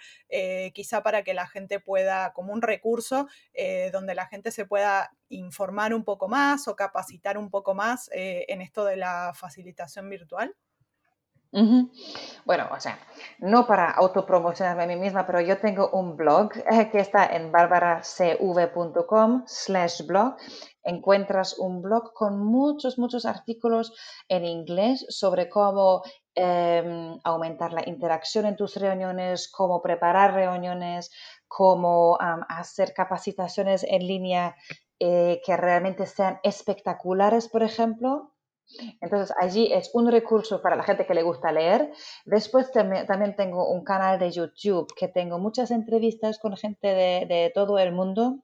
quizá 0.73 1.03
para 1.03 1.23
que 1.23 1.33
la 1.33 1.47
gente 1.47 1.79
pueda, 1.79 2.33
como 2.33 2.53
un 2.53 2.61
recurso, 2.61 3.27
donde 3.91 4.15
la 4.15 4.27
gente 4.27 4.51
se 4.51 4.65
pueda 4.65 5.11
informar 5.29 5.93
un 5.93 6.03
poco 6.03 6.27
más 6.27 6.67
o 6.67 6.75
capacitar 6.75 7.37
un 7.37 7.49
poco 7.49 7.73
más 7.73 8.09
en 8.13 8.61
esto 8.61 8.85
de 8.85 8.97
la 8.97 9.33
facilitación 9.33 10.09
virtual? 10.09 10.55
Bueno, 12.45 12.69
o 12.71 12.79
sea, 12.79 12.97
no 13.39 13.67
para 13.67 13.91
autopromocionarme 13.91 14.83
a 14.83 14.87
mí 14.87 14.95
misma, 14.95 15.25
pero 15.25 15.41
yo 15.41 15.57
tengo 15.57 15.89
un 15.91 16.15
blog 16.15 16.51
eh, 16.69 16.89
que 16.89 16.99
está 16.99 17.25
en 17.25 17.51
barbaracv.com 17.51 19.43
slash 19.45 20.05
blog. 20.05 20.37
Encuentras 20.83 21.59
un 21.59 21.81
blog 21.81 22.13
con 22.13 22.39
muchos, 22.43 22.97
muchos 22.97 23.25
artículos 23.25 23.93
en 24.29 24.45
inglés 24.45 25.05
sobre 25.09 25.49
cómo 25.49 26.03
em, 26.33 27.19
aumentar 27.23 27.73
la 27.73 27.87
interacción 27.87 28.45
en 28.45 28.55
tus 28.55 28.77
reuniones, 28.77 29.51
cómo 29.51 29.81
preparar 29.81 30.33
reuniones, 30.33 31.11
cómo 31.47 32.17
hacer 32.47 32.93
capacitaciones 32.93 33.83
en 33.83 34.07
línea 34.07 34.55
eh, 34.99 35.41
que 35.45 35.57
realmente 35.57 36.05
sean 36.05 36.39
espectaculares, 36.43 37.49
por 37.49 37.63
ejemplo. 37.63 38.30
Entonces, 39.01 39.35
allí 39.39 39.71
es 39.71 39.91
un 39.93 40.11
recurso 40.11 40.61
para 40.61 40.75
la 40.75 40.83
gente 40.83 41.05
que 41.05 41.13
le 41.13 41.23
gusta 41.23 41.51
leer. 41.51 41.91
Después 42.25 42.71
también 42.71 43.35
tengo 43.35 43.69
un 43.69 43.83
canal 43.83 44.19
de 44.19 44.31
YouTube 44.31 44.93
que 44.95 45.07
tengo 45.07 45.39
muchas 45.39 45.71
entrevistas 45.71 46.39
con 46.39 46.55
gente 46.57 46.87
de, 46.87 47.51
todo 47.53 47.77
el 47.77 47.91
mundo 47.91 48.39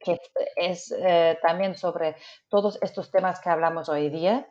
que 0.00 0.20
es 0.54 0.94
eh, 0.96 1.36
también 1.42 1.74
sobre 1.74 2.14
todos 2.48 2.78
estos 2.82 3.10
temas 3.10 3.40
que 3.40 3.50
hablamos 3.50 3.88
hoy 3.88 4.10
día. 4.10 4.46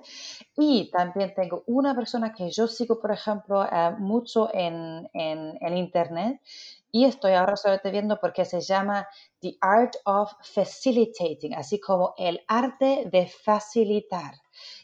Y 0.57 0.91
también 0.91 1.34
tengo 1.34 1.63
una 1.67 1.95
persona 1.95 2.34
que 2.34 2.51
yo 2.51 2.67
sigo, 2.67 2.99
por 2.99 3.13
ejemplo, 3.13 3.63
eh, 3.63 3.91
mucho 3.97 4.49
en, 4.53 5.09
en, 5.13 5.78
Internet 5.78 6.41
y 6.91 7.05
estoy 7.05 7.34
ahora 7.34 7.55
solamente 7.55 7.91
viendo 7.91 8.19
porque 8.19 8.43
se 8.43 8.59
llama 8.59 9.07
The 9.39 9.55
Art 9.61 9.95
of 10.05 10.34
Facilitating, 10.41 11.53
así 11.55 11.80
como 11.80 12.13
el 12.17 12.41
arte 12.47 13.07
de 13.11 13.28
facilitar. 13.28 14.34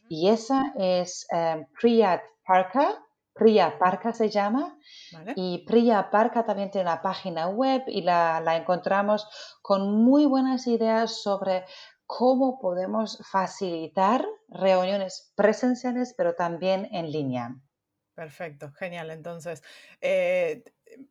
Y 0.10 0.30
esa 0.30 0.74
es 0.78 1.26
eh, 1.32 1.66
Priya 1.80 2.22
Parka, 2.46 3.04
Priya 3.34 3.78
Parka 3.80 4.14
se 4.14 4.30
llama. 4.30 4.78
Y 5.36 5.66
Priya 5.66 6.10
Parka 6.12 6.46
también 6.46 6.72
tiene 6.72 6.90
una 6.90 7.02
página 7.02 7.48
web 7.48 7.84
y 7.88 8.02
la, 8.02 8.42
la 8.42 8.56
encontramos 8.56 9.28
con 9.62 10.04
muy 10.04 10.26
buenas 10.26 10.68
ideas 10.68 11.22
sobre 11.22 11.66
cómo 12.06 12.60
podemos 12.60 13.20
facilitar 13.32 14.26
reuniones 14.50 15.34
presenciales, 15.36 16.14
pero 16.16 16.36
también 16.36 16.88
en 16.92 17.12
línea. 17.12 17.56
Perfecto, 18.16 18.72
genial. 18.74 19.10
Entonces, 19.10 19.64
eh, 20.00 20.64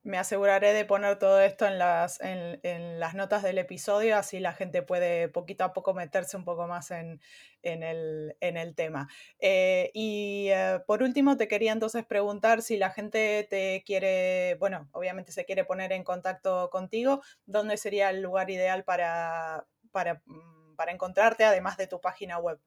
me 0.05 0.19
aseguraré 0.19 0.73
de 0.73 0.85
poner 0.85 1.19
todo 1.19 1.41
esto 1.41 1.67
en 1.67 1.77
las, 1.79 2.21
en, 2.21 3.01
las 3.01 3.15
notas 3.17 3.43
del 3.43 3.59
episodio, 3.59 4.17
así 4.17 4.39
la 4.39 4.53
gente 4.53 4.83
puede 4.83 5.29
poquito 5.29 5.65
a 5.65 5.73
poco 5.73 5.95
meterse 5.95 6.37
un 6.37 6.45
poco 6.45 6.69
más 6.69 6.93
en, 6.93 7.21
el, 7.63 8.75
tema. 8.77 9.09
Eh, 9.41 9.91
y 9.95 10.49
eh, 10.51 10.81
por 10.87 11.03
último, 11.03 11.37
te 11.37 11.49
quería 11.49 11.73
entonces 11.73 12.05
preguntar 12.07 12.63
si 12.63 12.77
la 12.77 12.91
gente 12.91 13.49
te 13.51 13.83
quiere, 13.85 14.55
bueno, 14.61 14.89
obviamente 14.93 15.33
se 15.33 15.45
quiere 15.45 15.65
poner 15.65 15.93
en 15.93 16.05
contacto 16.05 16.71
contigo, 16.71 17.21
¿dónde 17.47 17.79
sería 17.79 18.11
el 18.11 18.23
lugar 18.23 18.49
ideal 18.51 18.85
para, 18.85 19.67
para, 19.91 20.23
mm, 20.27 20.77
para 20.77 20.93
encontrarte, 20.93 21.45
además 21.45 21.77
de 21.77 21.89
tu 21.89 22.01
página 22.01 22.39
web? 22.39 22.61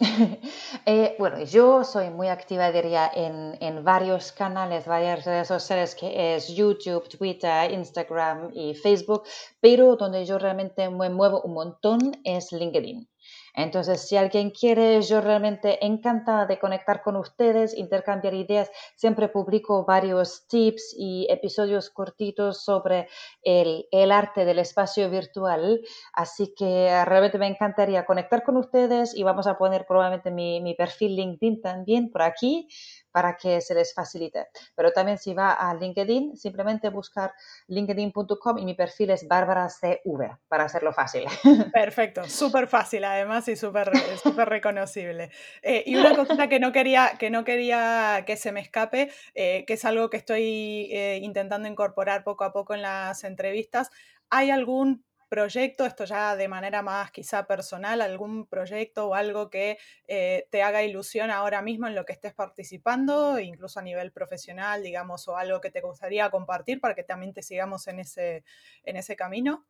Eh, 0.86 1.16
bueno, 1.18 1.42
yo 1.44 1.84
soy 1.84 2.08
muy 2.10 2.28
activa, 2.28 2.72
diría, 2.72 3.10
en, 3.14 3.56
en, 3.60 3.84
varios 3.84 4.32
canales, 4.32 4.86
varias 4.86 5.24
redes 5.24 5.48
sociales, 5.48 5.94
que 5.94 6.34
es 6.34 6.48
YouTube, 6.48 7.08
Twitter, 7.08 7.70
Instagram 7.72 8.50
y 8.54 8.74
Facebook, 8.74 9.24
pero 9.60 9.96
donde 9.96 10.24
yo 10.24 10.38
realmente 10.38 10.88
me 10.88 11.10
muevo 11.10 11.42
un 11.42 11.52
montón 11.54 11.98
es 12.24 12.52
LinkedIn. 12.52 13.06
Entonces, 13.54 14.06
si 14.08 14.16
alguien 14.16 14.50
quiere, 14.50 15.00
yo 15.02 15.20
realmente 15.20 15.84
encantada 15.84 16.46
de 16.46 16.58
conectar 16.58 17.02
con 17.02 17.16
ustedes, 17.16 17.76
intercambiar 17.76 18.34
ideas. 18.34 18.70
Siempre 18.96 19.28
publico 19.28 19.84
varios 19.84 20.46
tips 20.48 20.94
y 20.96 21.26
episodios 21.30 21.90
cortitos 21.90 22.64
sobre 22.64 23.08
el, 23.42 23.86
arte 24.12 24.44
del 24.44 24.58
espacio 24.58 25.10
virtual. 25.10 25.80
Así 26.12 26.54
que 26.56 27.04
realmente 27.04 27.38
me 27.38 27.46
encantaría 27.46 28.04
conectar 28.04 28.42
con 28.42 28.56
ustedes 28.56 29.14
y 29.14 29.22
vamos 29.22 29.46
a 29.46 29.58
poner 29.58 29.86
probablemente 29.86 30.30
mi, 30.30 30.60
mi 30.60 30.74
perfil 30.74 31.16
LinkedIn 31.16 31.60
también 31.60 32.10
por 32.10 32.22
aquí 32.22 32.68
para 33.10 33.36
que 33.36 33.60
se 33.60 33.74
les 33.74 33.94
facilite. 33.94 34.48
Pero 34.74 34.92
también 34.92 35.18
si 35.18 35.34
va 35.34 35.52
a 35.52 35.74
LinkedIn, 35.74 36.36
simplemente 36.36 36.88
buscar 36.90 37.32
linkedin.com 37.66 38.58
y 38.58 38.64
mi 38.64 38.74
perfil 38.74 39.10
es 39.10 39.26
Bárbara 39.26 39.68
CV, 39.68 40.36
para 40.48 40.64
hacerlo 40.64 40.92
fácil. 40.92 41.24
Perfecto, 41.72 42.24
súper 42.24 42.66
fácil 42.66 43.04
además 43.04 43.48
y 43.48 43.56
súper 43.56 43.90
super 44.22 44.48
reconocible. 44.48 45.30
Eh, 45.62 45.84
y 45.86 45.96
una 45.96 46.14
cosa 46.14 46.48
que 46.48 46.60
no 46.60 46.72
quería 46.72 47.16
que, 47.18 47.30
no 47.30 47.44
quería 47.44 48.24
que 48.26 48.36
se 48.36 48.52
me 48.52 48.60
escape, 48.60 49.10
eh, 49.34 49.64
que 49.66 49.74
es 49.74 49.84
algo 49.84 50.10
que 50.10 50.16
estoy 50.16 50.88
eh, 50.92 51.20
intentando 51.22 51.68
incorporar 51.68 52.24
poco 52.24 52.44
a 52.44 52.52
poco 52.52 52.74
en 52.74 52.82
las 52.82 53.24
entrevistas, 53.24 53.90
¿hay 54.30 54.50
algún 54.50 55.04
proyecto, 55.28 55.84
esto 55.84 56.04
ya 56.04 56.36
de 56.36 56.48
manera 56.48 56.82
más 56.82 57.10
quizá 57.10 57.46
personal, 57.46 58.00
algún 58.00 58.46
proyecto 58.46 59.08
o 59.08 59.14
algo 59.14 59.50
que 59.50 59.78
eh, 60.06 60.48
te 60.50 60.62
haga 60.62 60.82
ilusión 60.82 61.30
ahora 61.30 61.62
mismo 61.62 61.86
en 61.86 61.94
lo 61.94 62.04
que 62.04 62.12
estés 62.12 62.34
participando, 62.34 63.38
incluso 63.38 63.78
a 63.80 63.82
nivel 63.82 64.12
profesional, 64.12 64.82
digamos, 64.82 65.28
o 65.28 65.36
algo 65.36 65.60
que 65.60 65.70
te 65.70 65.80
gustaría 65.80 66.30
compartir 66.30 66.80
para 66.80 66.94
que 66.94 67.04
también 67.04 67.32
te 67.32 67.42
sigamos 67.42 67.86
en 67.88 68.00
ese, 68.00 68.44
en 68.84 68.96
ese 68.96 69.16
camino? 69.16 69.66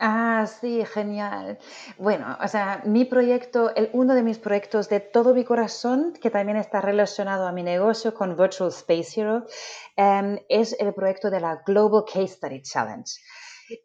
Ah, 0.00 0.46
sí, 0.46 0.84
genial. 0.84 1.58
Bueno, 1.98 2.36
o 2.42 2.48
sea, 2.48 2.82
mi 2.84 3.04
proyecto, 3.04 3.72
el, 3.76 3.90
uno 3.92 4.14
de 4.14 4.22
mis 4.24 4.38
proyectos 4.38 4.88
de 4.88 4.98
todo 4.98 5.34
mi 5.34 5.44
corazón, 5.44 6.14
que 6.20 6.30
también 6.30 6.58
está 6.58 6.80
relacionado 6.80 7.46
a 7.46 7.52
mi 7.52 7.62
negocio 7.62 8.12
con 8.12 8.36
Virtual 8.36 8.70
Space 8.70 9.20
Hero, 9.20 9.46
em, 9.96 10.38
es 10.48 10.74
el 10.80 10.92
proyecto 10.94 11.30
de 11.30 11.40
la 11.40 11.62
Global 11.64 12.04
Case 12.04 12.34
Study 12.34 12.62
Challenge. 12.62 13.12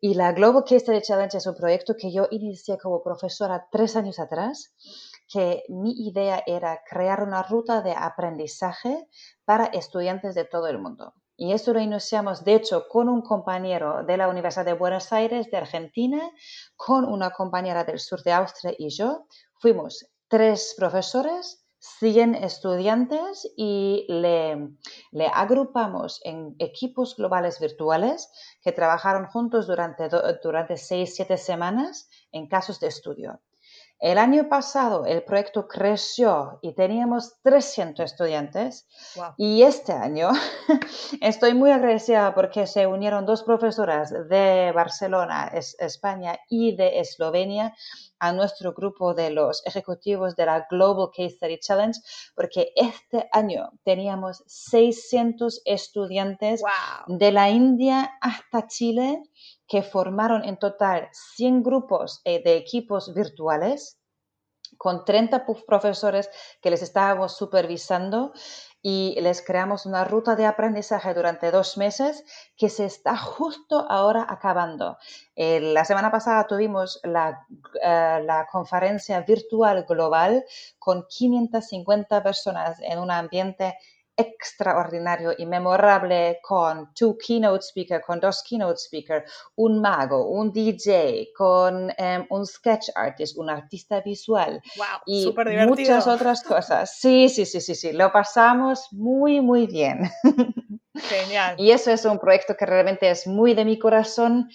Y 0.01 0.13
la 0.15 0.31
Global 0.33 0.63
Case 0.63 0.79
Study 0.79 1.01
Challenge 1.01 1.37
es 1.37 1.47
un 1.47 1.55
proyecto 1.55 1.95
que 1.95 2.11
yo 2.11 2.27
inicié 2.31 2.77
como 2.77 3.01
profesora 3.01 3.67
tres 3.71 3.95
años 3.95 4.19
atrás, 4.19 4.75
que 5.27 5.63
mi 5.69 5.91
idea 6.07 6.43
era 6.45 6.81
crear 6.89 7.23
una 7.23 7.43
ruta 7.43 7.81
de 7.81 7.93
aprendizaje 7.93 9.07
para 9.45 9.65
estudiantes 9.65 10.35
de 10.35 10.45
todo 10.45 10.67
el 10.67 10.79
mundo. 10.79 11.13
Y 11.37 11.53
eso 11.53 11.71
lo 11.71 11.79
iniciamos, 11.79 12.43
de 12.43 12.55
hecho, 12.55 12.87
con 12.89 13.07
un 13.07 13.21
compañero 13.21 14.03
de 14.03 14.17
la 14.17 14.27
Universidad 14.27 14.65
de 14.65 14.73
Buenos 14.73 15.13
Aires, 15.13 15.49
de 15.49 15.57
Argentina, 15.57 16.29
con 16.75 17.05
una 17.05 17.31
compañera 17.31 17.85
del 17.85 17.99
sur 17.99 18.21
de 18.23 18.33
Austria 18.33 18.73
y 18.77 18.89
yo. 18.89 19.25
Fuimos 19.53 20.05
tres 20.27 20.73
profesores 20.77 21.63
100 21.79 22.35
estudiantes 22.35 23.47
y 23.55 24.05
le, 24.09 24.75
agrupamos 25.33 26.21
en 26.23 26.55
equipos 26.59 27.15
globales 27.15 27.59
virtuales 27.59 28.29
que 28.61 28.71
trabajaron 28.71 29.25
juntos 29.27 29.67
durante, 29.67 30.09
durante 30.43 30.73
6-7 30.75 31.37
semanas 31.37 32.09
en 32.31 32.47
casos 32.47 32.79
de 32.79 32.87
estudio. 32.87 33.39
El 33.99 34.17
año 34.17 34.47
pasado 34.47 35.05
el 35.05 35.23
proyecto 35.23 35.67
creció 35.67 36.59
y 36.61 36.73
teníamos 36.73 37.33
300 37.43 38.05
estudiantes. 38.05 38.87
Y 39.35 39.63
este 39.63 39.91
año 39.91 40.29
estoy 41.21 41.53
muy 41.53 41.71
agradecida 41.71 42.33
porque 42.33 42.65
se 42.65 42.87
unieron 42.87 43.25
dos 43.25 43.43
profesoras 43.43 44.11
de 44.29 44.71
Barcelona, 44.73 45.51
España 45.79 46.39
y 46.49 46.77
de 46.77 46.99
Eslovenia 46.99 47.75
a 48.19 48.31
nuestro 48.31 48.73
grupo 48.73 49.13
de 49.13 49.31
los 49.31 49.65
ejecutivos 49.65 50.37
de 50.37 50.45
la 50.45 50.65
Global 50.69 51.09
Case 51.15 51.35
Study 51.35 51.59
Challenge 51.59 51.99
porque 52.35 52.71
este 52.75 53.27
año 53.33 53.69
teníamos 53.83 54.43
600 54.47 55.61
estudiantes 55.65 56.61
de 57.07 57.31
la 57.33 57.49
India 57.49 58.11
hasta 58.21 58.67
Chile 58.67 59.23
que 59.69 59.83
formaron 59.83 60.43
en 60.43 60.57
total 60.57 61.09
100 61.13 61.63
grupos 61.63 62.21
eh, 62.25 62.41
de 62.43 62.57
equipos 62.57 63.13
virtuales 63.13 63.99
con 64.77 65.05
30 65.05 65.45
profesores 65.67 66.29
que 66.61 66.71
les 66.71 66.81
estábamos 66.81 67.35
supervisando 67.37 68.33
y 68.81 69.19
les 69.19 69.41
creamos 69.41 69.85
una 69.85 70.05
ruta 70.05 70.35
de 70.35 70.45
aprendizaje 70.45 71.13
durante 71.13 71.51
dos 71.51 71.77
meses 71.77 72.23
que 72.55 72.69
se 72.69 72.85
está 72.85 73.17
justo 73.17 73.85
ahora 73.89 74.25
acabando. 74.29 74.97
la 75.35 75.83
semana 75.85 76.11
pasada 76.11 76.47
tuvimos 76.47 76.99
la, 77.03 77.45
eh, 77.83 78.21
la, 78.23 78.47
conferencia 78.49 79.21
virtual 79.21 79.85
global 79.87 80.45
con 80.77 81.05
550 81.07 82.23
personas 82.23 82.79
en 82.81 82.99
un 82.99 83.11
ambiente 83.11 83.77
extraordinario 84.19 85.33
y 85.37 85.45
memorable 85.45 86.39
con 86.43 86.93
two 86.93 87.17
keynote 87.17 87.63
speakers, 87.63 88.05
con 88.05 88.19
dos 88.19 88.43
keynote 88.43 88.77
speakers, 88.77 89.31
un 89.55 89.79
mago, 89.79 90.27
un 90.27 90.51
DJ, 90.51 91.31
con 91.35 91.89
em, 91.97 92.25
un 92.29 92.45
sketch 92.45 92.89
artist, 92.95 93.37
un 93.37 93.49
artista 93.49 94.01
visual 94.01 94.61
y 95.05 95.33
muchas 95.65 96.05
otras 96.05 96.43
cosas. 96.43 96.97
Sí, 96.99 97.29
sí, 97.29 97.45
sí, 97.45 97.61
sí, 97.61 97.75
sí, 97.75 97.93
lo 97.93 98.11
pasamos 98.11 98.87
muy, 98.91 99.39
muy 99.39 99.67
bien. 99.67 100.11
Genial. 100.95 101.55
y 101.57 101.71
eso 101.71 101.91
es 101.91 102.03
un 102.03 102.19
proyecto 102.19 102.57
que 102.57 102.65
realmente 102.65 103.09
es 103.09 103.25
muy 103.25 103.53
de 103.53 103.63
mi 103.63 103.79
corazón 103.79 104.49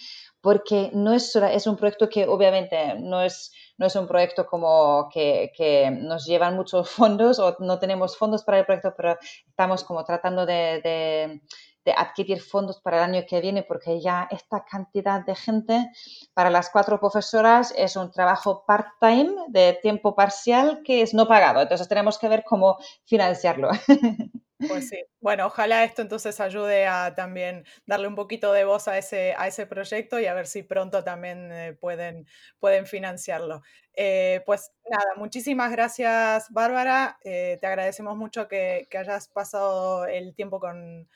porque 0.45 0.91
no 0.93 1.15
es, 1.15 1.35
es 1.37 1.67
un 1.67 1.75
proyecto 1.75 2.11
que 2.11 2.27
obviamente 2.27 2.97
no 3.01 3.23
es 3.23 3.51
no 3.79 3.87
es 3.87 3.97
un 3.97 4.07
proyecto 4.07 4.47
como 4.47 5.09
que, 5.13 5.53
que, 5.57 5.91
nos 5.91 6.27
llevan 6.27 6.57
muchos 6.57 6.91
fondos 6.91 7.39
o 7.39 7.57
no 7.61 7.79
tenemos 7.79 8.17
fondos 8.17 8.45
para 8.45 8.59
el 8.59 8.67
proyecto, 8.67 8.95
pero 8.97 9.17
estamos 9.47 9.85
como 9.85 10.05
tratando 10.05 10.47
de, 10.47 10.81
de, 10.83 11.43
de, 11.85 11.93
adquirir 11.93 12.41
fondos 12.41 12.81
para 12.81 12.99
el 12.99 13.15
año 13.15 13.25
que 13.29 13.41
viene 13.41 13.63
porque 13.63 14.01
ya 14.01 14.29
esta 14.31 14.65
cantidad 14.65 15.25
de 15.25 15.35
gente 15.35 15.91
para 16.35 16.51
las 16.51 16.71
cuatro 16.71 16.99
profesoras 17.01 17.75
es 17.77 17.97
un 17.97 18.11
trabajo 18.11 18.65
part-time 18.67 19.35
de 19.49 19.79
tiempo 19.83 20.15
parcial 20.15 20.83
que 20.85 21.03
es 21.03 21.15
no 21.15 21.27
pagado. 21.27 21.61
Entonces 21.61 21.89
tenemos 21.89 22.19
que 22.19 22.29
ver 22.29 22.45
cómo 22.45 22.79
financiarlo. 23.05 23.71
Pues 24.59 24.89
sí, 24.89 25.05
bueno, 25.21 25.47
ojalá 25.47 25.83
esto 25.83 26.01
entonces 26.01 26.39
ayude 26.39 26.87
a 26.87 27.15
también 27.17 27.65
darle 27.87 28.07
un 28.07 28.15
poquito 28.15 28.53
de 28.53 28.65
voz 28.65 28.87
a 28.87 28.97
ese, 28.99 29.35
a 29.37 29.49
ese 29.49 29.67
proyecto 29.67 30.21
y 30.21 30.27
a 30.27 30.35
ver 30.35 30.47
si 30.47 30.63
pronto 30.63 31.03
también 31.03 31.51
eh, 31.51 31.73
pueden, 31.75 32.27
pueden 32.61 32.87
financiarlo. 32.87 33.63
Eh, 33.95 34.43
pues 34.47 34.73
nada, 34.89 35.15
muchísimas 35.17 35.73
gracias 35.73 36.51
Bárbara, 36.51 37.19
eh, 37.25 37.59
te 37.61 37.67
agradecemos 37.67 38.17
mucho 38.17 38.47
que, 38.47 38.87
hayas 38.97 39.29
pasado 39.29 40.07
el 40.07 40.35
tiempo 40.35 40.61
con, 40.61 41.09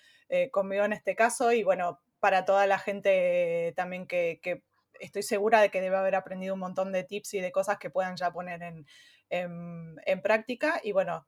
conmigo 0.51 0.85
en 0.85 0.93
este 0.93 1.15
caso 1.15 1.53
y 1.53 1.63
bueno, 1.63 2.01
para 2.21 2.45
toda 2.45 2.67
la 2.67 2.79
gente 2.79 3.73
también 3.77 4.07
que, 4.07 4.41
estoy 5.01 5.23
segura 5.23 5.61
de 5.61 5.71
que 5.71 5.81
debe 5.81 5.97
haber 5.97 6.17
aprendido 6.17 6.55
un 6.55 6.61
montón 6.61 6.91
de 6.91 7.05
tips 7.05 7.35
y 7.35 7.41
de 7.41 7.53
cosas 7.53 7.79
que 7.79 7.89
puedan 7.89 8.17
ya 8.17 8.33
poner 8.33 8.61
en, 8.65 8.85
en 9.31 10.23
práctica 10.23 10.81
y 10.83 10.91
bueno 10.91 11.25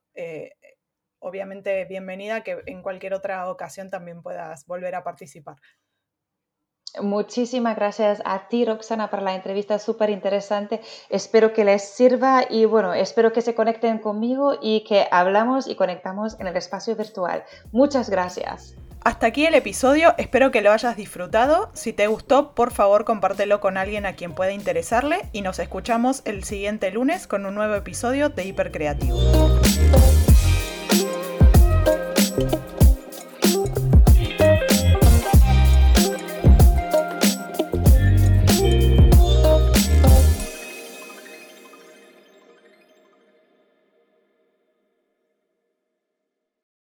obviamente 1.21 1.85
bienvenida, 1.85 2.41
que 2.41 2.61
en 2.65 2.81
cualquier 2.81 3.13
otra 3.13 3.49
ocasión 3.49 3.89
también 3.89 4.21
puedas 4.21 4.65
volver 4.65 4.95
a 4.95 5.03
participar. 5.03 5.55
Muchísimas 6.99 7.77
gracias 7.77 8.21
a 8.25 8.49
ti, 8.49 8.65
Roxana, 8.65 9.09
por 9.09 9.21
la 9.21 9.33
entrevista 9.33 9.79
súper 9.79 10.09
interesante. 10.09 10.81
Espero 11.09 11.53
que 11.53 11.63
les 11.63 11.83
sirva 11.83 12.43
y 12.49 12.65
bueno, 12.65 12.93
espero 12.93 13.31
que 13.31 13.41
se 13.41 13.55
conecten 13.55 13.99
conmigo 13.99 14.57
y 14.61 14.83
que 14.83 15.07
hablamos 15.09 15.67
y 15.67 15.75
conectamos 15.75 16.37
en 16.39 16.47
el 16.47 16.57
espacio 16.57 16.95
virtual. 16.97 17.45
Muchas 17.71 18.09
gracias. 18.09 18.75
Hasta 19.03 19.27
aquí 19.27 19.45
el 19.45 19.55
episodio, 19.55 20.13
espero 20.17 20.51
que 20.51 20.61
lo 20.61 20.71
hayas 20.71 20.95
disfrutado. 20.97 21.71
Si 21.73 21.93
te 21.93 22.07
gustó, 22.07 22.53
por 22.53 22.71
favor 22.71 23.05
compártelo 23.05 23.61
con 23.61 23.77
alguien 23.77 24.05
a 24.05 24.13
quien 24.13 24.33
pueda 24.33 24.51
interesarle 24.51 25.21
y 25.31 25.41
nos 25.41 25.59
escuchamos 25.59 26.21
el 26.25 26.43
siguiente 26.43 26.91
lunes 26.91 27.25
con 27.25 27.45
un 27.45 27.55
nuevo 27.55 27.73
episodio 27.73 28.29
de 28.29 28.45
Hipercreativo. 28.45 29.17